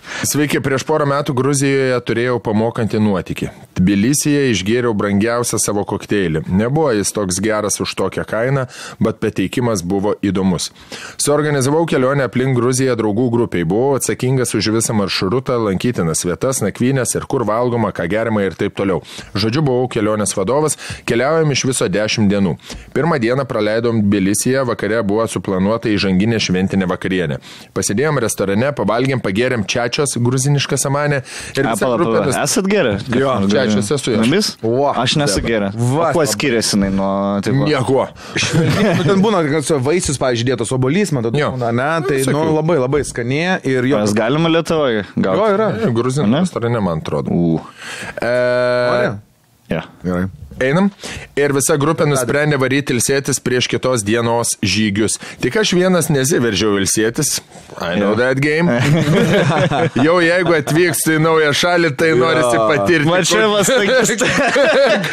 [0.08, 3.50] Sveiki, prieš porą metų Gruzijoje turėjau pamokantį nuotykį.
[3.78, 6.46] Tbilisyje išgėriau brangiausią savo kokteilį.
[6.48, 8.64] Nebuvo jis toks geras už tokią kainą,
[9.04, 10.72] bet pateikimas buvo įdomus.
[11.22, 13.68] Suorganizavau kelionę aplink Gruziją draugų grupiai.
[13.68, 18.74] Buvau atsakingas už visą maršrutą, lankytinas vietas, nakvynės ir kur valgoma, ką gerima ir taip
[18.80, 19.04] toliau.
[19.38, 22.56] Žodžiu, buvau kelionės vadovas, keliaujam iš viso 10 dienų.
[22.96, 27.42] Pirmą dieną praleidom Tbilisyje, vakare buvo suplanuota įžanginė šventinė vakarienė.
[27.78, 29.68] Pasidėjom restorane, pavalgėm, pagėrėm
[29.98, 31.22] čiačios, gruzinišką samanę
[31.58, 32.26] ir A, visa pala, grupė pala.
[32.30, 32.96] nus- Esat gerai?
[33.18, 34.12] Jo, čia aš esu.
[34.14, 34.52] Jumis?
[34.62, 35.72] Va, Aš nesu gerai.
[35.74, 37.42] Va, Kuo skiriasi jinai nuo...
[37.42, 38.08] Tipo, Niekuo.
[38.98, 41.50] Nu, ten būna, kad su vaisius, pavyzdžiui, dėtos obolys, man atrodo, Jo.
[41.56, 43.98] būna, ne, tai nu, labai labai skanie ir jo.
[44.04, 45.54] Mes galima Lietuvoje Jo, gauti.
[45.58, 45.68] yra.
[45.98, 46.44] Gruzinų Ne?
[46.46, 47.32] restorane, man atrodo.
[47.34, 47.60] U.
[48.22, 48.34] E,
[48.92, 49.14] Ore.
[49.70, 49.84] Ja.
[50.04, 50.28] Gerai.
[50.64, 50.90] Einam
[51.38, 55.14] ir visa grupė nusprendė varyti ilsėtis prieš kitos dienos žygius.
[55.44, 57.30] Tik aš vienas nesiveržiau ilsėtis.
[57.78, 58.68] I know that game.
[60.08, 63.08] Jau jeigu atvyksti į naują šalį, tai norisi patirti.
[63.08, 63.22] Va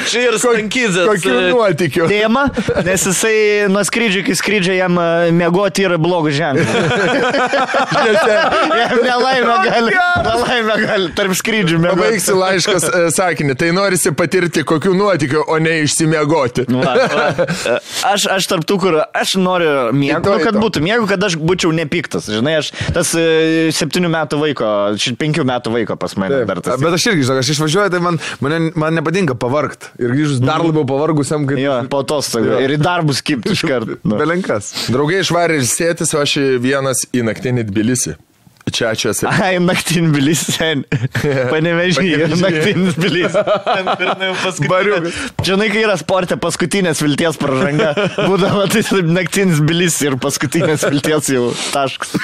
[0.08, 1.06] čia ir Stankizės.
[1.08, 2.06] kokių nuotykių.
[2.10, 2.44] Tema,
[2.86, 3.36] nes jisai
[3.72, 5.02] nuo skrydžio iki skrydžio jam e,
[5.34, 6.64] miegoti yra blogas ženklas.
[8.74, 9.92] Jam nelaimė gali.
[10.24, 12.00] Nelaimė gali tarp skrydžių miegoti.
[12.00, 14.92] Pabaigsi laiškas e, sakinį, tai norisi patirti kokių
[15.34, 16.66] nuotykių, o ne išsimiegoti.
[16.68, 17.26] Va, va.
[18.14, 21.72] Aš, aš tarp tų, kur aš noriu miego, į kad būtų miego, kad aš būčiau
[21.74, 22.28] nepiktas.
[22.28, 24.68] Žinai, aš tas e, septynių metų vaiko,
[25.20, 26.50] penkių metų vaiko pas mane Taip.
[26.50, 26.82] dar tas.
[26.82, 29.88] Bet aš irgi, žinok, aš išvažiuoju, tai man, man, man nepatinka pavargt.
[30.00, 31.60] Ir grįžus dar labiau pavargusiam, kad...
[31.60, 32.58] Jo, po atostogų.
[32.64, 33.98] Ir į darbus kipti iš karto.
[34.04, 34.18] Nu.
[34.20, 34.68] Belenkas.
[34.92, 38.18] Draugai išvarė ir sėtis, o aš vienas į naktinį Tbilisi.
[38.72, 39.26] Čia čia esi.
[39.28, 40.84] Ai, naktinis bilis sen.
[41.52, 42.40] Panevežyje, Panevėžyje.
[42.40, 43.36] naktinis bilis.
[44.72, 45.18] Bariukas.
[45.44, 47.92] Žinai, kai yra sporte paskutinės vilties pražanga,
[48.28, 52.16] būdavo tai taip naktinis bilis ir paskutinės vilties jau taškas.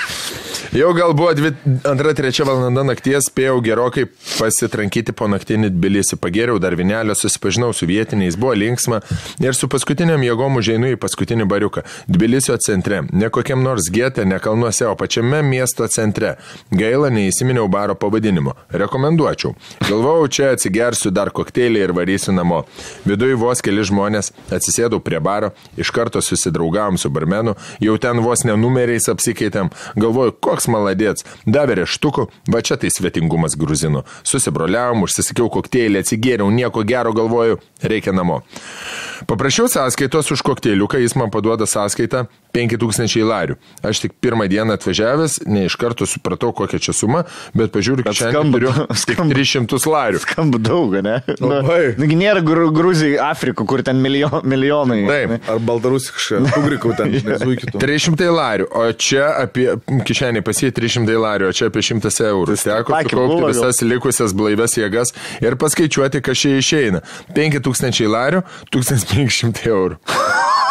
[0.70, 1.50] Jau gal buvo dvi,
[1.88, 4.04] antra, trečia valanda nakties, spėjau gerokai
[4.38, 6.14] pasitrankyti po naktinį Tbilisi.
[6.20, 9.00] Pagėriau dar vinelę, susipažinau su vietiniais, buvo linksma
[9.42, 11.82] ir su paskutiniam jėgom užeinu į paskutinį bariuką.
[12.06, 13.02] Tbilisio centre.
[13.10, 16.29] Ne kokiam nors gėte, ne kalnuose, o pačiame miesto centre.
[16.70, 18.54] Gaila, neįsiminiau baro pavadinimo.
[18.70, 19.54] Rekomenduočiau.
[19.86, 22.62] Galvojau, čia atsigersiu dar kokteilį ir varysiu namo.
[23.08, 28.44] Viduje vos keli žmonės, atsisėdau prie baro, iš karto susidraugavom su barmenu, jau ten vos
[28.46, 29.72] nenumeriais apsikeitėm.
[30.00, 34.04] Galvoju, koks maladėts, davė reštukų, va čia tai svetingumas gruzinų.
[34.26, 38.42] Susibroliavom, užsisakiau kokteilį, atsigėriau, nieko gero galvoju, reikia namo.
[39.30, 43.56] Paprašiau sąskaitos už kokteiliuką, jis man paduoda sąskaitą 5000 larių.
[43.86, 47.24] Aš tik pirmą dieną atvažiavęs, ne iš karto supratau, kokia čia suma,
[47.56, 48.72] bet pažiūriu, kad šiandien turiu
[49.02, 49.34] skamba.
[49.34, 50.22] 300 larių.
[50.24, 51.18] Skamba daug, ne?
[51.40, 51.80] Labai.
[52.00, 55.00] Nugi nėra Gru- Gruzijai, Afrikų, kur ten milijon, milijonai.
[55.10, 55.36] Taip.
[55.50, 57.80] Ar baltarusių kažką, kugrikau ten, nesu iki to.
[57.82, 59.68] 300 larių, o čia apie,
[60.08, 62.58] kišenį pasie 300 larių, o čia apie 100 eurų.
[62.60, 65.14] Teko Sakė, sukaupti visas likusias blaives jėgas
[65.44, 67.02] ir paskaičiuoti, kas čia išeina.
[67.36, 68.42] 5000 larių,
[68.74, 70.00] 1500 eurų.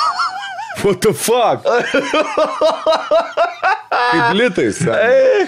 [0.82, 1.66] What the fuck?
[3.90, 4.80] Kaip litais.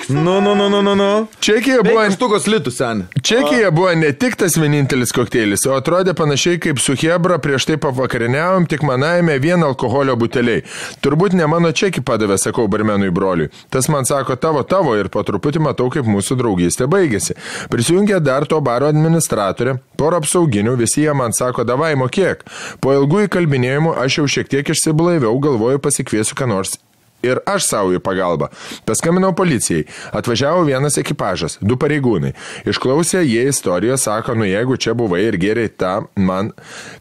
[0.09, 1.27] Nu, nu, nu, nu, nu, nu.
[1.39, 3.21] Čekija buvo, štukos litų, seniai.
[3.21, 7.77] Čekija buvo ne tik tas vienintelis kokteilis, o atrodė panašiai kaip su Hebra prieš tai
[7.81, 10.65] pavakarieniavom, tik manajame vien alkoholio buteliai.
[11.05, 13.51] Turbūt ne mano čekį padavė, sakau barmenui broliui.
[13.69, 17.37] Tas man sako tavo, tavo ir po truputį matau, kaip mūsų draugystė baigėsi.
[17.69, 22.47] Prisijungė dar to baro administratorė, pora apsauginių, visi jie man sako, davai mokėk.
[22.81, 26.79] Po ilgų įkalbinėjimų aš jau šiek tiek išsiblaiviau, galvoju pasikviesiu ką nors
[27.25, 28.49] Ir aš savo į pagalbą.
[28.87, 29.85] Paskambinau policijai.
[30.17, 32.33] Atvažiavo vienas ekipažas, du pareigūnai.
[32.69, 36.51] Išklausė jie istorijos, sako, nu jeigu čia buvai ir gerai tą man,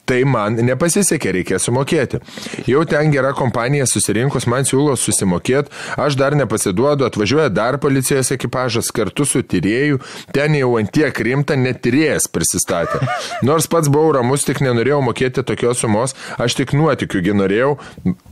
[0.09, 2.21] tai man nepasisekė, reikės sumokėti.
[2.69, 8.93] Jau ten gera kompanija susirinkus man siūlo susimokėti, aš dar nepasiduodu, atvažiuoja dar policijos ekipažas
[8.95, 10.03] kartu su tyrėju,
[10.37, 13.01] ten jau ant tiek rimta, net tyrėjas prisistatė.
[13.47, 17.77] Nors pats buvau ramus, tik nenorėjau mokėti tokios sumos, aš tik nuotikiųgi norėjau.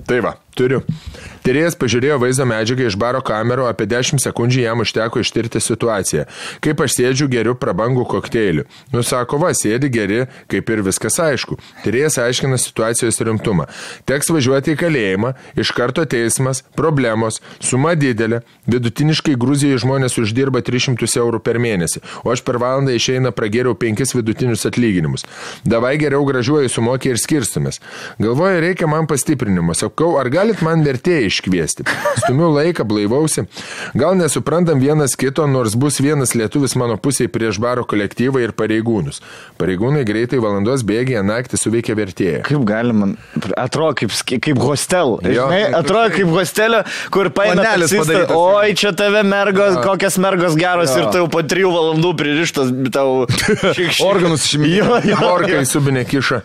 [0.08, 0.82] Tai va, turiu.
[1.46, 6.26] Tyrėjas pažiūrėjo vaizdo medžiagą iš baro kamerų, apie 10 sekundžių jam užteko ištirti situaciją.
[6.64, 8.66] Kaip aš sėdžiu, geriu prabangų kokteilį.
[8.92, 11.56] Nusako, va, sėdi geri, kaip ir viskas aišku.
[11.86, 13.68] Tyrėjas aiškina situacijos rimtumą.
[14.08, 18.42] Teks važiuoti į kalėjimą, iš karto teismas, problemos, suma didelė.
[18.68, 24.12] Vidutiniškai Gruzijoje žmonės uždirba 300 eurų per mėnesį, o aš per valandą išeina pragėriau 5
[24.18, 25.24] vidutinius atlyginimus.
[25.64, 27.80] Davai geriau gražiuoju sumokė ir skirstumės.
[28.20, 29.72] Galvoju, reikia man pastiprinimo.
[29.78, 31.84] Sakau, ar galit man vertėjai iškviesti?
[32.22, 33.44] Stumiu laiką, blaivausi.
[33.98, 39.20] Gal nesuprantam vienas kito, nors bus vienas lietuvis mano pusėje prieš baro kolektyvą ir pareigūnus.
[39.60, 42.42] Pareigūnai greitai valandos bėgėje naktį suveikė vertėją.
[42.48, 43.10] Kaip galima,
[43.56, 44.14] atrodo kaip,
[44.44, 45.18] kaip hostel.
[45.26, 45.48] Jo.
[45.48, 46.82] Žinai, atrodo kaip hostelio,
[47.14, 48.36] kur taksistą, padarytas.
[48.38, 53.26] Oi, čia tave mergos, kokias mergos geros ir tu jau po trijų valandų pririštas, tau.
[54.08, 54.48] Organus.
[54.58, 55.64] Jo, jo, Orkai jo.
[55.68, 56.40] subinė kiša.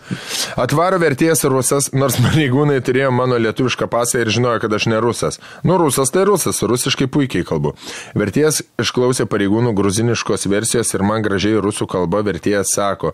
[0.60, 5.38] Atvaro vertėjas rusas, nors pareigūnai turėjo mano lietuvišką pasą ir žinojo, kad aš ne rusas.
[5.62, 7.74] Nu, rusas tai rusas, rusiškai puikiai kalbu.
[8.18, 13.12] Vertėjas išklausė pareigūnų gruziniškos versijos ir man gražiai rusų kalba vertėjas sako,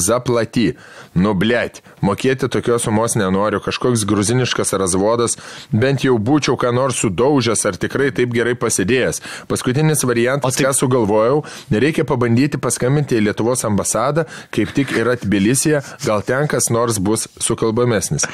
[0.00, 0.72] zaplaty,
[1.14, 5.36] nu blėt, mokėti tokios sumos nenoriu, kažkoks gruziniškas razvodas,
[5.72, 9.20] bent jau būčiau ką nors sudaužęs ar tikrai taip gerai pasidėjęs.
[9.50, 15.82] Paskutinis variantas, tai- ką sugalvojau, reikia pabandyti paskambinti į Lietuvos ambasadą, kaip tik yra Tbilisija,
[16.06, 18.26] gal ten kas nors bus sukalbamesnis.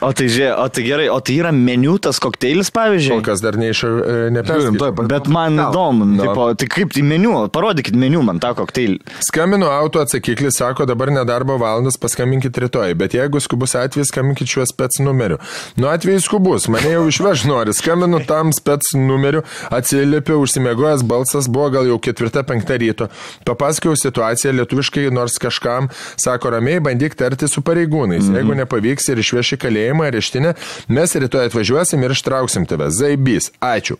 [0.00, 3.12] O tai, žiūrė, o tai gerai, o tai yra meniu tas kokteilis, pavyzdžiui?
[3.18, 4.78] Kol kas dar e, Žiūrim, neperskaičiau.
[4.80, 5.08] tuoj pat.
[5.10, 5.72] Bet man Gal.
[5.72, 6.22] įdomu, No.
[6.24, 8.98] tipo, tai kaip tai meniu, parodykit meniu man tą kokteilį.
[9.28, 14.66] Skambinu auto atsakiklis, sako, dabar nedarbo valandas, paskambinkit rytoj, bet jeigu skubus atvejis, skambinkit šiuo
[14.66, 15.38] spets numeriu.
[15.76, 21.68] Nu atvejis skubus, mane jau išveš nori, skambinu tam spets numeriu, atsiliepiu, užsimegojęs balsas, buvo
[21.70, 23.08] gal jau ketvirta, penkta ryto.
[23.44, 28.24] Papasakojau situaciją lietuviškai, nors kažkam, sako, ramiai bandyk tarti su pareigūnais.
[28.28, 28.36] Mhm.
[28.40, 30.54] Jeigu nepavyks ir išveši kalėjimą ar ištinę,
[30.88, 32.90] mes rytoj atvažiuosim ir ištrauksim tave.
[32.94, 33.98] Zaibys, ačiū.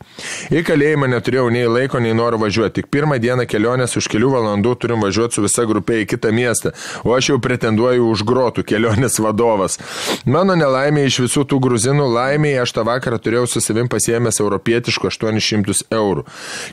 [0.55, 2.83] Į kalėjimą neturėjau nei laiko, nei noro važiuoti.
[2.83, 6.73] Tik pirmą dieną kelionės už kelių valandų turim važiuoti su visa grupė į kitą miestą,
[7.05, 9.79] o aš jau pretenduoju už grotų kelionės vadovas.
[10.25, 15.11] Mano nelaimė iš visų tų gruzinų laimėjai aš tą vakarą turėjau su savim pasiemęs europietiškų
[15.11, 16.25] 800 eurų.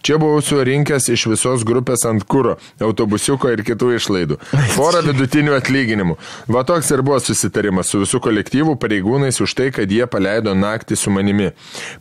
[0.06, 4.40] Čia buvau surinkęs iš visos grupės ant kūro, autobusiuko ir kitų išlaidų.
[4.77, 6.18] Porą vidutinių atlyginimų.
[6.52, 10.95] Va toks ir buvo susitarimas su visų kolektyvų pareigūnais už tai, kad jie paleido naktį
[10.97, 11.51] su manimi.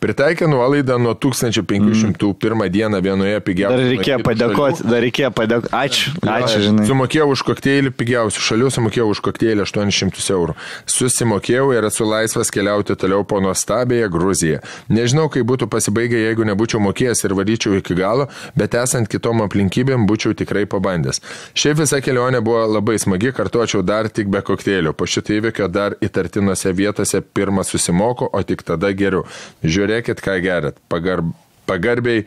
[0.00, 3.88] Pritaikė nuolaidą nuo 1500 pirmą dieną vienoje Dar pigiausių.
[3.94, 5.72] reikėjo padėkoti, dar reikėjo padėkoti.
[5.72, 6.86] Ačiū, ačiū, žinai.
[6.88, 10.56] Sumokėjau už kokteilį pigiausių šalių, sumokėjau už kokteilį 800 eurų.
[10.86, 14.60] Susimokėjau ir esu laisvas keliauti toliau po nuostabėje Gruziją.
[14.88, 20.06] Nežinau, kaip būtų pasibaigę, jeigu nebūčiau mokėjęs ir varyčiau iki galo, bet esant kitom aplinkybėm
[20.08, 21.22] būčiau tikrai pabandęs.
[21.54, 24.92] Šiaip visa kelionė buvo labai smagi, kartuočiau dar tik be kokteilio.
[24.92, 26.87] Po šito įvykio dar įtartinose vietose
[27.34, 29.26] pirmą susimoku, o tik tada geriau.
[29.64, 30.80] Žiūrėkit, ką gerat.
[30.88, 31.22] Pagar,
[31.68, 32.24] pagarbiai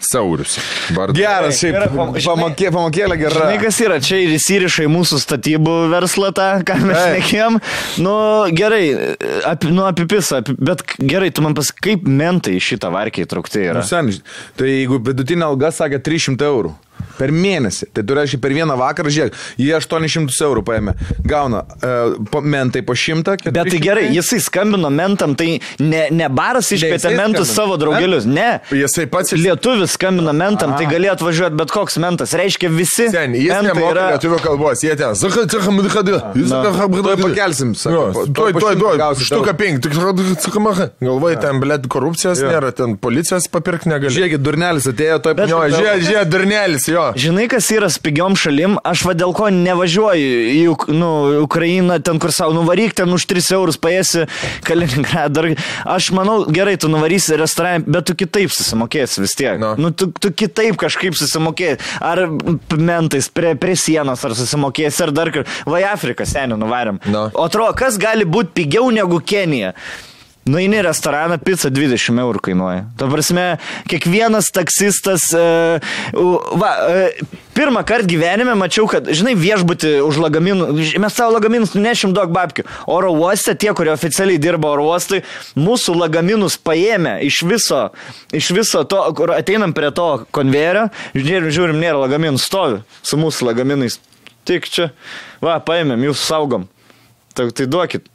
[0.00, 0.56] Saurius.
[0.96, 1.18] Vardu.
[1.20, 1.76] Geras, šiaip.
[1.92, 3.36] Pamokė, pamokėlė gera.
[3.36, 7.60] Žinai, kas yra, čia ir įsiriša į mūsų statybų verslą tą, ką mes nekėjom.
[8.00, 8.14] Nu,
[8.56, 8.82] gerai,
[9.48, 13.82] ap, nu, apipisa, api, bet gerai, tu man pas, kaip mentai šitą varkį įtraukti yra.
[13.82, 14.08] Nu, sen,
[14.58, 16.74] tai jeigu vidutinė alga sakė 300 eurų
[17.18, 20.94] per mėnesį, tai tu reiškia per vieną vakarą, žiūrėk, jie 800 eurų paėmė,
[21.28, 23.36] gauna uh, po, mentai po 100.
[23.50, 28.60] Bet tai gerai, jisai skambino mentam, tai ne, ne baras iškvietė mentus savo draugelius, ne.
[28.74, 32.34] Jisai pats iš Lietuvis skambino mentam, tai galėjo atvažiuoti bet koks mentas.
[32.36, 33.08] Reiškia, visi.
[33.12, 35.14] Ten, jis nemoka yra- lietuvių kalbos, jie ten.
[36.34, 39.24] Jis Tuoj pakelsim, sako, Tuoj, tuoj tuoj, tuoj.
[39.24, 39.56] Štuka eurų.
[39.60, 39.80] penki.
[39.86, 39.94] Tik
[40.44, 40.88] sakamaha.
[41.02, 42.50] Galvoju, ten, blėt, korupcijos Jo.
[42.52, 44.12] nėra, ten policijos papirk negali.
[44.14, 47.04] Žiūrėkit, durnelis atėjo, toj Bet- Jo, žiūrėk, žiūrėk, durnelis, jo.
[47.16, 51.10] Žinai, kas yra su pigiom šalim, aš va dėl ko nevažiuoju į nu,
[51.44, 54.26] Ukrainą, ten kur savo nuvaryk, ten už 3 eurus paėsi
[54.66, 55.54] Kaliningradą.
[55.88, 59.56] Aš manau, gerai, tu nuvarysi restoraną, bet tu kitaip susimokėsi vis tiek.
[59.62, 59.72] Nu.
[59.80, 61.80] Nu, tu, tu kitaip kažkaip susimokėsi.
[62.04, 62.26] Ar
[62.76, 65.64] mentais prie, prie sienos, ar susimokėsi, ar dar kažkaip.
[65.70, 67.02] Va, į Afriką seniai nuvarėm.
[67.10, 67.28] Nu.
[67.34, 69.74] O atrodo, kas gali būti pigiau negu Kenija?
[70.48, 72.86] Nueini į restoraną, pica 20 eurų kainuoja.
[72.96, 73.44] Ta prasme,
[73.90, 75.90] kiekvienas taksistas, uh,
[76.56, 80.70] va, uh, pirmą kartą gyvenime mačiau, kad, žinai, viešbutį už lagaminų,
[81.04, 82.64] mes savo lagaminus nunešim daug babkių.
[82.88, 85.20] Oro uoste, tie, kurie oficialiai dirba oro uostai,
[85.60, 87.82] mūsų lagaminus paėmė iš viso,
[88.32, 90.86] iš viso to, kur ateinam prie to konvejerio,
[91.18, 94.00] žiūrim, žiūrim, nėra lagaminų, stovi su mūsų lagaminais.
[94.48, 94.88] Tik čia,
[95.44, 96.64] va, paėmėm, jūs saugom.
[97.36, 98.08] Tai, tai duokit.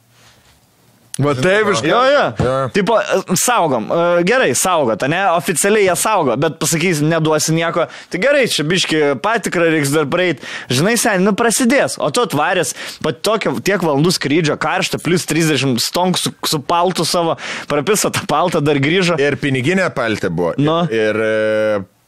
[1.22, 2.24] Va taip iš Jo, jo.
[2.44, 2.54] Jo.
[2.74, 3.88] Tipo, e, saugom.
[3.88, 5.22] E, Gerai, saugot, ne?
[5.32, 7.86] Oficialiai jie saugo, bet pasakys, neduosi nieko.
[8.12, 10.44] Tai gerai, čia biški patikrą reiks dar praeit.
[10.72, 11.96] Žinai, sen, nu prasidės.
[12.02, 12.74] O tu atvaręs,
[13.04, 17.38] pat tokio tiek valandų skrydžio, karšta, plus 30 stonk su, su paltu savo,
[17.70, 19.16] prapiso tą paltą, dar grįžo.
[19.22, 20.52] Ir piniginė paltė buvo.
[20.60, 20.82] Nu.
[20.92, 21.32] Ir e,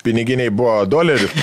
[0.04, 1.28] piniginiai buvo dolerių.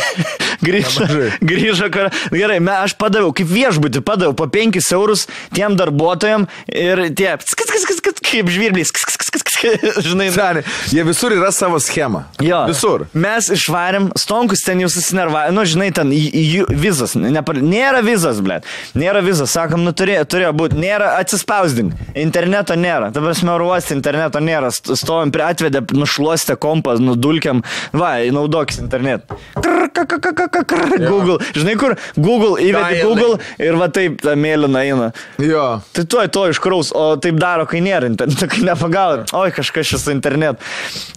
[0.66, 1.06] Grįžo,
[1.46, 2.08] grįžo, kar...
[2.32, 7.68] gerai, me, aš padaviau, kaip viešbutį, padaviau po 5 eurus tiem darbuotojam ir tie, skis,
[7.70, 10.64] skis, skis, skis, kaip žvirbliai, skis, skis, skis, skis, žinai, Seniai,
[10.96, 12.24] jie visur yra savo schema.
[12.42, 12.64] Jo.
[12.72, 13.04] Visur.
[13.14, 17.60] Mes išvarėm, stonkus ten jau susinervavo, nu žinai, ten jų- vizas, nepar...
[17.62, 18.62] nėra vizas, blė.
[18.98, 21.94] Nėra vizas, sakom, nu turėjo, turėjo būti, nėra atsispausdink.
[22.18, 27.62] Interneto nėra, dabar mes oruosti, interneto nėra, St- stovim prie atvedę, nušluostę kompą, nudulkiam,
[27.94, 28.16] va,
[28.46, 29.36] naudokis internetą.
[29.58, 33.02] Krr, ka, ka, ka, ka, ka, krr, Google, žinai kur, Google įvedi.
[33.04, 35.10] Google ir va taip ta mėlyna eina.
[35.42, 35.66] Jo.
[35.96, 39.26] Tai tuoj to iškraus, o taip daro, kai nėra interneto, kai nepagauna.
[39.36, 40.62] Oi, kažkas šis internet.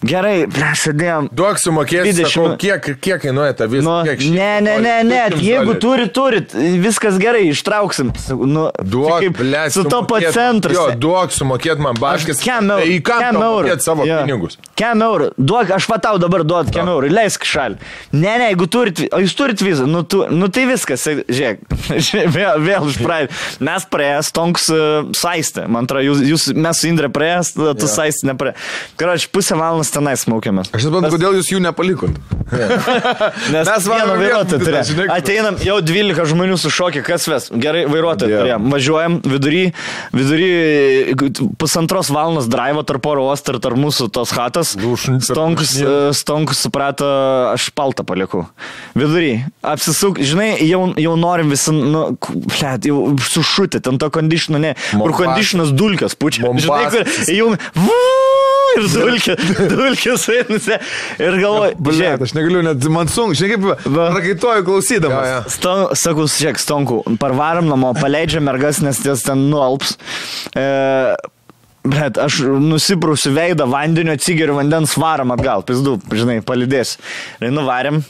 [0.05, 1.29] Gerai, ble, sėdėjom.
[1.35, 3.85] Duok sumokėti, 20 sakau, kiek, kiek kainuoja ta visą.
[3.85, 8.11] Nu, kiek ne, ne, ne, ne, jeigu turit, turit, viskas gerai, ištrauksim.
[8.39, 10.73] Nu, Duok, kaip ble, Su to sumokėt- centru.
[10.73, 12.41] Jo, duok sumokėti man baškės.
[12.43, 12.85] Kem eurų.
[12.85, 13.67] Tai į ką kem tau eurų.
[13.67, 14.19] mokėt savo Jo.
[14.25, 14.57] pinigus?
[14.79, 15.29] Kem eurų.
[15.37, 17.11] Duok, aš patau dabar duot kem eurų.
[17.19, 17.77] Leisk šalį.
[18.15, 21.61] Ne, ne, jeigu turit, o jūs turit vizą, nu, tu, nu tai viskas, žiūrėk,
[22.07, 23.39] žiūrėk, vėl, vėl iš pradžių.
[23.69, 25.65] Mes praėjęs, tonks uh, saistė.
[25.67, 28.69] Man atrodo, jūs, jūs, mes su Indrė praėjęs, tu saistė nepraėjęs.
[28.99, 30.71] Karoči, pusę valandos tenai smūkėmės.
[30.75, 32.15] Aš suprantu, kodėl jūs jų nepalikot.
[33.49, 34.95] Nes Mes mes vieno varom vairuotojo viešbutį, žinai, turėjom.
[34.95, 37.49] kur- Ateinam, jau 12 žmonių sušokė, kas ves.
[37.61, 38.39] Gerai, vairuotoją Jo.
[38.43, 38.69] turėjom.
[38.73, 39.61] Važiuojam vidury,
[40.15, 40.49] vidury
[41.61, 44.73] pusantros valandos drivo tarp oro uosto ir tarp mūsų tos hatas.
[45.25, 47.08] Stonkus, e, Stonkus suprato,
[47.53, 48.43] aš paltą palieku.
[48.97, 49.45] Vidury.
[49.65, 54.75] Apsisuk, žinai, jau, jau norim visi, nu, blėt, jau sušutė, ten to kondišino, ne.
[54.93, 56.47] Kur kondišinas dulkas pučia.
[56.59, 57.53] Žinai, kur jau...
[58.77, 59.33] Ir dulkė,
[59.71, 60.77] dulkės einasi.
[61.17, 65.25] Ir galvoju, Blet, aš negaliu net, man sunku, žinai kaip prakaituoju klausydamas.
[65.25, 65.55] Jo, jo.
[65.55, 69.97] Ston, sakau, žiūrėk, stonku, parvarom namo, paleidžiam mergas, nes ties ten nualps.
[70.53, 70.67] E,
[71.87, 76.97] bet aš nusiprausiu veidą vandeniu, atsigeriu vandens, varom atgal, pizdu, žinai, palidės.
[77.41, 78.01] Ir nuvarėm.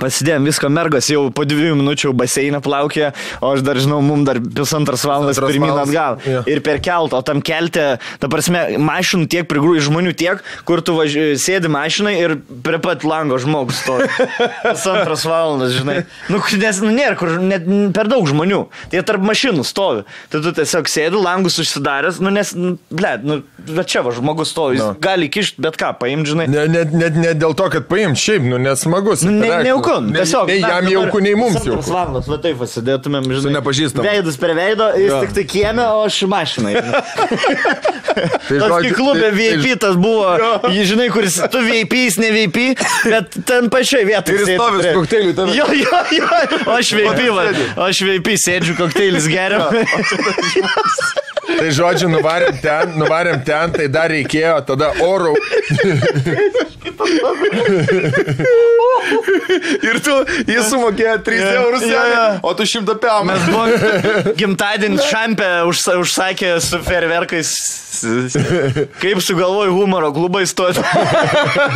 [0.00, 4.40] Pasidėjom visko, mergas jau po dviejų minučių baseinę plaukė, o aš dar žinau, mum dar
[4.42, 6.18] pusantras valandas pirmin atgal.
[6.26, 6.42] jo.
[6.50, 7.84] Ir per keltą, o tam kelte,
[8.20, 13.04] ta prasme, mašinų tiek prigrūž žmonių tiek, kur tu važi, sėdi mašinai ir prie pat
[13.06, 14.08] lango žmogus stovi.
[14.66, 16.00] Pusantros valandas, žinai.
[16.32, 18.64] Nu, nes nu, nėra, kur net per daug žmonių.
[18.92, 20.04] Tai tarp mašinų stovi.
[20.32, 23.38] Tai tu tiesiog sėdi, langus užsidaręs, nu nes, nu, ble, nu,
[23.68, 24.92] bet čia va žmogus stovi, jis Nu.
[25.00, 26.44] gali kišti bet ką, paimti, žinai.
[26.50, 29.22] Ne, net, net ne dėl to, kad paim, šiaip, nu, nesmagus.
[29.24, 29.64] Nu, ne, interakcija.
[29.84, 30.46] Nejauku, tiesiog.
[30.48, 31.94] Nei jam jauku, nei mums pusantros jauku.
[31.94, 33.54] Valandos, va taip pasidėtumėm, žinai.
[33.58, 34.04] nepažįstamu.
[34.08, 35.20] Veidus per veidą, jis Jo.
[35.24, 36.74] tik tai kiemė, o aš mašinai.
[38.14, 40.28] Tai žodžiu, kai klubė tai- tai- VIP tas buvo,
[40.70, 42.58] jį žinai, kuris tu VIP, jis ne VIP,
[43.10, 44.36] bet ten pačioj vietoje.
[44.38, 45.56] Ir jis stovi su kokteiliu tame.
[45.56, 46.28] Jo, jo, jo,
[46.68, 49.66] o aš VIP, va, o aš VIP sėdžiu, kokteilis geriam.
[51.48, 55.34] Tai žodžiu, nuvarėm ten, nuvarėm ten, tai dar reikėjo tada oro.
[59.84, 60.14] Ir tu,
[60.48, 62.24] jis sumokėjo 3 Jo, eurus, jo, jo.
[62.48, 63.24] o tu 100 pėmą.
[63.28, 67.52] Mes buvom gimtadienį šampę užsa, užsakė su ferverkais.
[69.02, 70.82] Kaip sugalvoju humoro klubai stoti.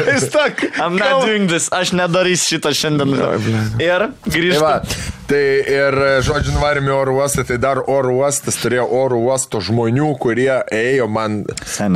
[0.08, 0.64] Jis tak.
[0.78, 3.16] I'm not doing this, aš nedarysiu šitą šiandien.
[3.82, 5.17] Ir Tai va, grįžtu.
[5.28, 10.54] Tai ir, žodžiu, nuvarėme oro uostą, tai dar oro uostas turėjo oro uosto žmonių, kurie
[10.72, 11.42] ėjo man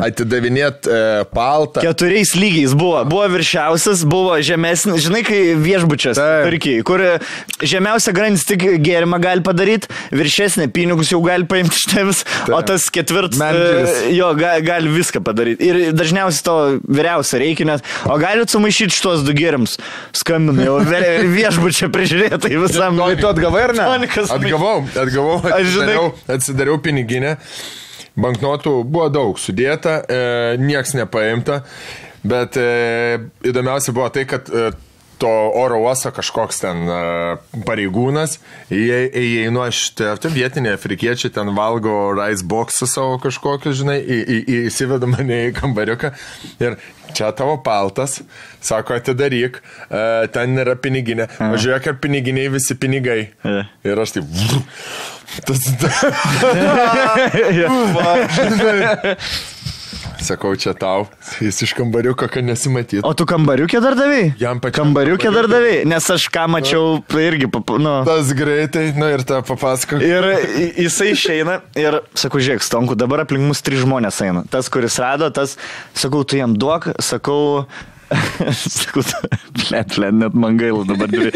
[0.04, 0.98] atidavinėti e,
[1.32, 1.80] paltą.
[1.80, 3.00] Keturiais lygiais buvo.
[3.08, 5.00] Buvo viršiausias, buvo žemesnis.
[5.06, 6.20] Žinai, kai viešbučias.
[6.20, 7.00] Turkijai, kur
[7.64, 12.22] žemiausia grandis tik gėrimą gali padaryti, viršesnė pinigus jau gali paimti iš tavęs,
[12.52, 15.70] o tas ketvirtas e, jo ga, gali viską padaryti.
[15.70, 19.78] Ir dažniausiai to vyriausio reikia, nes, o galit sumaišyti šitos du gėrimus.
[20.20, 20.78] Skambinu jau
[21.40, 23.00] viešbučio prižiūrėtai visam.
[23.22, 23.84] Tu atgavai ar ne?
[23.86, 27.36] Tonikas Atgavau, atgavau, atsidariau, atsidariau piniginę.
[28.18, 30.18] Banknotų buvo daug sudėta, e,
[30.60, 31.62] nieks nepaimta,
[32.28, 32.66] bet e,
[33.48, 34.66] įdomiausia buvo tai, kad e,
[35.22, 36.96] to oro uosto kažkoks ten e,
[37.66, 38.38] pareigūnas,
[38.74, 44.42] įeinu aš, te- te vietiniai afrikiečiai ten valgo rice boxą savo kažkokį, žinai, į- į-
[44.42, 46.10] į- įsiveda mane į kambariuką
[46.66, 46.74] ir
[47.12, 48.18] čia tavo paltas,
[48.64, 49.60] sako atidaryk,
[49.92, 50.02] e,
[50.34, 53.20] ten yra piniginė, važiuok ir piniginiai visi pinigai.
[53.46, 53.58] E.
[53.86, 54.26] Ir aš taip.
[55.48, 55.62] Tas,
[60.22, 61.08] Sakau, čia tau.
[61.42, 63.02] Jis iš kambariuko, kad nesimatytų.
[63.06, 64.28] O tu kambariukė dar davai?
[64.38, 67.48] Jam pačiam Kambariukė dar davai, nes aš ką mačiau, tai irgi,
[67.82, 67.94] nu.
[68.06, 69.98] Tas greitai, nu ir tą papasako.
[70.02, 70.28] Ir
[70.78, 74.44] jisai išeina ir, sakau, žiūrėk, stonku, dabar aplink mus trys žmonės eina.
[74.52, 75.56] Tas, kuris rado, tas,
[75.98, 77.66] sakau, tu jam duok, sakau,
[78.52, 79.02] sakau,
[79.56, 81.10] blėt, blėt, net man gaila dabar.
[81.12, 81.32] Turi.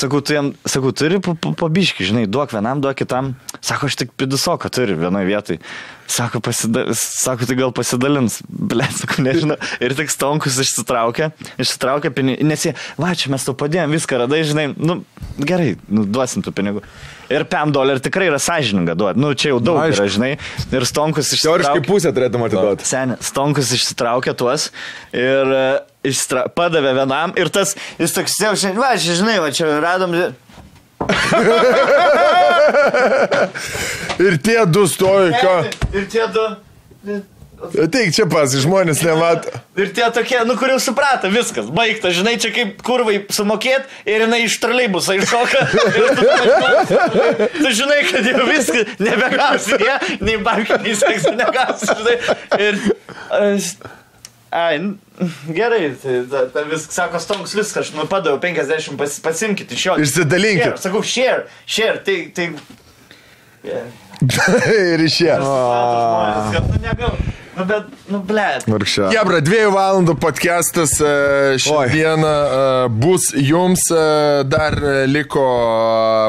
[0.00, 3.32] Sakau, tu jam, sakau, turi pabiški, žinai, duok vienam, duok kitam.
[3.64, 5.60] Sako, aš tik pidusoką turiu vienoje vietoje.
[6.08, 8.40] Sako, pasida, sako, tai gal pasidalins.
[8.48, 9.58] Blėt, sakau, nežinau.
[9.84, 12.48] Ir tik stonkus išsitraukė, išsitraukė pinigų.
[12.48, 15.02] Nes jie, va, čia mes tau padėjom, viską radai, žinai, nu,
[15.38, 16.84] gerai, nu, duosim tų pinigų.
[17.28, 19.20] Ir 5 dolerių tikrai yra sąžininga duoti.
[19.20, 20.00] Nu, čia jau daug aišku.
[20.00, 20.30] yra, žinai.
[20.72, 21.88] Ir stonkus Teoriškai išsitraukė.
[21.88, 22.82] pusę turėtum atiduoti.
[22.88, 24.62] Seniai, Stonkus išsitraukė tuos
[25.12, 25.60] ir e,
[26.08, 26.40] išstra...
[26.56, 30.16] padavė vienam ir tas, jis toks, jau šiandien, va, žinai, va, čia radom.
[34.18, 35.52] Ir tie du stovi, ką.
[35.94, 36.46] Ir tie du.
[37.58, 39.50] Ateik čia pas, žmonės nemato.
[39.80, 44.24] Ir tie tokie, nu kur jau suprato, viskas, baigta, žinai, čia kaip kurvai sumokėt ir
[44.24, 45.64] jinai iš troleibusą iššoka.
[45.74, 46.06] Tu,
[47.62, 52.16] tu žinai, kad jau viskas, nebegausi, jie, nei bankiniai seksų negausi, žinai.
[52.62, 52.82] Ir...
[54.48, 54.78] Ai,
[55.52, 59.88] gerai, tai ta, ta viskas, sako, stonks viskas, aš nu padaviau 50, pas, pasimkite iš
[59.90, 59.96] jo.
[60.06, 60.70] Išsidalinkit.
[60.70, 62.20] Share, Sakau, share, share, tai...
[62.32, 62.52] tai
[63.66, 63.90] yeah.
[64.94, 65.36] ir išėjo.
[67.58, 68.68] Nu, bet, nu, blėt.
[68.70, 69.08] Varkščia.
[69.16, 71.08] Jebra, dviejų valandų podcastas e,
[71.62, 72.58] šiandieną e,
[73.02, 73.88] bus jums.
[73.90, 74.76] e, Dar
[75.10, 75.42] liko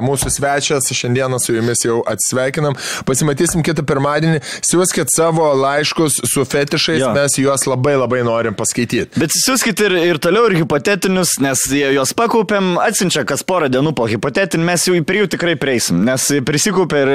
[0.06, 0.90] mūsų svečias.
[1.00, 2.74] Šiandieną su jumis jau atsisveikinam.
[3.06, 4.42] Pasimatysim kitą pirmadienį.
[4.66, 7.04] Siūskit savo laiškus su fetišais.
[7.04, 7.12] Jo.
[7.14, 9.20] Mes juos labai labai norim paskaityti.
[9.22, 13.94] Bet siūskit ir, ir toliau ir hipotetinius, nes jie juos pakaupėm, atsiunčia kas porą dienų
[13.98, 17.12] po hipotetinį, mes jau prie jų tikrai prieisim, nes prisikaupė ir,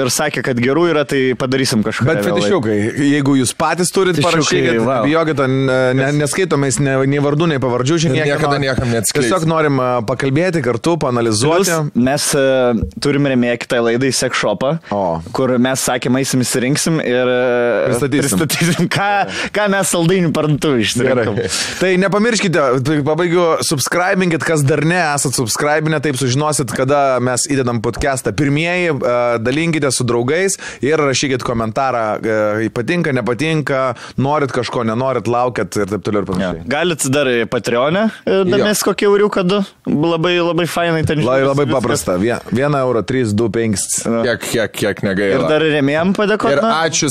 [0.00, 2.06] ir sakė, kad gerų yra, tai padarysim kažką.
[2.08, 2.76] Bet fetišiukai,
[3.10, 5.00] jeigu jūs patys turit, Fetišiukai, parašykit, vau.
[5.08, 9.26] bijokit, ne, ne, neskaitomais ne, nei vardų, nei pavardžių, šiandien niekada niekam neatskleisim.
[9.32, 11.78] Tiesiog norim pakalbėti kartu, Plus, panalizuoti.
[11.98, 15.02] mes uh, turim remėję kitą laidą į Sex Shopą, O.
[15.36, 18.38] kur mes sakėm, eisim įsirinksim ir uh, Pristatysim.
[18.38, 19.08] pristatysim ką,
[19.56, 21.40] ką mes saldainių parduotuvį išsirinkom.
[21.80, 27.80] Tai nepamirškite, tai pabaigiu, subscribinkit, kas dar ne esat subscribinę, taip sužinosit, kada mes įdedam
[27.84, 28.32] podcastą.
[28.36, 33.80] Pirmieji, a, dalinkite su draugais ir rašykit komentarą, a, patinka, nepatinka,
[34.18, 36.32] norit kažko, nenorit, laukiat ir taip toliau ir Ja.
[36.52, 36.68] panašiai.
[36.68, 39.44] Galit dar į Patreonę, e, damės kokį euriuką
[39.86, 41.82] labai, labai fainai ten Labai, žiūrės labai viskas.
[41.82, 42.18] paprasta.
[42.52, 43.86] 1 euro 3, 2, 5.
[44.26, 45.48] Kiek, kiek, kiek Ir negaila.
[45.48, 46.52] dar remėjom padėkoti.
[46.52, 47.08] Ir ačiū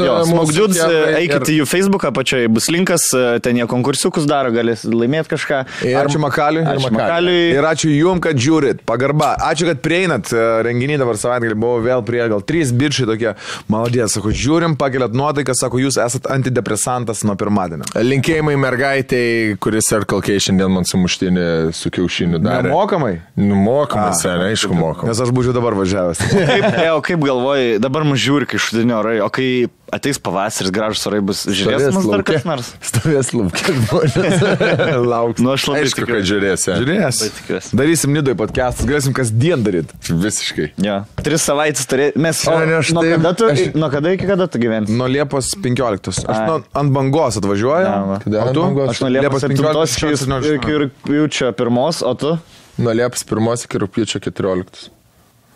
[0.00, 3.66] Jo, mūsų Smogdudes, tėvai, eikit ir- į jų Facebooką, apačioje bus linkas, e, ten jie
[3.66, 5.64] konkursiukus daro, galės laimėti kažką.
[5.84, 6.64] Ir- Ačiū Makaliui.
[6.66, 7.52] Ačiū Makaliui.
[7.54, 8.80] Ir ačiū Jum, kad žiūrit.
[8.86, 9.36] Pagarba.
[9.38, 10.32] Ačiū, kad prieinat.
[10.32, 13.34] e, Renginį dabar savaitgalį buvo vėl prie gal trys bičiai tokie.
[13.70, 14.76] Maladės, sako, žiūrim,
[15.10, 17.84] pakeliat nuotaiką, sako, jūs esat antidepresantas nuo pirmadienio.
[17.94, 22.68] Linkėjimai mergaitėjai, kuris Circle K šiandien man sumuštinį su kiaušiniu darė.
[22.68, 23.20] Nemokamai.
[23.36, 25.10] Numokamas, seniai, aišku, mokamas.
[25.10, 26.22] Nes aš būčiau dabar važiavęs.
[26.50, 30.70] Kaip, e, o kaip galvoji, dabar mus žiūri, kai šudinio orai, o kai ateis pavasaris,
[30.74, 32.70] gražus orai bus, žiūrės mus dar kas nors.
[32.90, 34.42] Stovės laukia žmonės.
[35.12, 35.42] Lauks.
[35.42, 36.12] Nu, aš labai Aišku, tikiuosi.
[36.20, 36.76] kad žiūrėsi.
[36.80, 37.70] Žiūrės.
[37.76, 39.96] Darysim nidoj podcastus, galėsim kasdien daryti.
[40.10, 40.68] Visiškai.
[40.84, 41.00] Jo.
[41.24, 42.10] Tris savaitės turė...
[42.20, 42.42] Mes...
[42.50, 44.90] O, ne, aš nuo, taip- kada tu, aš- nuo kada iki kada tu gyveni?
[45.00, 46.22] Nuo Liepos 15.
[46.24, 47.92] Aš nuo, ant bangos atvažiuoju.
[48.12, 48.20] Va.
[48.24, 48.64] Kada tu?
[48.64, 48.94] bangos?
[48.94, 50.56] Aš nuo Liepos 7 iki, 17.
[50.60, 52.34] iki rūpiučio 1, o tu?
[52.80, 54.88] Nuo Liepos 1 iki rūpiučio 14.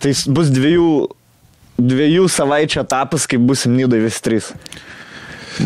[0.05, 0.89] Tai bus dviejų,
[1.79, 4.53] dviejų savaičių etapas, kai busim nydai visi trys.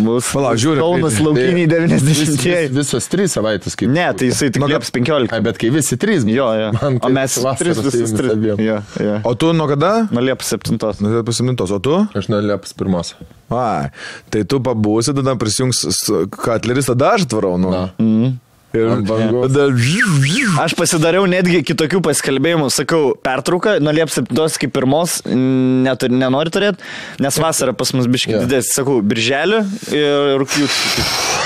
[0.05, 2.69] Bus Palauk, žiūriu, Kaunas kai- laukiniai Vis, vis, 90-ieji.
[2.77, 3.89] visos trys savaitės kaip.
[3.89, 5.33] Ne, tai jisai tik Nu, Lieps 15.
[5.33, 6.27] Ai, bet kai visi trys.
[6.29, 6.67] Jo, jo.
[6.77, 8.33] Man O tai mes vasaros tris su visus jumis tris.
[8.35, 8.61] abiem.
[8.61, 9.15] Jo, jo.
[9.25, 9.95] O tu nuo kada?
[10.13, 10.77] Nuo Liepos 7.
[11.01, 11.97] Nu, tai pasimintos, o tu?
[12.15, 13.15] Aš nuo Liepos pirmos.
[13.49, 13.89] Ai,
[14.29, 15.81] tai tu pabūsi, tada prisijungs
[16.37, 17.73] Katleris, tada aš atvarau, nu.
[17.73, 17.89] Na.
[18.77, 19.67] Ir tada...
[20.61, 26.85] Aš pasidariau netgi kitokių paskelbėjimų, sakau, pertrauką, nuo Liepos 7 kaip pirmos, neturi, nenori turėti,
[27.25, 28.43] nes vasara pas mus biškai Jo.
[28.43, 28.49] yeah.
[28.51, 29.65] didesnė, sakau, birželį
[29.97, 31.38] ir rūpjūtį.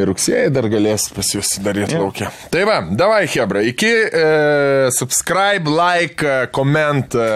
[0.00, 2.30] Ir rugsėjai dar galės pas jūs daryti laukia.
[2.52, 4.24] Tai va, davai, Hebra, iki e,
[4.96, 7.14] subscribe, like, e, koment.
[7.14, 7.28] E,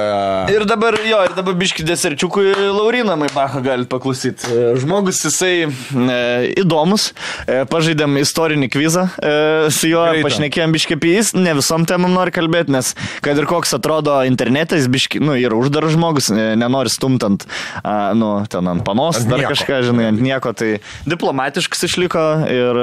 [0.55, 4.49] Ir dabar, jo, ir dabar biški deserčiukui Lauriną Maibachą galite paklausyti.
[4.49, 6.19] E, Žmogus jisai e,
[6.63, 7.11] įdomus,
[7.47, 9.35] e, pažaidėm istorinį kvizą e,
[9.75, 10.29] su juo, Greitą.
[10.29, 12.93] pašnekėjom biški apie jis, ne visom temam nori kalbėti, nes
[13.25, 17.47] kad ir koks atrodo internetas, biški, nu, yra uždaras žmogus, e, nenori stumtant,
[17.83, 19.53] a, nu, ten ant panos, Ant dar nieko.
[19.55, 20.75] kažką, žinai, ant nieko, tai
[21.09, 22.25] diplomatiškas išliko
[22.55, 22.81] ir...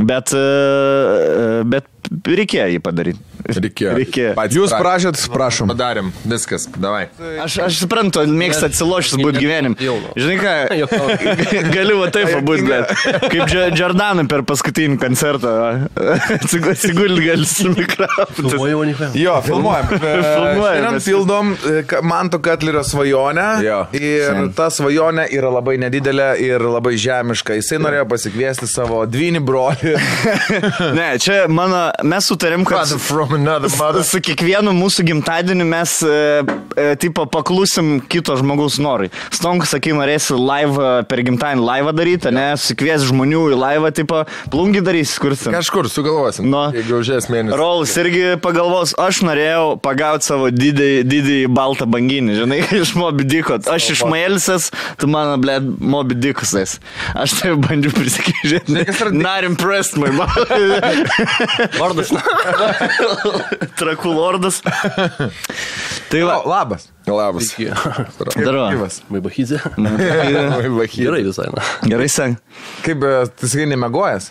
[0.00, 3.20] Bet, e, bet reikėjo jį padaryti.
[3.52, 3.92] reikėjo.
[3.98, 4.32] Reikėjo.
[4.38, 5.70] Patys Jūs pra- prašėt, prašom.
[5.72, 7.06] Padarėm, viskas, davai.
[7.42, 9.74] Aš, aš suprantu, mėgsta atsilošęs būti gyvenim.
[10.16, 10.52] Žinai ką,
[11.76, 12.92] galiu va taip būti, bet
[13.32, 15.54] kaip Jordanui per paskutinį koncertą.
[16.72, 18.52] Atsigulti gali su mikrofonu.
[19.18, 19.90] Jo, filmuojam.
[19.98, 23.46] Filmuojam, pildom e, Manto Katlerio svajonę.
[23.66, 23.80] Jo.
[23.96, 27.56] Ir ta svajonė yra labai nedidelė ir labai žemiška.
[27.58, 29.94] Jisai norėjo pasikviesti savo dvinį brolį.
[30.96, 32.88] Ne, čia mano, mes sutarėm, kad
[34.06, 36.42] su kiekvienu mūsų gimtadieniu mes, e,
[36.76, 39.10] e, tipo, paklusim kito žmogaus norui.
[39.34, 44.22] Stonkas, sakai, norėsi live e, per gimtadienį live daryti, ne, sukvies žmonių į live, tipo,
[44.52, 45.50] plungi darysi, kursi.
[45.52, 46.48] Kažkur sugalvosim.
[46.52, 46.64] Nu.
[46.76, 47.58] Jeigu užės mėnesį.
[47.60, 53.60] Rolas irgi pagalvos, aš norėjau pagauti savo didį, didį baltą banginį, žinai, iš Moby Diko.
[53.72, 54.70] Aš iš Maelsės,
[55.00, 56.78] tu mano, ble, Moby Dikusais.
[57.18, 58.80] Aš tai bandžiau prisikėžėti.
[59.12, 60.30] Not impressed, my man.
[61.82, 62.12] Vardas.
[63.80, 64.60] Trakų lordas.
[64.62, 66.88] Tai va, O, labas.
[67.08, 67.50] Labas.
[68.36, 68.68] darau.
[68.74, 69.00] Gyvas.
[69.12, 69.60] Maibachydė.
[70.96, 71.22] Gerai.
[71.26, 71.48] Visai.
[71.54, 71.64] Na.
[71.88, 72.36] Gerai, sen.
[72.86, 73.04] Kaip,
[73.40, 74.30] tu sakai, nemegojęs?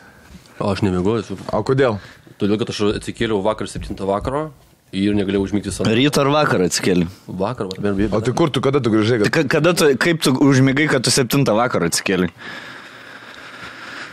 [0.61, 1.37] O aš nemiegoju.
[1.57, 1.97] O kodėl?
[2.41, 4.47] Todėl, kad aš atsikėliau vakar 7 vakaro
[4.93, 5.89] ir negalėjau užmigti savo.
[5.95, 7.05] Ryto ar vakarą atsikeli?
[7.27, 9.21] Vakar, vakar, bet O tai kur tu, kada tu grįžai?
[9.25, 9.31] Kad...
[9.33, 12.29] Ka- Kada tu, kaip tu užmigai, kad tu septintą vakarą atsikeli?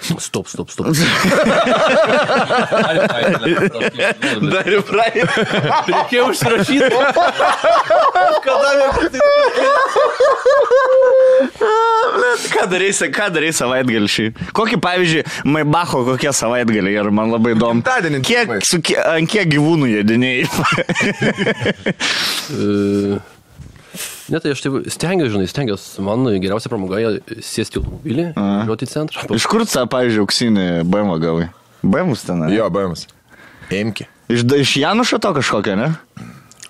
[0.01, 0.87] Stop, stop, stop.
[4.53, 5.25] Dar ir praeitį.
[5.91, 6.91] Reikėjo užsirašyti.
[12.49, 14.27] Ką darysi, ką darysi savaitgalį šį?
[14.57, 17.83] Kokį, pavyzdžiui, Maibacho kokie savaitgaliai ir man labai įdomu.
[18.27, 20.39] Kiek, su, ant kiek gyvūnų jėdiniai?
[24.29, 26.03] E, Ne, tai aš tai stengiuosi, žinai, stengiuosi.
[26.05, 26.99] Man geriausia pramoga
[27.41, 29.25] sėsti į automobilį, važiuoti į centrą.
[29.39, 31.47] Iš kur tu, pavyzdžiui, auksinį BMW gavai?
[31.81, 32.43] BMW ten.
[32.45, 32.51] ne?
[32.53, 33.07] Jo, baimus.
[33.73, 34.09] Imki.
[34.29, 35.89] Iš, iš Janušo to kažkokio, ne?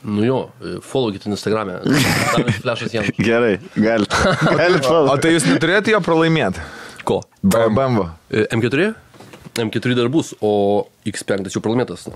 [0.06, 0.39] Nu jo,
[0.86, 1.80] followkit Instagram'e.
[2.62, 3.05] Flashas jam.
[3.18, 4.14] Gerai, galite.
[4.60, 4.94] Galite.
[4.94, 6.62] O tai jūs neturėjote jo pralaimėti?
[7.09, 7.24] Ko?
[7.43, 8.06] BMW.
[8.30, 8.93] E, M4?
[9.59, 12.06] M4 dar bus, o X5 jau pralaimėtas.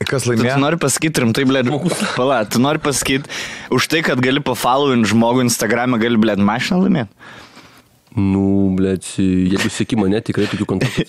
[0.00, 0.56] Kas Tu, tu laimėjo?
[0.62, 1.68] nori pasakyti rimtai, blėd,
[2.16, 3.28] pala, tu nori pasakyti,
[3.70, 7.12] už tai, kad gali pafollowint žmogų Instagram'e, gali, blėd, mašiną laimėti.
[8.10, 11.04] Nu, blėt, jeigu sėki mane, tikrai tokių kontaktų.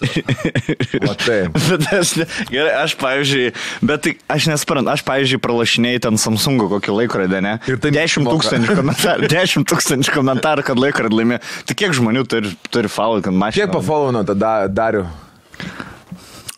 [1.24, 1.56] taip.
[1.72, 3.48] Bet aš, ne, gerai, aš, pavyzdžiui,
[3.90, 7.56] bet tai, aš nesprantu, aš, pavyzdžiui, pralašinėjau ten Samsung kokį laikrodį, ne?
[7.72, 8.36] Ir tai 10 moka.
[8.38, 11.42] tūkstančių komentarų, 10 tūkstančių komentarų, kad laikrodį laimė.
[11.66, 13.66] Tai kiek žmonių turi, turi follow, kad mašiną.
[13.66, 15.08] Kiek pafollowino tada dariu?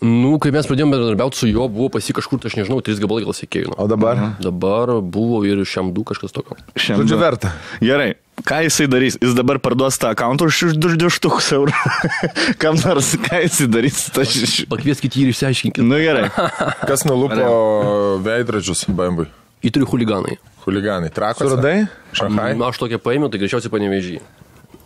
[0.04, 3.24] Nu, kai mes pradėjome bendradarbiauti su juo, buvo pasi kažkur, tai aš nežinau, 3 gabalai
[3.24, 3.78] gal sėkėjų.
[3.80, 4.20] O dabar?
[4.44, 6.58] Dabar buvo ir šiam du kažkas tokio.
[6.76, 7.06] Šiandien.
[7.06, 7.52] Žodžiu, verta.
[7.80, 8.10] Gerai,
[8.44, 9.16] ką jisai darys?
[9.24, 11.78] Jis dabar parduos tą akantą už 2 tūkstančių eurų.
[12.62, 14.02] Kam nors, ką jisai darys?
[14.12, 15.88] Ta ši- Pakvieskite jį ir išsiaiškinkite.
[15.88, 16.28] Nu gerai.
[16.90, 19.30] Kas nulupo veidrodžius BMW?
[19.64, 20.36] Įturiu huliganai.
[20.68, 21.14] Huliganai.
[21.16, 21.48] Trakos.
[21.48, 21.86] Suradai?
[22.12, 22.52] Šahai.
[22.60, 24.20] Na, aš tokią paėmiau, tai greičiausiai panevežį.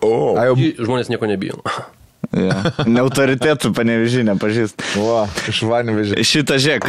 [0.06, 0.14] O.
[0.38, 0.54] Jau.
[0.78, 1.58] Žmonės nieko nebijo.
[2.36, 2.58] Ja.
[2.98, 4.82] Neautoritetų panevežį nepažįst.
[5.00, 6.18] Va, iš vanvežį.
[6.28, 6.88] Šitą žiek,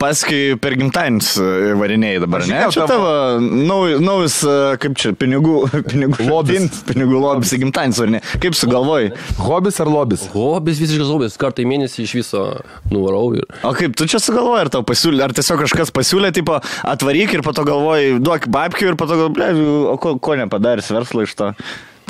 [0.00, 1.46] paskui per gimtadienis e,
[1.78, 2.48] varinėjai dabar, ne?
[2.50, 5.60] Žinau, Čia tavo- tavo nauj- naujas, e, kaip čia, pinigų,
[5.92, 6.80] pinigų lobis.
[6.88, 8.40] Pinigų lobis į gimtadienis varinėjai.
[8.42, 9.12] Kaip sugalvojai?
[9.42, 10.26] Hobis ar lobis?
[10.34, 12.42] Hobis visiškas hobis, kartą į mėnesį iš viso
[12.90, 13.46] nuvarau ir...
[13.68, 16.58] O kaip tu čia sugalvojai, ar tau pasiūlė, ar tiesiog kažkas pasiūlė, tipo,
[16.90, 19.54] atvaryk ir po to galvojai, duok babkių ir po to galvojai,
[19.92, 21.52] o ko, ko nepadarys verslo iš to.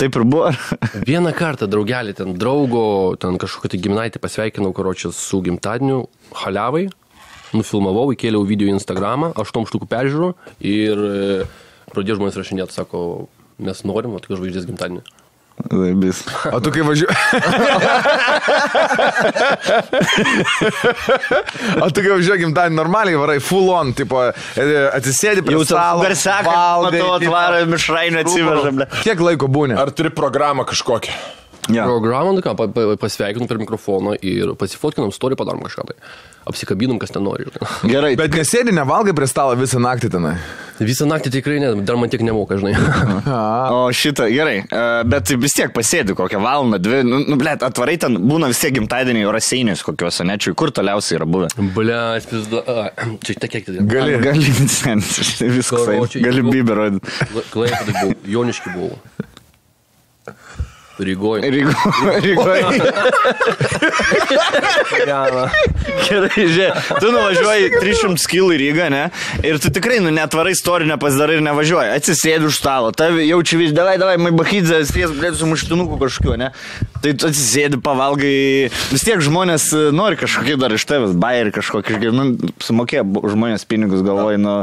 [0.01, 0.51] Taip ir buvo.
[1.09, 2.85] Vieną kartą draugelį ten draugo,
[3.20, 6.06] ten kažkokį tai giminaitį pasveikinau, karočią, su gimtadieniu,
[6.43, 6.86] haliavai,
[7.56, 10.31] nufilmavau, įkėliau video į Instagramą, aštuom štukų peržiūrų
[10.64, 11.40] ir e,
[11.93, 13.02] pradėjo žmonės rašinėti, sako,
[13.62, 15.05] mes norim, o tik žvaigždės gimtadienį.
[15.70, 16.22] Laibis.
[16.52, 17.16] O tu kai važiuoji.
[21.82, 24.66] o tu kai važiuoji gimtadienį normaliai varai, full on, tipo, e,
[24.98, 26.02] atsisėdi prie stalo.
[26.05, 28.82] garsiaką, valgai, matau, tipo, atvarą mišrainį atsivežam.
[29.02, 29.78] Kiek laiko būni?
[29.78, 31.14] Ar turi programą kažkokią?
[31.70, 31.84] Jo.
[31.86, 35.94] Programą, nu ką, pa- pa- pasveikinom per mikrofoną ir pasifotkinom story, padarom kažką tai.
[36.51, 37.44] Apsikabinom, kas ten nori.
[37.93, 40.32] Gerai, Bet nesėdi, nevalgai prie stalo visą naktį tenai.
[40.82, 42.72] Visą naktį tikrai ne, dar man tiek nemoka, žinai.
[43.78, 47.94] O šitą, gerai, e, bet vis tiek pasėdi kokią valandą, dvi, nu, nu blėt, atvarai
[48.02, 51.52] ten, būna vis tiek gimtadieniai raseinius kokiuose, nečiui, kur toliausiai yra buvę.
[51.78, 52.64] Ble, pizda.
[52.66, 52.90] a,
[53.22, 53.78] Čia ta kiek tai.
[53.86, 54.18] Gali.
[54.26, 54.51] Gali,
[55.55, 55.86] viskas,
[56.18, 56.90] gali biberą.
[57.55, 58.98] Klaipėdai buvau, Joniški buvau.
[60.98, 61.48] Rygoje.
[61.51, 62.64] Rygoje.
[66.02, 69.02] Gerai, žiūrėk, tu nuvažiuoji 300 km į Rygą, ne?
[69.47, 71.94] Ir tu tikrai, nu, netvarai istoriją nepasidarai ir nevažiuoji.
[71.97, 76.36] Atsisėdi už stalo, tave jauči vis, davai, davai, mai bakydzė, sties, blėt, su muštinuku kažkokiu,
[76.40, 76.52] ne?
[77.02, 82.28] Tai tu atsisėdi, pavalgai, vis tiek žmonės nori kažkokį dar iš tavęs, bairį kažkokį, nu,
[82.62, 83.02] sumokė
[83.32, 84.60] žmonės pinigus, galvoji, nu...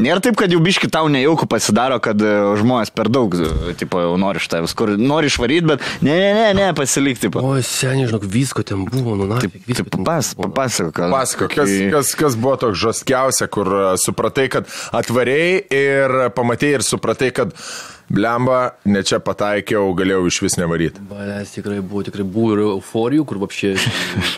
[0.00, 4.00] Nėra taip, kad jau biški tau nejaukų pasidaro, kad e, žmonės per daug, e, tipo,
[4.00, 7.28] jau nori iš tavęs, kur nori išvaryti, bet ne, ne, ne, ne, pasilikti.
[7.36, 9.38] O, seniai, žinok, visko ten buvo, nu, na,
[9.68, 10.96] visko ten Pas, papasakok.
[10.96, 16.80] ką- Pasako, kas, kas, kas buvo toks žoskiausia, kur a, supratai, kad atvarėjai ir pamatėjai
[16.80, 17.52] ir supratai, kad
[18.12, 21.00] blemba, ne čia pataikiau, galėjau iš vis nevaryti.
[21.08, 23.74] Balės tikrai buvo, tikrai buvo ir euforijų, kur apšė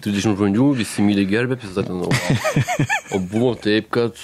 [0.04, 2.10] 30 žmonių, visi myliai gerbė, pizdatinau.
[3.14, 4.18] O buvo taip, kad...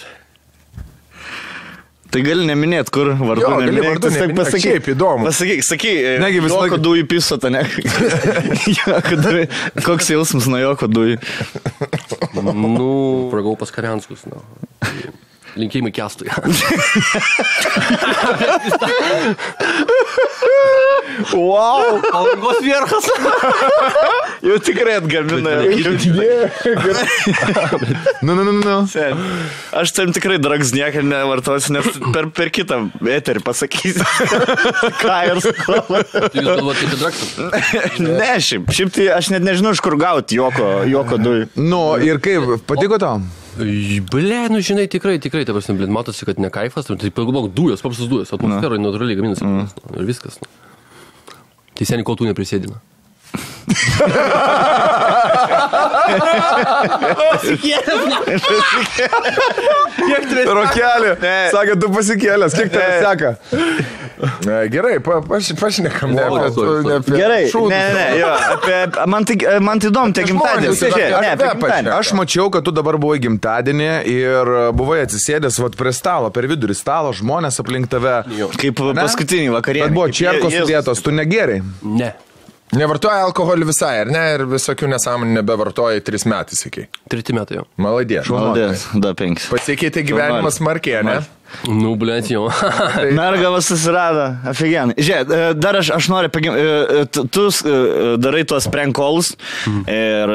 [2.11, 4.65] Tai gali neminėti, kur vardu Jo, neminėt, vardu tiesiog neminėt, pasakyk.
[4.67, 5.23] šiaip įdomu.
[5.29, 7.63] Pasakyk, sakyk, Negi visą laiką- dujų pisota, ne?
[8.81, 9.45] Joko dujų.
[9.87, 11.17] Koks jausmas nuo joko dujų?
[12.43, 12.91] Nu,
[13.31, 14.37] pragau pas Karianskus, na.
[15.59, 16.27] Linkėjimai kestui.
[21.33, 22.01] Wow!
[22.11, 23.07] Palangos vierchas.
[24.43, 25.57] Jau tikrai atgamina.
[28.23, 28.77] Nu, nu, nu, nu.
[29.77, 34.07] Aš tam tikrai drags niekada nevartosiu, nes per, per kitą eterį pasakysiu.
[35.03, 38.01] Ką ir su Jūs galvojate, kad draksas?
[38.01, 41.51] Ne, šiaip, šiaip tai aš net nežinau, iš kur gauti joko, joko dujų.
[41.61, 43.21] Nu, ir kaip, patiko tau?
[43.59, 47.83] Ble, nu žinai, tikrai, tikrai, ta prasme, blin, matosi, kad ne kaifas, tai pagalvok, dujos,
[47.83, 49.47] paprastas dujos, atmosferoje natūraliai gaminasi.
[49.47, 49.97] Mm.
[49.99, 50.39] Ir viskas.
[50.43, 50.51] Nu.
[51.75, 52.79] Tai seniai, kol tu neprisėdina.
[60.11, 61.11] Rokelį.
[61.53, 63.31] Sakė, tu pasikėlęs, kiek tai seka?
[64.73, 66.09] Gerai, pa, paš, pašnekam.
[66.17, 67.71] Ne, apie, sorry, ne, apie Gerai, šūdus.
[67.73, 68.79] ne, ne, ne, jo, apie,
[69.11, 70.35] man tai, man tai įdomu, tie apie-
[71.11, 71.91] Ne, apie apie gimtadienį.
[71.97, 74.45] Aš mačiau, kad tu dabar buvai gimtadienį ir
[74.77, 78.17] buvai atsisėdęs vat, prie stalo, per vidurį stalo, žmonės aplink tave.
[78.61, 79.85] Kaip paskutinį vakarėlį.
[79.89, 80.53] Bet buvo Jėzus.
[80.61, 81.61] sudėtos, tu negeriai.
[81.83, 82.11] Ne.
[82.77, 84.23] Nevartoja alkoholį visai, ar ne?
[84.37, 86.87] Ir visokių nesąmonių nebevartoja tris metais iki.
[87.11, 87.67] Treti metai jau.
[87.83, 88.23] Maladė.
[88.31, 89.49] Maldės, da penkis.
[89.51, 91.19] Pasikeitė gyvenimas smarkiai, ne?
[91.67, 92.45] Nu, blėt, jo.
[93.19, 94.95] Mergavas susirado, aфиgenai.
[95.03, 96.67] Žiūrėk, e, dar aš, aš noriu, pagim, e,
[97.03, 97.49] e, tu,
[98.23, 99.33] darai tuos prankolus
[99.91, 100.35] ir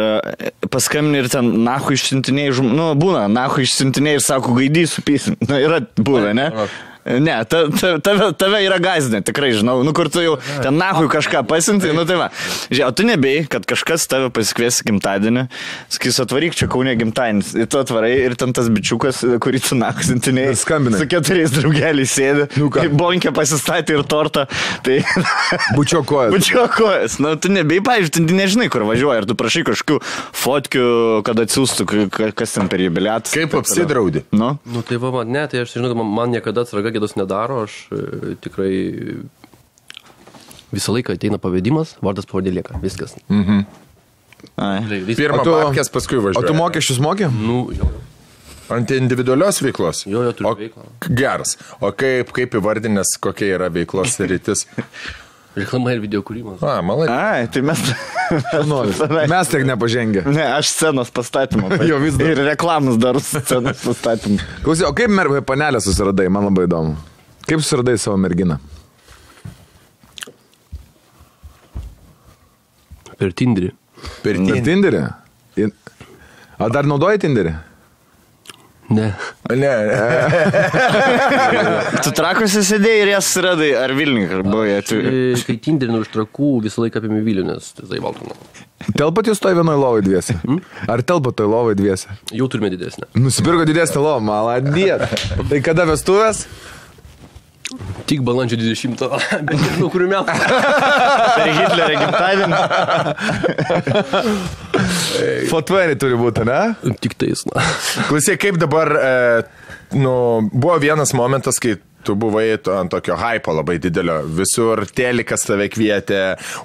[0.73, 5.39] paskambini ir ten nahu išsintinėjai, nu, būna, nahu išsintinėjai ir sako, gaidysiu pysim.
[5.47, 6.49] Na, yra buvę, ne?
[7.05, 9.83] Ne, ta, ta, tave, tave yra gazdinė, tikrai žinau.
[9.85, 12.31] Nu, kur tu jau ten nahui kažką pasinti, nu tai va.
[12.71, 15.43] Žiūrėk, o tu nebėjai, kad kažkas tave pasikvies gimtadienį,
[15.93, 17.51] sakys, atvaryk čia kaunė gimtadienis.
[17.61, 20.55] Ir tu atvarai ir ten tas bičiukas, kurį tu nahui sintinėjai.
[20.63, 21.01] Skambinai.
[21.03, 22.47] Su keturiais draugeliais sėdi.
[22.57, 22.87] Nu ką?
[22.87, 24.47] Kaip bonkė pasistatė ir tortą.
[24.85, 24.97] Tai...
[25.77, 26.33] Bučio kojas.
[26.33, 27.19] Bučio kojas.
[27.21, 29.21] Nu, tu nebei, pavyzdžiui, tu nežinai, kur važiuoji.
[29.21, 29.99] Ir tu prašai kažkokių
[30.41, 30.85] fotkių,
[31.29, 33.29] kad atsiųstų, ka- ka- kas ten per jubiliatą.
[33.37, 34.25] Kaip apsidraudi?
[34.33, 37.75] Nu, Nu, tai va, man, ne, tai aš žinau, man, niekada atsraga gėdos nedaro, aš
[37.91, 38.71] e, tikrai
[40.75, 43.15] visą laiką ateina pavedimas, vardas pavadė lieka, viskas.
[44.57, 44.79] ai.
[45.07, 46.47] Vis, Pirmą O tu- papkės, paskui O važiuoja.
[46.47, 47.29] tu mokesčius mokė?
[47.31, 47.91] Nu, jo,
[48.69, 50.05] Ant individualios veiklos?
[50.09, 50.85] jo, jo turiu O, veiklą.
[51.15, 51.55] geras.
[51.81, 54.65] O kaip, kaip įvardinės, kokia yra veiklos rytis?
[55.55, 56.59] Reklama ir video kūrimas.
[56.67, 57.07] A, malai.
[57.11, 57.79] Ai, tai mes.
[59.31, 60.23] Mes tiek nepažengę.
[60.33, 61.69] Ne, aš scenos pastatymą.
[61.89, 62.31] Jo, vis dar.
[62.33, 64.39] Ir reklamas dar scenos pastatymą.
[64.65, 66.95] Klausyk, o kaip mergai panelę susiradai, man labai įdomu.
[67.47, 68.57] Kaip susiradai savo merginą?
[73.15, 73.71] Per Tinderį.
[74.25, 75.03] Per Per Tinderį?
[75.63, 75.71] In-
[76.59, 77.53] A dar naudoji Tinderį?
[78.89, 79.07] Ne.
[79.49, 79.73] Ne.
[82.05, 85.39] Tu trakuose sėdėjai ir jas suradai, ar Vilniui, ar buvai atveju.
[85.47, 88.37] Kai Tinderį nuo iš trakų visą laiką apie Vilnių, nes tai valdomo.
[88.93, 90.35] Telpat jūs toj vienoj lovai dviese?
[90.91, 92.13] Ar telpat toj lovai dviese?
[92.35, 93.07] Jau turime didesnę.
[93.17, 95.07] Nusipirko didesnį lovą, maladėt.
[95.49, 96.45] Tai kada vestuvės?
[98.05, 99.01] Tik balandžio 20,
[99.47, 100.35] bet nežinau, kurių metų.
[101.37, 102.57] Per Hitlerio gimtadienį.
[105.49, 106.61] Fotveri turi būti, ne?
[107.01, 107.65] Tik tais, na.
[108.11, 109.43] Klausyk, kaip dabar, e,
[109.97, 110.13] nu,
[110.53, 111.73] buvo vienas momentas, kai
[112.05, 116.19] tu buvai ant tokio hypo labai didelio, visur telikas tave kvietė,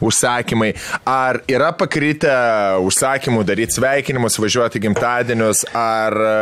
[0.05, 0.75] užsakymai.
[1.09, 2.35] Ar yra pakrytę
[2.85, 6.35] užsakymų daryti sveikinimus, važiuoti gimtadienius, ar e,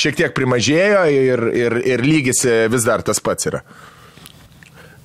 [0.00, 3.60] šiek tiek primažėjo ir, ir, ir lygis e, vis dar tas pats yra?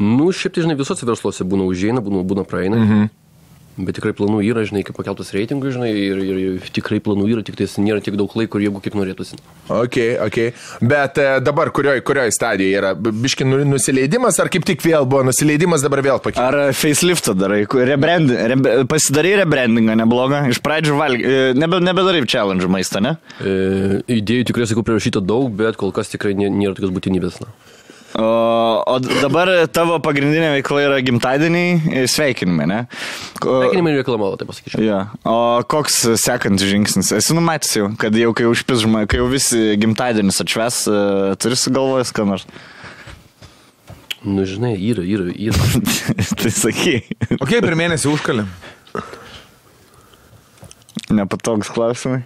[0.01, 2.79] Nu, šiaip tai, žinai, visuose versluose būna užėjina, būna, būna praeina.
[2.81, 3.09] Mhm.
[3.81, 7.41] Bet tikrai planų yra, žinai, kaip pakeltus reitingus, žinai, ir, ir, ir tikrai planų yra,
[7.47, 9.39] tik tai nėra tiek daug laiko jeigu kiek norėtųsi.
[9.71, 9.95] Ok,
[10.25, 10.39] ok.
[10.91, 12.91] Bet e, dabar kurioj, kurioj stadijoje yra?
[12.99, 16.43] Biški nu- nusileidimas, ar kaip tik vėl buvo nusileidimas, dabar vėl pakeisti?
[16.43, 17.61] Ar faceliftą darai,
[17.93, 23.15] rebrand, rebe, pasidarai rebrandingą neblogą, iš pradžių valgy, nebe, nebedarai challenge maistą, ne?
[23.39, 23.55] E,
[24.19, 27.39] idėjų tikrai, sakau, prirašyta daug, bet kol kas tikrai nė- nėra tokios būtinybės.
[27.45, 27.55] Na.
[28.19, 28.25] O,
[28.91, 32.79] o dabar tavo pagrindinė veikla yra gimtadieniai, sveikinimai, ne?
[33.39, 34.83] Sveikinimai ir reklama, tai pasakyčiau.
[34.83, 34.99] Ja.
[35.23, 37.13] O koks sekantis žingsnis?
[37.15, 40.99] Esi numatęs jau, kad jau kai užpis žmonės, kai jau visi gimtadienis atšves, e,
[41.39, 42.47] turi sugalvojęs, ką nors.
[44.27, 45.71] Nu, žinai, yra, yra, yra.
[46.43, 46.99] tai saky,
[47.39, 48.45] O kiek per mėnesį užkalė?
[51.11, 52.23] nepatogus klausimai.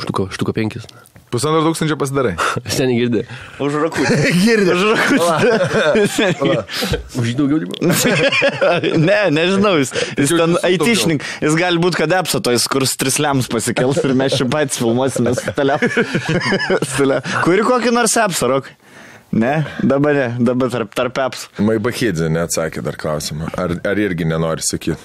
[0.00, 0.86] Štuko, štuko penkis.
[1.30, 2.34] Pusantro tūkstančio pasidarai.
[2.76, 3.22] Seniai girdė.
[3.62, 4.16] Už rakutį.
[4.44, 4.74] Girdė.
[4.74, 6.56] Už rakutį.
[7.20, 7.74] Už daugiau dirbo.
[9.08, 14.16] ne, nežinau, jis, jis ten aitišnik, jis gali būti kad apsatojus, kur strisliams pasikels ir
[14.18, 15.78] mes čia patys filmuosime su tele.
[17.44, 18.72] Kuri kokį nors apsarok?
[19.30, 21.62] Ne, dabar ne, dabar tarp, tarp apsų.
[21.62, 23.52] Maibachidze neatsakė dar klausimą.
[23.54, 24.98] Ar, ar irgi nenori sakyti?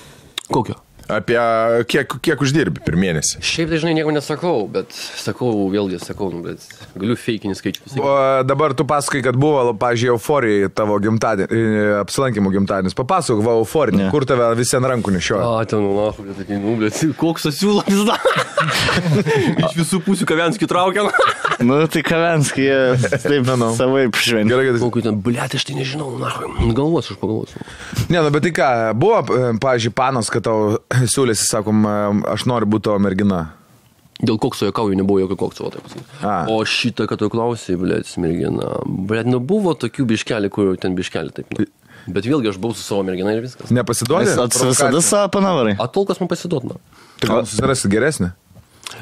[0.50, 0.80] Kokio?
[1.06, 1.38] Apie
[1.86, 3.38] kiek, kiek uždirbi per mėnesį?
[3.46, 6.64] Šiaip dažnai nieko nesakau, bet sakau, vėlgi sakau, nu, bet
[6.98, 8.02] galiu feikinį skaičių pasakyti.
[8.02, 8.16] O
[8.48, 12.98] dabar tu pasakai, kad buvo, pažiūrėjau, euforijai tavo gimtadienis, apsilankimo gimtadienis.
[12.98, 15.46] Papasakok, va, euforinį, kur tave visi ant rankų nešioja.
[15.46, 18.26] A, ten, nu, na, bet tai, nu, bet koks asiūlas dar.
[19.62, 21.06] Iš visų pusių kavenskį traukia.
[21.64, 22.66] Nu, tai Kavenskį,
[23.24, 23.70] taip, Manau.
[23.78, 24.52] savaip šventė.
[24.52, 26.28] Gerai, kad Kokį ten, blėt, aš tai nežinau, na,
[26.76, 27.62] galvosiu, aš pagalvosiu.
[28.12, 28.68] Ne, nu, bet tai ką,
[29.00, 29.22] buvo,
[29.64, 30.76] pažiūrėjau, panas, kad tau
[31.14, 31.86] siūlėsi, sakom,
[32.32, 33.46] aš noriu būti tavo mergina.
[34.16, 36.06] Dėl kokso jokauju nebuvo jokio kokso, o taip pasakyti.
[36.54, 38.78] O šitą, kad tu klausai, blėt, mergina.
[38.88, 41.52] Blėt, nu buvo tokių biškelį, kur ten biškelį taip.
[41.52, 41.68] Nu.
[42.06, 43.74] Bet vėlgi aš buvau su savo mergina ir viskas.
[43.74, 44.30] Nepasiduodi?
[44.30, 45.76] Jis visada savo panavarai.
[45.82, 46.80] Atolkas man pasiduot, na.
[47.20, 48.32] Tai gal susirasti geresnį?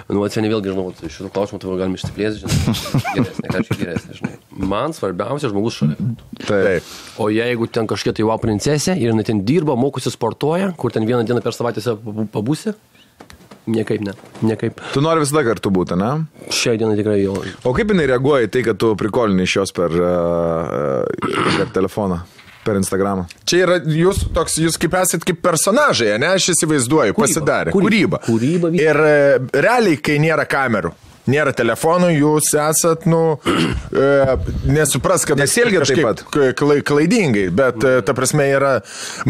[0.09, 2.75] Nu, atsienė vėlgi, žinau, vat šitų klausimų tavo galime išsiplėsti, žinai.
[3.17, 4.33] Geresnė, čia geresnė, žinai.
[4.73, 5.97] Man svarbiausia žmogus šalia.
[6.43, 6.89] Taip.
[7.21, 11.07] O jeigu ten kažkokia tai wow princesė ir jinai ten dirba, mokosi, sportuoja, kur ten
[11.09, 11.83] vieną dieną per savaitę
[12.33, 12.75] pabūsi,
[13.73, 14.15] niekaip ne.
[14.43, 14.79] Niekaip.
[14.93, 16.11] Tu nori visada kartu būti, ne?
[16.53, 17.35] Šią dieną tikrai jau.
[17.67, 21.03] O kaip jinai reaguoja į tai, kad tu prikolini iš jos per, uh,
[21.57, 22.23] per telefoną,
[22.65, 23.27] per Instagramą?
[23.49, 27.27] Čia yra jūs toks, jūs kaip esat kaip personažai, ne, aš įsivaizduoju, Kūryba.
[27.27, 27.73] pasidarė.
[27.75, 28.23] Kūryba.
[28.27, 28.73] Kūryba.
[28.73, 28.83] Kūryba.
[28.83, 30.93] Ir e, realiai, kai nėra kamerų.
[31.23, 34.07] Nėra telefonų, jūs esat, nu, e,
[34.67, 36.23] nesupras, kad Nesielgiat taip pat.
[36.59, 38.73] Klai, klaidingai, bet e, ta prasme yra.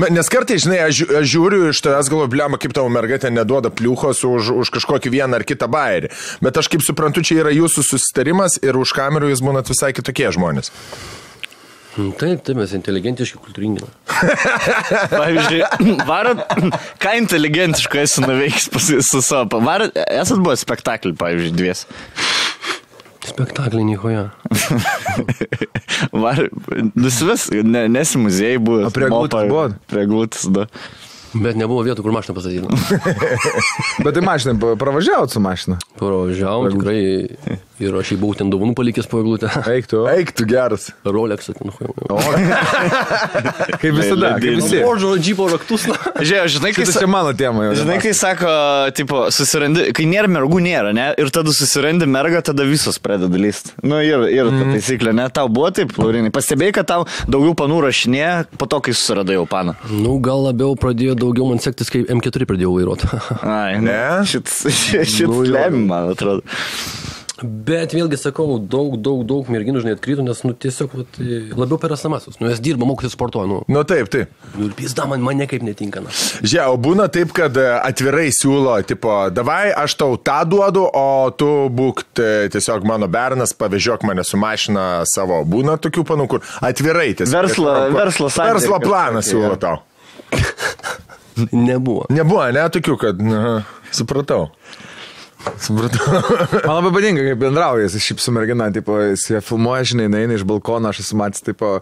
[0.10, 4.24] Nes kartai, žinai, aš, aš žiūriu iš tavęs galvoju, blema, kaip tavo mergaitė neduoda pliuchos
[4.26, 6.10] už, už kažkokį vieną ar kitą bairį.
[6.42, 10.34] Bet aš kaip suprantu, čia yra jūsų susitarimas ir už kamerų jūs būnat visai kitokie
[10.34, 10.74] žmonės.
[11.94, 13.86] Mm, Taip, taip, mes inteligentiški, kultūringi.
[15.14, 15.62] Pavyzdžiui,
[16.10, 16.42] varat,
[17.04, 19.60] ką inteligentiško esi nuveikęs pas- su savo.
[19.62, 21.86] Varat, esat buvo spektaklį, pavyzdžiui, dvies.
[23.24, 24.26] Spektaklį nihoje.
[26.24, 26.42] Var,
[26.98, 28.90] nusives, ne, nesi muziejai buvo.
[28.94, 29.78] prie eglutės buvot?
[29.94, 30.66] Prie glūtis, da.
[31.34, 32.68] Bet nebuvo vietų, kur mašiną pastatyti.
[34.06, 35.80] Bet tai mašinai, pravažiavot su mašina.
[35.98, 37.60] Pravažiavom tikrai.
[37.82, 39.50] Ir aš jį buvau ten dovanų palikęs po eglutę.
[39.74, 40.04] Eik tu.
[40.10, 40.92] Eik tu geras.
[41.06, 41.74] Rolex, ten, nu,
[43.82, 44.78] Kaip visada, kaip visi.
[44.86, 45.86] Ožo, džipo raktus.
[46.20, 47.66] Žiūrėjau, žinai, kai, čia mano tema.
[47.68, 47.74] jau.
[47.82, 48.52] žinai, kai sako,
[48.98, 51.08] tipo, susirandi, kai nėra mergų, nėra, ne?
[51.22, 53.74] Ir tada susirandi mergą, tada visos pradeda lysti.
[53.84, 55.26] Nu, ir, ir ta taisyklė, ne?
[55.34, 56.32] Tau buvo taip, Laurinai.
[56.36, 58.28] Pastebėjai, kad tau daugiau panų rašinė,
[58.62, 59.74] po to, kai susiradai jau paną.
[59.90, 63.10] Nu, gal labiau pradėjo daugiau man sektis, kai M4 pradėjau vairuoti.
[63.42, 64.00] Ai, Ne?
[64.30, 65.52] Šit, šit, šit Nu, jo.
[65.58, 66.46] lemia, man atrodo.
[67.42, 71.16] Bet vėlgi sakau, daug, daug, daug merginų, žinai, atkrito, nes, nu, tiesiog vat,
[71.58, 72.36] labiau per esamasis.
[72.38, 73.58] Nu, jas dirba, mokosi sportuoja, nu.
[73.74, 74.30] Nu taip, taip.
[74.54, 76.04] Nu, ir pizda man, man niekaip netinka.
[76.06, 76.14] Na.
[76.14, 81.34] Žiūrėjau, o būna taip, kad e, atvirai siūlo, tipo, davai, aš tau tą duodu, o
[81.34, 85.42] tu būk t- tiesiog mano bernas, pavežiok mane su mašina savo.
[85.42, 87.34] Būna tokių panų, kur atvirai tiesiog.
[87.34, 89.82] Verslo- tiesiog- verslo santykiai Verslo planą siūlo tau.
[91.52, 92.06] Nebuvo.
[92.14, 94.52] Nebuvo, ne tokių, kad, na, supratau.
[95.60, 96.22] Supratau.
[96.68, 100.38] Man labai patinka, kaip bendrauja, jis šiaip su mergina, tipo, jis ją filmuoja, žinai, eina
[100.38, 101.74] iš balkono, aš esu matęs, tipo,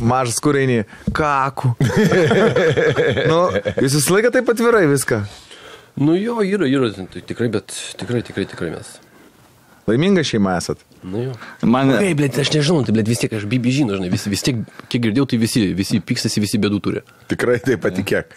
[0.00, 0.82] mažas kur eini,
[1.16, 1.74] kaku.
[3.30, 3.40] nu,
[3.80, 5.22] jūs visą laiką taip atvirai viską.
[6.00, 8.96] Nu jo, yra, yra, tai tikrai, bet tikrai, tikrai, tikrai mes.
[9.86, 10.80] Laiminga šeima esat.
[11.04, 11.34] Nu jo.
[11.68, 14.44] Man, Ei, blėt, aš nežinau, tai blėt vis tiek aš bibi žinau, žinai, vis, vis
[14.46, 17.02] tiek, kiek girdėjau, tai visi, visi pykstasi, visi bėdų turi.
[17.28, 18.32] Tikrai tai patikėk.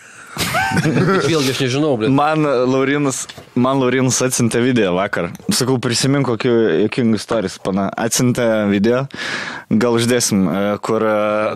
[1.27, 2.11] Vėlgi aš nežinau, blėt.
[2.13, 3.23] man Laurinas,
[3.57, 5.31] man Laurinas atsintė video vakar.
[5.53, 6.53] Sakau, prisimink kokių
[6.85, 7.53] jokingų istorijų.
[7.65, 9.05] Pana atsintė video.
[9.67, 11.03] Gal uždėsim, e, kur...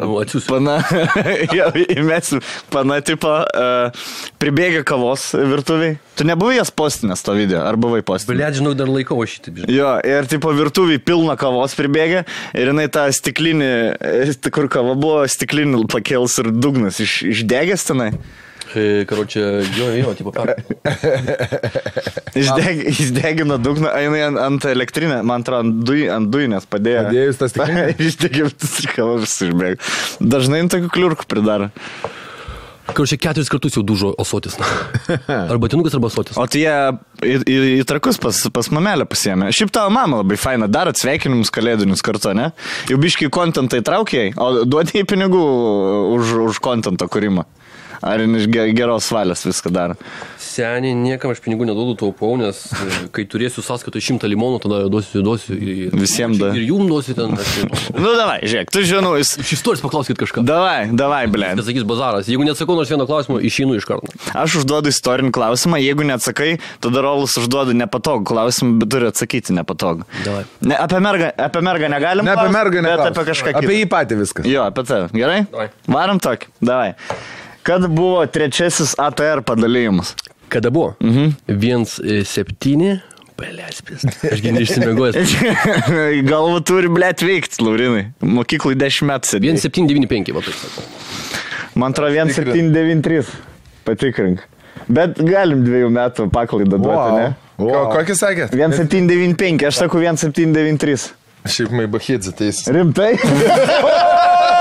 [0.03, 0.47] Nu, atsiųsiu.
[0.51, 0.79] Pana,
[1.57, 2.41] jo, įmesim.
[2.73, 3.91] Pana, tipo, e,
[4.41, 5.97] pribėgė kavos virtuviai.
[6.19, 8.35] Tu nebuvai jas postinės to video, ar buvai postinės?
[8.35, 9.71] Blėt, žinau, dar laikau aš šitą, žinai.
[9.73, 12.25] Jo, ir tipo virtuviai pilna kavos pribėgė
[12.59, 13.71] ir jinai tą stiklinį,
[14.53, 18.11] kur kava buvo, stiklinį pakėlus ir dugnas iš, išdegęs tenai.
[18.75, 19.41] E, Karočią,
[19.77, 20.53] jo, jo, tipo, per.
[22.41, 27.03] Išdeg, išdegino dugną, eina ant, ant elektrinę, man atrodo, ant, duj, ant dujinės padėjo.
[27.09, 27.85] Padėjus tą stiklinę?
[28.07, 29.93] Išdegė visas kavas išbėgo.
[30.23, 31.71] Dažnai tokių kliurkų pridaro.
[32.91, 34.57] Karočią, keturis kartus jau dužo osotis.
[35.51, 36.37] Arba tinukas, arba osotis.
[36.39, 36.73] O tai jie
[37.23, 39.51] į, į, į trakus pas, pas mamelę pasiemė.
[39.55, 42.49] Šiaip tavo mama labai faina, dar atsveikinimus kalėdinius kartu, ne?
[42.91, 45.43] Jau biškai kontentą įtraukiai, o duodai pinigų
[46.17, 47.45] už, už kontento kūrimą.
[48.01, 49.95] Ar iš ge- geros valios viską daro?
[50.41, 55.21] Seniai, niekam aš pinigų neduodu taupau, nes e, kai turėsiu sąskaitą šimtą limonų, tada duosiu,
[55.23, 55.53] duosiu.
[55.55, 56.49] Ir, Visiem da.
[56.57, 57.35] Ir jum duosiu ten.
[57.95, 59.35] Nu, davai, žiūrėk, tu žinau, jis...
[59.43, 60.43] Iš istorijos paklauskit kažką.
[60.47, 61.51] Davai, davai, blė.
[61.59, 62.27] Nesakys bazaras.
[62.31, 64.09] Jeigu neatsakau nors vieno klausimo, išeinu iš karto.
[64.33, 70.07] Aš užduodu istorinį klausimą, jeigu neatsakai, tada Rolas užduoda nepatogų klausimą, bet turi atsakyti nepatogų.
[70.25, 70.43] Davai.
[70.65, 72.25] Ne, apie, mergą, apie mergą negalim.
[72.27, 73.61] Ne apie mergą, ne Bet apie kažką kitą.
[73.63, 74.49] Apie jį patį viskas.
[74.49, 75.07] Jo, apie tave.
[75.15, 75.43] Gerai?
[75.53, 75.69] Davai.
[75.91, 76.51] Varom tokį.
[76.65, 76.91] Davai.
[77.63, 80.15] Kad buvo trečiasis ATR padalymas?
[80.49, 80.95] Kada buvo?
[81.03, 81.33] Mhm.
[81.47, 82.97] Viens e, septyni.
[83.41, 84.03] Pelėspės.
[84.33, 85.31] Aš gini išsimiegojęs.
[86.31, 88.03] Galva turi, blėt, veikti, Laurinai.
[88.21, 89.55] Mokyklai 10 metų sėdėjo.
[89.63, 90.83] 1795, va taip sakau.
[91.81, 93.31] Man atrodo, 1793.
[93.87, 94.43] Patikrink.
[94.91, 97.17] Bet galim dviejų metų paklaidą duoti, Wow.
[97.17, 97.27] ne?
[97.61, 98.53] Ko, kokį sakėt?
[98.57, 101.11] 1795, aš sakau 1793.
[101.49, 102.67] Šiaip Maibachidze teisės.
[102.73, 103.13] Rimtai?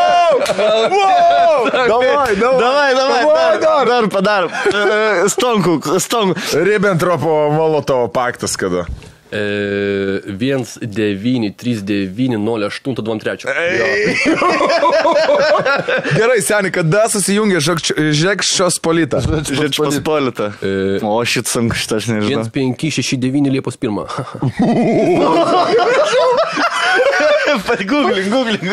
[1.89, 4.51] Davai, Davai, davai, Davai, dar, dar padarom.
[4.51, 6.41] E, Stonku, stonku.
[6.65, 8.87] Ribbentropo Molotovo paktas kada.
[9.33, 13.37] E, 1, 9, 3, 9, 0, 8, 2, 3.
[16.17, 19.21] Gerai, seniai, kada susijungia Žekščios polita?
[19.23, 20.51] Žiūrėk, paspolita.
[20.59, 22.43] E, O šit sunku, šitą aš nežinau.
[22.51, 24.03] 1, 5, 6, 9, Liepos 1.
[27.91, 28.65] Googlink, googlink.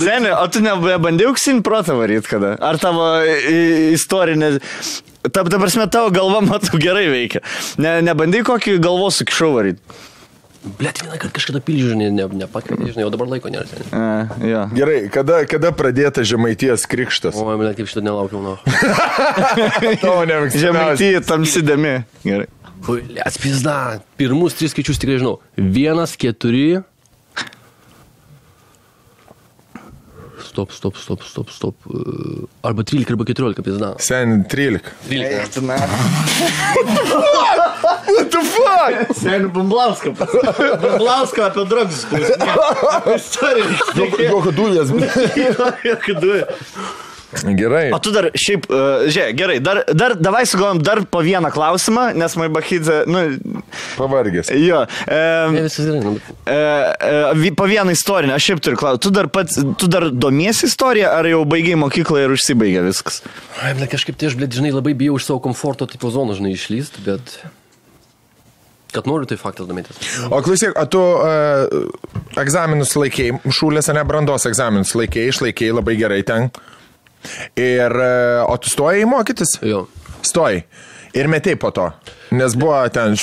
[0.00, 2.54] Seniai, o tu nebandai auksinį protą varyti kada?
[2.60, 3.12] Ar tavo
[3.94, 4.56] istorinė...
[5.20, 7.42] Ta, ta prasme, tavo galva, matau, gerai veikia.
[7.80, 9.82] Ne, nebandai kokį galvos sukišau varyti.
[10.60, 13.64] Blet, vieną kartą kažkada pilį, žinai, ne, nepakvietė, žinai, o dabar laiko nėra.
[13.68, 13.88] seniai.
[13.96, 14.00] A,
[14.44, 14.64] jo.
[14.76, 17.38] Gerai, kada, kada pradėta žemaities krikštas?
[17.40, 18.56] O, blet, kaip šitą nelaukiau, nu.
[20.28, 20.60] Nemėgstamiausias.
[20.60, 21.94] Žemaitį tamsidami.
[22.26, 22.48] Gerai.
[22.86, 24.00] Blet, pizda.
[24.16, 25.38] Pirmus tris skaičius tikrai žinau.
[25.56, 26.80] Vienas, keturi.
[30.50, 31.74] Stop, stop, stop, stop, stop.
[32.66, 33.92] Arba 13, arba 14, pizda.
[34.02, 34.80] Sen 13.
[35.08, 35.70] 13.
[38.10, 39.16] What the fuck?
[39.16, 40.10] Seniai, Bumblauską.
[40.82, 42.06] Bumblauską apie drogus.
[43.16, 43.66] Istoriją.
[44.30, 44.88] Jokio dujas.
[47.30, 47.92] Gerai.
[47.94, 52.08] O tu dar šiaip, uh, žiūrėk, gerai, dar, dar davai sugalvom dar po vieną klausimą,
[52.18, 53.20] nes Maibachidze, nu,
[53.96, 54.50] Pavargęs.
[54.58, 54.80] jo.
[55.06, 55.78] Bet-
[56.46, 59.02] e, e, vi- po vieną istoriją, aš šiaip turiu klausimą.
[59.06, 63.22] Tu dar pats, tu dar domiesi istoriją, ar jau baigiai mokyklą ir užsibaigė viskas?
[63.62, 66.56] Ai, ble, kažkaip tai aš, ble, žinai, labai bijau iš savo komforto tipo zoną, žinai,
[66.58, 67.38] išlyst, bet...
[68.90, 69.94] Kad noriu, tai faktas domėtis.
[70.34, 71.70] O klausyk, tu uh,
[72.42, 76.50] egzaminus laikėjai, šūlės, ne brandos egzaminus laikėjai, išlaikėjai labai gerai ten.
[77.58, 79.58] Ir, uh, o tu stojai mokytis?
[79.64, 79.86] Jo.
[80.26, 80.64] Stojai.
[81.16, 81.88] Ir metei po to.
[82.30, 83.16] Nes buvo ten,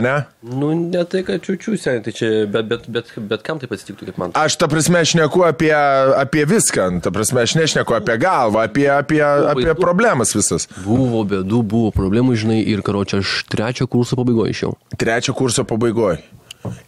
[0.00, 0.14] ne?
[0.40, 4.08] Nu, ne tai, kad čiūčiu seniai, tai čia, bet, bet, bet, bet kam tai atsitiktų,
[4.08, 4.32] kaip man.
[4.40, 5.74] Aš ta prasme šneku apie,
[6.16, 10.64] apie viską, ta prasme aš nešneku apie galvą, apie, apie, apie problemas visas.
[10.86, 14.72] Buvo bėdų, buvo problemų, žinai, ir karočią aš trečio kurso pabaigoje išėjau.
[15.04, 16.22] Trečio kurso pabaigoje.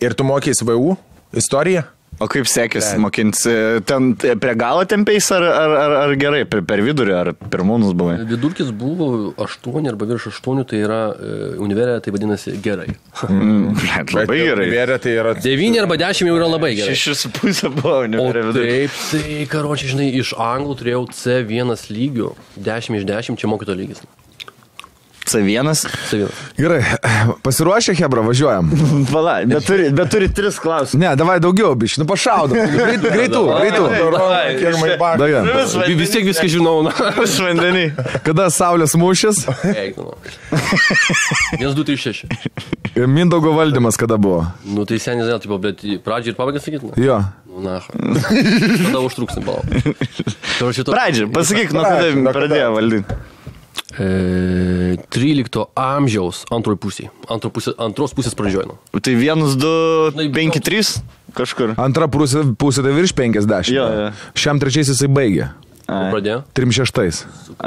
[0.00, 0.96] Ir tu mokys VU
[1.36, 1.84] istoriją?
[2.16, 3.42] O kaip sekėsi mokintis?
[3.88, 8.16] Ten prie galo tempiais ar, ar, ar, ar gerai, per, per vidurį, ar pirmūnus buvai?
[8.30, 12.88] Vidurkis buvo 8 arba virš 8, tai yra e, univerė, tai vadinasi gerai.
[13.28, 14.68] Mm, blet, labai gerai.
[14.72, 15.36] Vėrė tai yra...
[15.44, 16.96] 9 arba 10 jau yra labai gerai.
[16.96, 22.32] Šešis su pusė buvo, O ne taip, tai karočią, žinai, iš anglų turėjau C1 lygių,
[22.56, 24.00] 10 iš 10 čia mokyto lygis.
[25.26, 25.66] C1.
[25.66, 25.86] Savinas.
[26.58, 26.82] Gerai,
[27.42, 28.70] pasiruošę, Hebra, važiuojam.
[29.14, 31.00] Vala, bet turi, bet turi tris klausimus.
[31.00, 32.56] Ne, davai daugiau, biš, nu pašaudom.
[32.76, 33.84] Greit, greitų, greitų.
[35.96, 36.92] Vis tiek viską žinau, na.
[37.18, 37.86] Vis vandenį.
[38.26, 39.44] Kada Saulės mūšis?
[39.72, 40.14] Eik, nu.
[41.58, 42.24] 1, 2, 3, 6.
[42.96, 44.46] Ir Mindaugo valdymas kada buvo?
[44.64, 46.94] Nu tai seniai, žinai, tipo, bet pradžią ir pabaigą sakyti, na.
[47.00, 47.20] Jo.
[47.50, 47.80] Nu, na.
[47.84, 49.44] Tada užtruksim,
[50.58, 50.92] to.
[50.92, 52.36] Pradžią, pasakyk, nuo kada?
[52.36, 53.24] pradėjo valdyti.
[53.96, 57.10] E, 13 amžiaus antroji pusė.
[57.32, 58.66] Antro pusė, antros pusės pradžioj.
[58.72, 58.78] Nu.
[59.00, 59.70] Tai vienas, du,
[60.12, 60.98] Žinai, penki, trys
[61.36, 61.76] kažkur.
[61.80, 63.72] Antra pusė, pusė tai virš 50.
[63.72, 64.10] Jo, jo.
[64.38, 65.50] Šiam trečiais jisai baigė.
[65.86, 66.08] Ai.
[66.10, 66.40] Pradėjo.
[66.56, 67.20] Trim šeštais.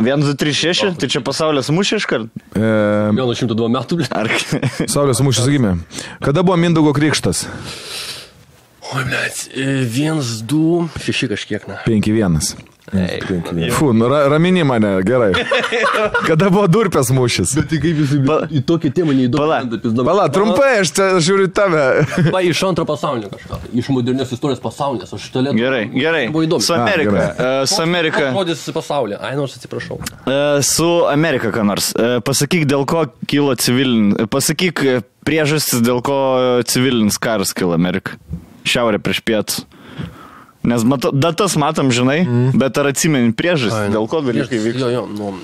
[0.03, 2.41] Vienas, du, trys, šeši, tai čia pasaulės mūšį iškart.
[2.51, 2.71] E,
[3.15, 4.09] Gal nuo 102 metų, ble.
[4.11, 4.27] Ar...
[4.91, 5.77] Saulės mūšis gimė.
[6.25, 7.45] Kada buvo Mindaugo krikštas?
[8.91, 9.23] Oi, ble.
[9.55, 10.19] 1,
[10.51, 11.79] 2, 6 kažkiek, na.
[11.87, 12.68] 5-1.
[12.89, 15.31] Ra, ramini mane, gerai.
[16.25, 17.53] Kada buvo durpės mūšis?
[17.69, 18.13] Tai kaip jūs
[18.55, 19.59] į tokį temą Pala.
[19.67, 20.05] neįdomu.
[20.07, 21.83] Pala, trumpai, aš čia žiūriu tave.
[22.33, 23.59] Va, iš antro pasaulinio kažką.
[23.81, 25.13] Iš modernios istorijos pasaulinės.
[25.17, 25.57] Aš tolėt.
[25.59, 26.25] Gerai, gerai.
[26.33, 26.63] Buvo įdomu.
[26.65, 27.13] Su Amerika.
[27.13, 27.63] gerai.
[27.63, 28.25] e, Su Amerika.
[28.35, 29.19] Žodis pasaulyje.
[29.21, 29.99] Ai, nors atsiprašau.
[30.25, 31.91] e, Su Amerika, ką nors.
[31.95, 34.25] E, Pasakyk, dėl ko kilo civilinis.
[34.33, 34.85] Pasakyk
[35.27, 36.17] priežastis, dėl ko
[36.69, 38.17] civilinis karas kilo Amerika.
[38.69, 39.63] Šiaurė prieš pietus.
[40.63, 42.59] Nes mato, datas matom, žinai, mm.
[42.59, 44.89] bet ar atsimeni priežastį, dėl ko dalykai vyko?
[44.89, 45.37] Jo, jo, nu.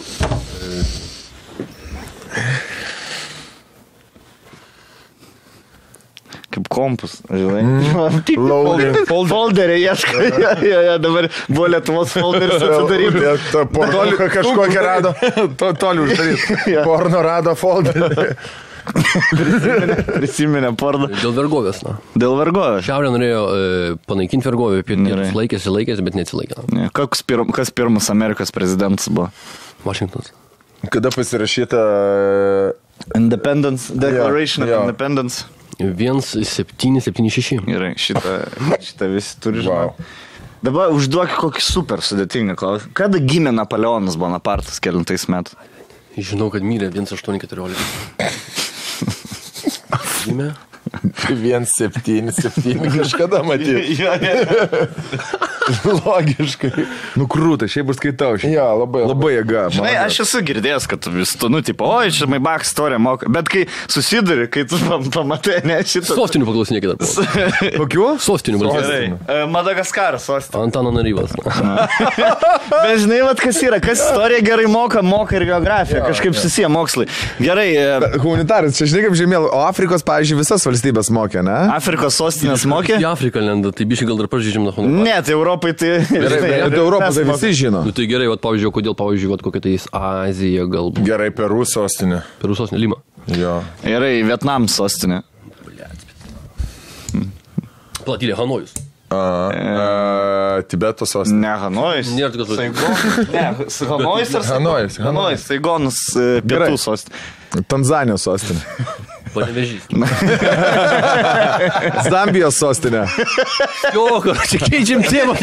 [6.55, 7.63] Kaip kompus, žinai.
[7.75, 8.47] Mm.
[8.49, 8.97] Loading.
[9.07, 10.27] Folderį ieškai.
[10.43, 13.23] Jo, jo, jo, dabar buvo Lietuvos folderis atsidaryti.
[13.51, 15.15] Ta porno kažkokią rado.
[15.59, 16.77] To, toliau uždaryti.
[16.83, 18.35] Porno rado folderį.
[20.15, 21.07] Prisiminė porno.
[21.11, 21.97] Dėl vergovės, na.
[22.19, 22.85] Dėl vergovės.
[22.87, 23.59] Šiaurė norėjo e,
[24.09, 26.65] panaikinti vergovę, pietus laikėsi, laikėsi, bet neatsilaikė.
[26.75, 29.29] Ne, Koks pirm, kas pirmas Amerikos prezidentas buvo?
[29.85, 30.31] Vašingtonas.
[30.93, 31.79] Kada pasirašyta...
[33.17, 34.81] Independence Declaration Jo, of jo.
[34.85, 35.45] Independence.
[35.83, 37.57] 1, 7, 7, 6.
[37.67, 38.35] Gerai, šitą,
[38.79, 39.65] šitą visi turi Wow.
[39.65, 40.05] žinoti.
[40.65, 42.93] Dabar užduok kokį super sudėtingą klausimą.
[42.97, 45.57] Kada gimė Napoleonas Bonapartas kelintais metais?
[46.15, 47.75] Žinau, kad mirė 1,814.
[50.25, 50.47] Gimė.
[51.25, 53.97] 177 kažkada matyti.
[56.05, 56.71] Logiškai.
[57.17, 58.35] Nu krūta, šiaip ir skaitau.
[58.37, 58.53] Šiaip.
[58.53, 59.01] Jo, labai.
[59.09, 59.63] Labai jėga.
[59.73, 63.29] Žinai, aš esu girdėjęs, kad vis tu, nu, tipo, oi, čia Maibach istorija moka.
[63.33, 66.13] Bet kai susiduri, kai tu pam- pamatai, ne, šitą.
[66.19, 66.93] Sostinių paklausinėkite.
[67.81, 68.05] Kokiu?
[68.21, 68.69] Sostinių Gerai.
[68.75, 69.25] paklausinėkite.
[69.25, 70.67] E, Madagaskaras, sostinė.
[70.67, 71.33] Antano Naryvas.
[72.71, 77.07] Bet žinai, vat, kas yra, kas istoriją gerai moka, moka ir geografiją, kažkaip susiję mokslai.
[77.41, 81.55] Gerai, e, Humanitaras, čia žinai kaip žemėlė, o Afrikos, pavyzdžiui, visas valstybės mokė, ne?
[81.73, 82.97] Afrikos sostinės mokė?
[83.01, 85.03] Į Afriką lenda, tai biškai gal dar pažydžiam nuo hono.
[85.05, 85.93] Ne, tai Europai tai...
[86.09, 87.83] Gerai, bet Europą tai visi žino.
[87.87, 91.05] Nu tai gerai, vat, pavyzdžiui, kodėl, pavyzdžiui, vat, kokia tai Azija, galbūt.
[91.07, 92.23] Gerai, Perų sostinė.
[92.41, 92.99] Per Rusos nelimą.
[93.33, 93.61] Jo.
[93.85, 95.23] Gerai, Vietnam sostinė.
[98.05, 98.75] Platylė Hanojus.
[99.09, 101.41] A, a, Tibeto sostinė.
[101.45, 102.13] Ne, Hanojus.
[102.17, 103.25] Nėra tokios Saigon.
[103.33, 103.47] Ne,
[103.95, 107.25] Hanojus ar Hanojus, Hanojus, Saigonas e, pietų sostinė.
[107.71, 108.63] Tanzanijos sostinė.
[109.35, 109.83] Panevežys.
[112.09, 113.03] Zambijos sostinė.
[113.95, 114.05] Jo,
[114.47, 115.35] čia keičiam temą.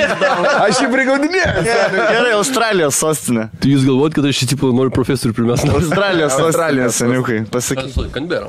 [0.64, 1.64] Aš jį prigaudinėjau.
[1.68, 3.44] Gerai, Australijos sostinė.
[3.60, 5.70] Tai jūs galvojat, kad aš šį tipo noriu profesorių pirmiausia.
[5.76, 7.38] Australijos sostinė, Australijos seniukai.
[7.52, 7.90] Pasakyk.
[8.14, 8.48] Kanbera.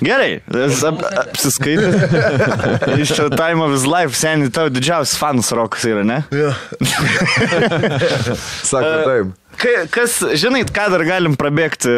[0.00, 0.38] Gerai,
[0.88, 1.94] ap- apsiskaitęs.
[3.04, 6.22] Iš čia Time of His Life, seniai, tavo didžiausias fanas rokas yra, ne?
[8.70, 9.26] Sako taip.
[9.58, 11.92] Kai, kas, žinai, ką dar galim prabėgti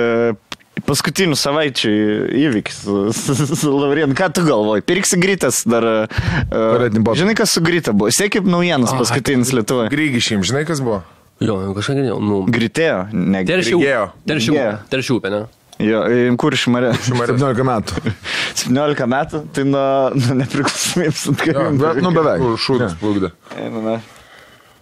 [0.90, 1.92] paskutinių savaičių
[2.40, 4.14] įvykis su, Laurien.
[4.18, 4.84] Ką tu galvoji?
[4.88, 5.86] Pirksi grytas dar.
[6.50, 8.10] Uh, žinai, kas su gryta buvo?
[8.14, 9.92] Sėkip naujienas paskutinis Lietuvoje.
[9.94, 11.02] Grygišim, žinai kas buvo?
[11.40, 12.18] Jo, kažką girdėjau.
[12.20, 12.42] Nu.
[12.52, 13.40] Gritėjo, ne.
[13.48, 13.80] Teršiau.
[13.80, 14.04] Grigėjo.
[14.92, 15.42] Teršiau, ne?
[15.80, 16.02] Jo,
[16.36, 16.90] kur šmarė?
[17.06, 18.02] 17 metų.
[18.60, 22.44] 17 metų, tai nuo, nuo nepriklausomybės bet- nu, beveik.
[22.60, 23.32] Šūdas plūkdė.
[23.80, 23.96] Na,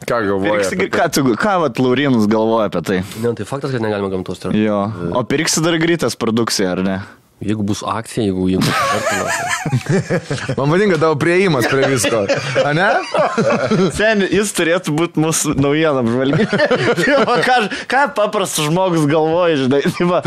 [0.06, 0.58] Ką galvoja?
[0.60, 0.90] Pirksi, apie tai?
[0.94, 2.98] ką, tu, ką vat Laurinus galvoja apie tai?
[3.22, 4.62] Ne, tai faktas, kad negalima gamtos teršti.
[4.62, 4.84] Jo.
[5.18, 6.98] O pirksi dar grytas produkcija, ar ne?
[7.38, 10.54] Jeigu bus akcija, jeigu jeigu bus.
[10.58, 12.24] Man vadinga tavo prieimas prie visko.
[12.66, 12.88] A ne?
[13.94, 17.04] Seniai, jis turėtų būti mūsų naujienų apžvalgininkas.
[17.48, 17.58] ką,
[17.94, 19.84] ką paprastas žmogus galvoja, žinai.
[19.86, 20.22] Tai va.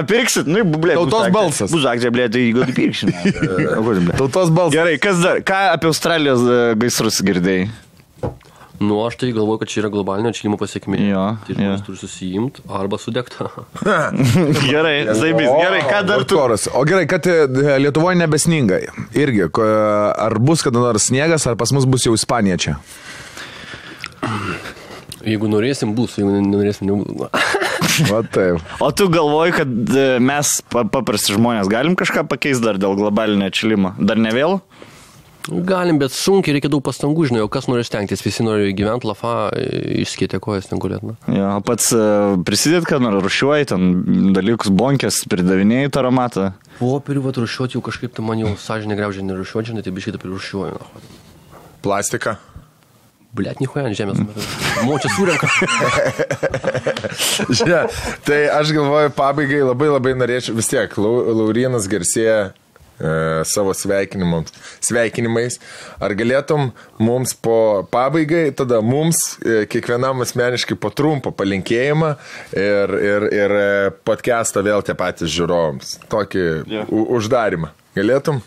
[0.00, 0.96] Apirksit, nu, bublė.
[0.96, 1.68] Tautos balsas.
[1.74, 3.12] Buzak, čia, blė, tai jeigu apirksit.
[4.22, 4.78] Tautos balsas.
[4.78, 5.44] Gerai, kas dar?
[5.44, 7.68] Ką apie Australijos e, gaisrus girdėjai?
[8.84, 10.98] Nu, aš tai galvoju, kad čia yra globalinio atšilimo pasiekmė.
[11.08, 11.58] Jo, Tai jo.
[11.60, 13.46] žmonės turi susijimti arba sudegti.
[14.72, 15.48] Gerai, zaibys.
[15.50, 16.38] Gerai, ką dar tu?
[16.38, 16.66] Koras.
[16.74, 17.38] O gerai, kad e,
[17.84, 18.80] Lietuvoje nebesninga.
[19.18, 19.68] Irgi, ko-
[20.26, 22.76] ar bus kada nors sniegas, ar pas mus bus jau Ispanija čia?
[25.24, 27.30] Jeigu norėsim, bus, jeigu nenorėsim, nebus.
[28.10, 28.60] Va taip.
[28.84, 33.48] O tu galvoji, kad e, mes, pa- paprasti žmonės, galim kažką pakeisti dar dėl globalinio
[33.48, 33.94] atšilimo?
[34.04, 34.58] Dar ne vėl?
[35.44, 39.50] Galim, bet sunkiai reikia daug pastangų, žinai, o kas nori stengtis, visi nori gyventi lafa,
[40.00, 41.18] išskėtė kojas ten gulėtina.
[41.28, 42.00] Jo, o pats e,
[42.48, 46.46] prisidėt, kad nors rušiuoji, ten dalykus bonkės, pridavinėjai tą aromatą.
[46.78, 50.24] Popierių vat rušiuoti jau kažkaip tai man jau sąžinė graužė nerušiuoti, žinai, tai biškai taip
[50.24, 50.80] ir rušiuoju.
[50.80, 51.04] na.
[51.84, 52.38] Plastiką.
[53.34, 54.20] Blet, nihuoja ant žemės.
[54.86, 55.48] Močia surenka.
[57.58, 57.80] Žia,
[58.24, 62.52] tai aš galvoju, pabaigai labai labai norėčiau, vis tiek, Lau- Laurinas garsėja
[63.48, 64.52] savo sveikinimams,
[64.84, 65.58] sveikinimais.
[66.00, 66.70] Ar galėtum
[67.02, 67.56] mums po
[67.90, 72.14] pabaigai, tada mums, e, kiekvienam asmeniškai po trumpą palinkėjimą
[72.54, 73.68] ir, ir, ir e,
[74.06, 75.96] podcastą vėl tie patys žiūrovams.
[76.12, 76.44] Tokį
[76.88, 77.72] u- uždarimą.
[77.94, 78.42] Galėtum?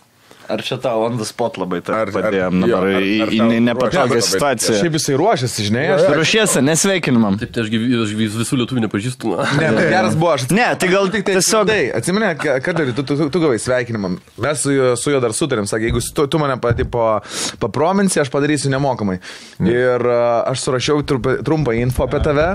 [0.49, 4.22] Ar čia tau on the spot labai ar, padėjom ar- jo, dabar ar- į, nepatogią
[4.24, 4.78] situaciją?
[4.80, 7.36] Šiaip jisai ruošiasi, žinai, aš Ruošiesi, nesveikinimam.
[7.41, 7.72] Taip, tai aš,
[8.06, 9.34] aš vis- visų lietuvių nepažįstu.
[9.36, 9.48] na.
[9.60, 11.95] Ne, bet geras buvo, aš Ne, tai gal tik tai tiesiog- tiesiog.
[11.99, 12.32] Atsimeni,
[12.64, 14.14] kad tu, tu, tu, tu gavai sveikinimą.
[14.48, 17.19] Mes su su juo dar sutarėm, sakė, jeigu tu, tu mane pati po,
[17.60, 19.19] paprominsi, aš padarysiu nemokamai.
[19.68, 20.07] Ir
[20.48, 22.48] aš surašiau trumpą, info apie tave.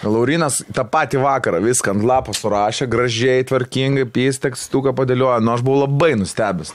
[0.00, 5.40] Laurinas tą patį vakarą viską ant lapo surašė, gražiai, tvarkingai, pys tekstuką padėliojo.
[5.44, 6.72] Nu, aš buvau labai nustebęs.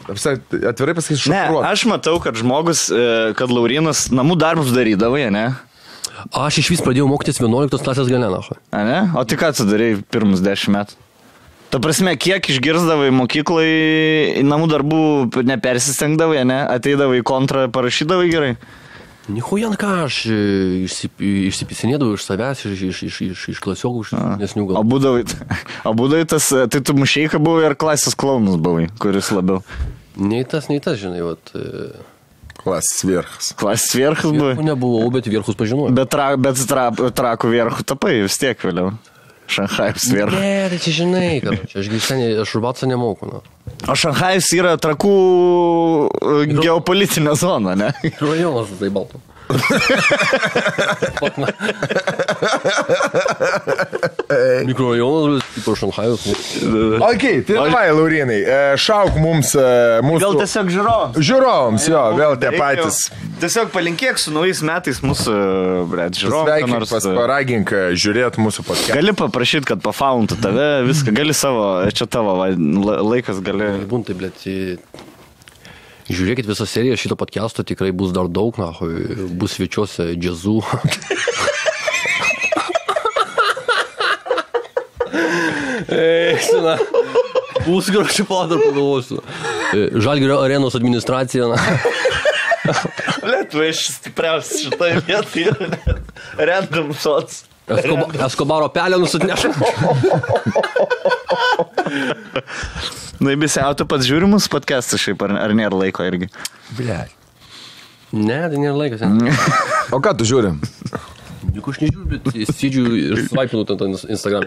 [0.69, 1.71] Atvirai pasakysiu, Ne, šokiruotas.
[1.71, 5.47] aš matau, kad žmogus, e, kad Laurinas namų darbus darydavo, ne?
[6.37, 8.39] Aš iš vis pradėjau mokytis 11 klasės gale, na.
[8.71, 8.99] A, ne?
[9.17, 11.01] O tai ką tu darai pirmus dešimt metų?
[11.73, 15.01] Ta prasme, kiek išgirdavai mokyklai, namų darbų
[15.49, 16.61] nepersistengdavai, ne?
[16.71, 18.53] Ateidavai į kontrą, parašydavai gerai.
[19.31, 20.17] Nihujan ką aš
[20.85, 24.11] išsip, išsipisinėdavau iš savęs, iš, iš, iš, iš, iš klasiokų, iš
[24.41, 24.83] nesnių O gal.
[24.85, 25.23] būdavai,
[25.81, 29.63] o būdavai tas, tai tu mušeika buvai ar klasės klaunas buvai, kuris labiau?
[30.15, 31.51] Nei tas, nei tas, žinai, vat.
[32.61, 33.49] Klasės virchas.
[33.59, 34.53] Klasės Vierchų buvai?
[34.65, 35.93] nebuvau, bet vierchus pažinojau.
[35.97, 38.93] Bet, tra, bet tra, trakų vierchų tapai vis tiek vėliau.
[39.47, 40.39] Šanhajus vierchas.
[40.41, 43.43] Ne, tai čia žinai, kad čia aš gyvenę, aš urbatsą nemoku, na.
[43.91, 45.15] O Šanhajus yra trakų
[46.63, 47.91] geopolitinė zona, ne?
[48.21, 48.89] Rajonas tai
[49.47, 51.45] balto.
[54.65, 56.25] Mikrorajonas, bet tipo Šanhajus.
[57.01, 59.65] Ok, tai vai, Laurinai, e, šauk mums e,
[60.05, 60.21] mūsų...
[60.23, 61.19] Gal tiesiog žiūrovams?
[61.29, 63.01] Žiūrovams, jo, vėl tie patys.
[63.41, 65.33] Tiesiog palinkėk su naujais metais mūsų,
[65.91, 66.69] blėt, žiūrovams.
[66.75, 68.97] Nors, pas paragink e, žiūrėti mūsų podcastą.
[68.97, 71.65] Gali paprašyti, kad pafauntų tave, viską, gali savo,
[71.95, 73.75] čia tavo laikas, gali.
[73.89, 74.47] Buntai, blėt.
[76.05, 78.69] Žiūrėkit visą seriją šito podcast'o, tikrai bus dar daug, na,
[79.39, 80.59] bus svečiuose džiazų.
[85.95, 86.77] Eisina.
[87.65, 89.23] Bus gražiai padar pagalvosiu.
[89.73, 91.47] E, Žalgirio arenos administracija.
[91.49, 91.57] Na.
[93.25, 95.53] Lietuva iš stipriausias šitoje vietoje.
[96.37, 97.43] Random sots.
[97.65, 99.47] Eskoba, Eskobaro pelę nusitineš.
[103.19, 106.29] Na, bisi, o tu pats žiūri mūsų podcast'ą šiaip, ar, ar nėra laiko irgi?
[108.15, 109.01] Ne, tai nėra laikas.
[109.09, 109.33] Ne.
[109.95, 110.53] O ką tu žiūri?
[111.55, 114.45] Juk aš nežiūriu, bet sėdžiu ir svaipinu ten tą Instagram.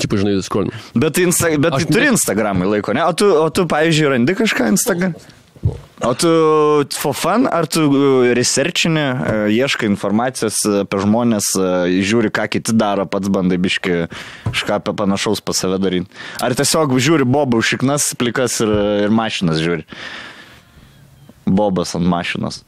[0.00, 0.72] Čia, žinai, skrolinu.
[0.94, 3.04] Bet, insta, bet Aš turi ne- Instagramai laiko, ne?
[3.04, 5.16] O tu, o tu pavyzdžiui, randi kažką Instagram?
[6.02, 6.26] O tu
[6.98, 12.74] for fun, ar tu e, researchini, e, ieškai informacijos apie žmonės, e, žiūri, ką kiti
[12.74, 14.08] daro, pats bandai biški
[14.48, 16.10] kažką apie panašaus pas save daryti?
[16.42, 18.72] Ar tiesiog žiūri bobų šiknas, plikas ir,
[19.06, 19.86] ir mašinas žiūri?
[21.46, 22.64] Bobas ant mašinos.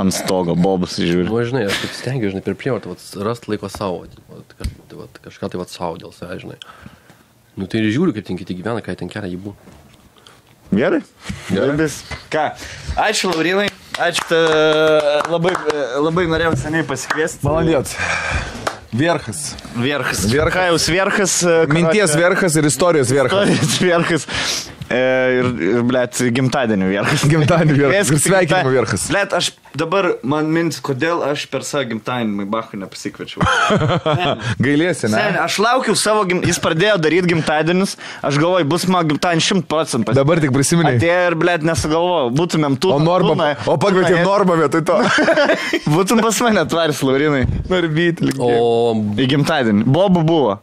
[0.00, 1.28] Ant stogo bobas žiūri.
[1.28, 2.96] Nu, žinai, aš taip stengiuosi, žinai, per prievartą
[3.28, 6.58] rasti laiko savo, vat, kaž, vat, kažką tai vat savo dėl savęs, žinai.
[7.60, 9.76] Nu tai ir žiūriu, kaip ten kiti gyvena, ką ten kelia jį buvo.
[10.70, 11.02] Gerai.
[11.50, 11.88] Gerai.
[12.30, 12.46] Ką?
[13.08, 13.68] Ačiū, Laurinai.
[14.00, 14.40] Ačiū, ta,
[15.28, 15.52] labai,
[15.98, 17.42] labai norėjau seniai pasikviesti.
[17.44, 17.94] Valandėt.
[18.90, 19.54] Vierchas.
[19.76, 20.24] Vierchas.
[20.30, 20.54] Vierchas.
[20.54, 21.34] Kajaus Vierchas.
[21.70, 23.50] Minties verchas ir istorijos verchas.
[23.50, 24.26] Istorijos Vierchas.
[24.90, 25.02] E,
[25.38, 27.22] ir, ir blėt, gimtadienio Vierchas.
[27.30, 27.90] Gimtadienio.
[27.92, 29.06] Kvieskit Ir sveikinimo vierchas.
[29.12, 33.44] Blet, aš dabar man mintis, kodėl aš per savo gimtadienį Bachų nepasikviečiau.
[34.64, 35.16] Gailėsi, ne?
[35.16, 36.42] Sen, aš laukiau savo, gim...
[36.46, 40.16] jis pradėjo daryti gimtadienius, aš galvoju, bus mano gimtadienis 100 procentų.
[40.18, 40.98] Dabar tik prisiminiai.
[40.98, 42.92] Atėjo ir, blėt, nesugalvojau, būtumėm tu.
[42.94, 45.00] O normą, o pakvietė normą vietoj to.
[45.94, 47.44] Būtum pas mane atvaris, Laurinai.
[47.70, 48.32] Narbyti.
[48.38, 49.86] O, Į gimtadienį.
[49.90, 50.56] Bobų buvo.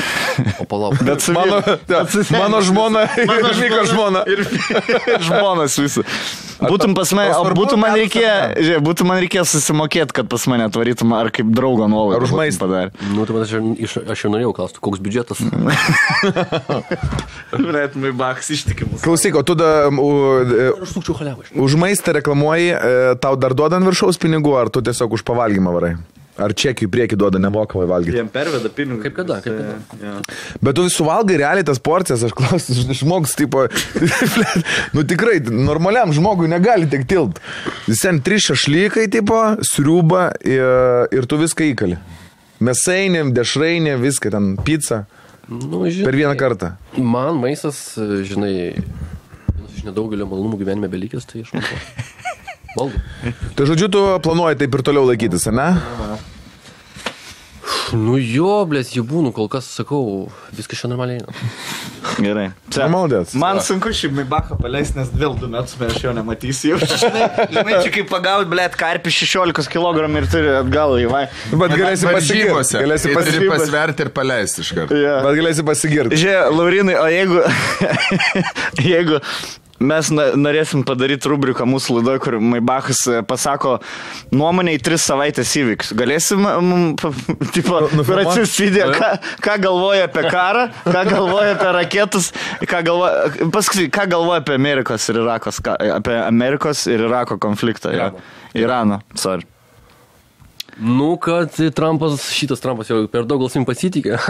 [0.62, 0.98] o palauk.
[1.06, 2.02] Bet su Mano, ja,
[2.36, 4.24] mano žmona Mano Miko žmona.
[4.30, 4.42] Ir,
[5.28, 6.04] žmonas visų.
[6.56, 11.12] Būtum pas mane, o būtų man reikėjo, būtų man reikėjo susimokėti, kad pas mane atvarytum
[11.12, 12.16] ar kaip draugo nuolaidą.
[12.16, 12.64] Ar už maistą?
[12.64, 12.92] padarę.
[13.12, 13.52] Nu, tai aš,
[13.84, 15.42] iš- aš ir norėjau klausti, koks biudžetas.
[17.52, 19.04] Turėtumai baks ištikimus.
[19.04, 20.10] Klausyk, o tu da, u,
[20.40, 20.96] e, Aš
[21.52, 25.96] už maistą reklamuoji, e, tau dar duodant viršaus pinigų, ar tu tiesiog už pavalgymą varai?
[26.36, 28.18] Ar čekių į priekį duoda nemokamai valgyti.
[28.18, 29.06] Jiem perveda pinigus.
[29.06, 30.00] Kaip kada, kaip kada.
[30.02, 30.16] Ja.
[30.60, 33.64] Bet tu suvalgai realiai tas porcijas, aš klausiu, žmogus, tipo,
[34.96, 37.40] nu tikrai, normaliam žmogui negali tiek tilt.
[37.88, 41.96] Visiems trys šašlykai, tipo, sriuba ir, ir tu viską įkali.
[42.66, 45.06] Mesainė, dešrainė, viską ten, pizza.
[45.48, 46.74] Nu, žinai, Per vieną kartą.
[46.98, 47.80] Man maistas,
[48.28, 48.74] žinai,
[49.76, 51.54] iš nedaugelio malonumų gyvenime belikęs, tai aš
[52.76, 53.34] Valgau.
[53.56, 55.70] Tai žodžiu, tu planuoji taip ir toliau laikytis, ne?
[57.94, 60.26] Nu jo, blės, jų būnų, kol kas sakau,
[60.56, 61.22] viskas čia normaliai.
[62.22, 62.46] Gerai.
[62.72, 63.34] Čia, Maldės.
[63.38, 66.78] Man sunku šį Maibachą paleisti, nes vėl du metus aš jo nematysiu.
[66.96, 71.22] Žinai, žinai, čia kaip pagauti, blėt, karpį 16 kg ir turi atgal į vai.
[71.52, 72.80] Bet galėsi pasigirti.
[72.80, 73.52] Galėsi pasigirti.
[73.52, 74.98] pasverti ir paleisti iš karto.
[74.98, 75.20] Ja.
[75.26, 76.18] Bet galėsi pasigirti.
[76.24, 77.44] Žiūrėk, Laurinai, o jeigu,
[78.94, 79.22] jeigu
[79.78, 83.76] mes na, norėsim padaryti rubriką mūsų laidoje, kur Maibachas e, pasako
[84.34, 89.10] nuomonę į tris savaitės įvykius, galėsim, mm, pa- tipo, kur atsiųs video, ką,
[89.44, 92.30] ką galvoja apie karą, ką galvoja apie raketus,
[92.64, 97.92] ką galvoja, paskui, ką galvoja apie Amerikos ir Irakos, ką, apie Amerikos ir Irako konfliktą.
[97.96, 98.10] Ja.
[98.56, 99.44] Irano, sorry.
[100.76, 104.18] Nu, kad Trumpas, šitas Trumpas jau per daug gal sim pasitikė.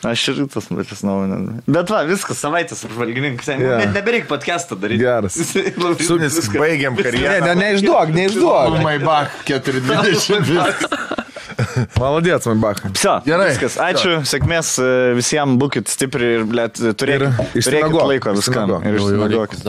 [0.00, 1.60] A, aš ir tas pačias nuomonę.
[1.68, 3.50] Bet va, viskas, savaitės apžvalgininkas.
[3.52, 3.82] Yeah.
[3.84, 5.02] Net nebereik podcast'ą daryti.
[5.02, 5.36] Geras.
[6.20, 7.38] Mes baigiam Ne, karjerą.
[7.44, 8.78] ne, neišduok, neišduok.
[8.84, 10.98] Maibach 420.
[12.00, 12.80] Malodėts, man bach.
[12.96, 13.50] Psa, Gerai.
[13.52, 18.78] Viskas, ačiū, sėkmės e, visiems, būkit stipri ir, blėt, turėkit, Ir turėkit laiko viskam.
[18.80, 19.66] Ir išsimiegokit.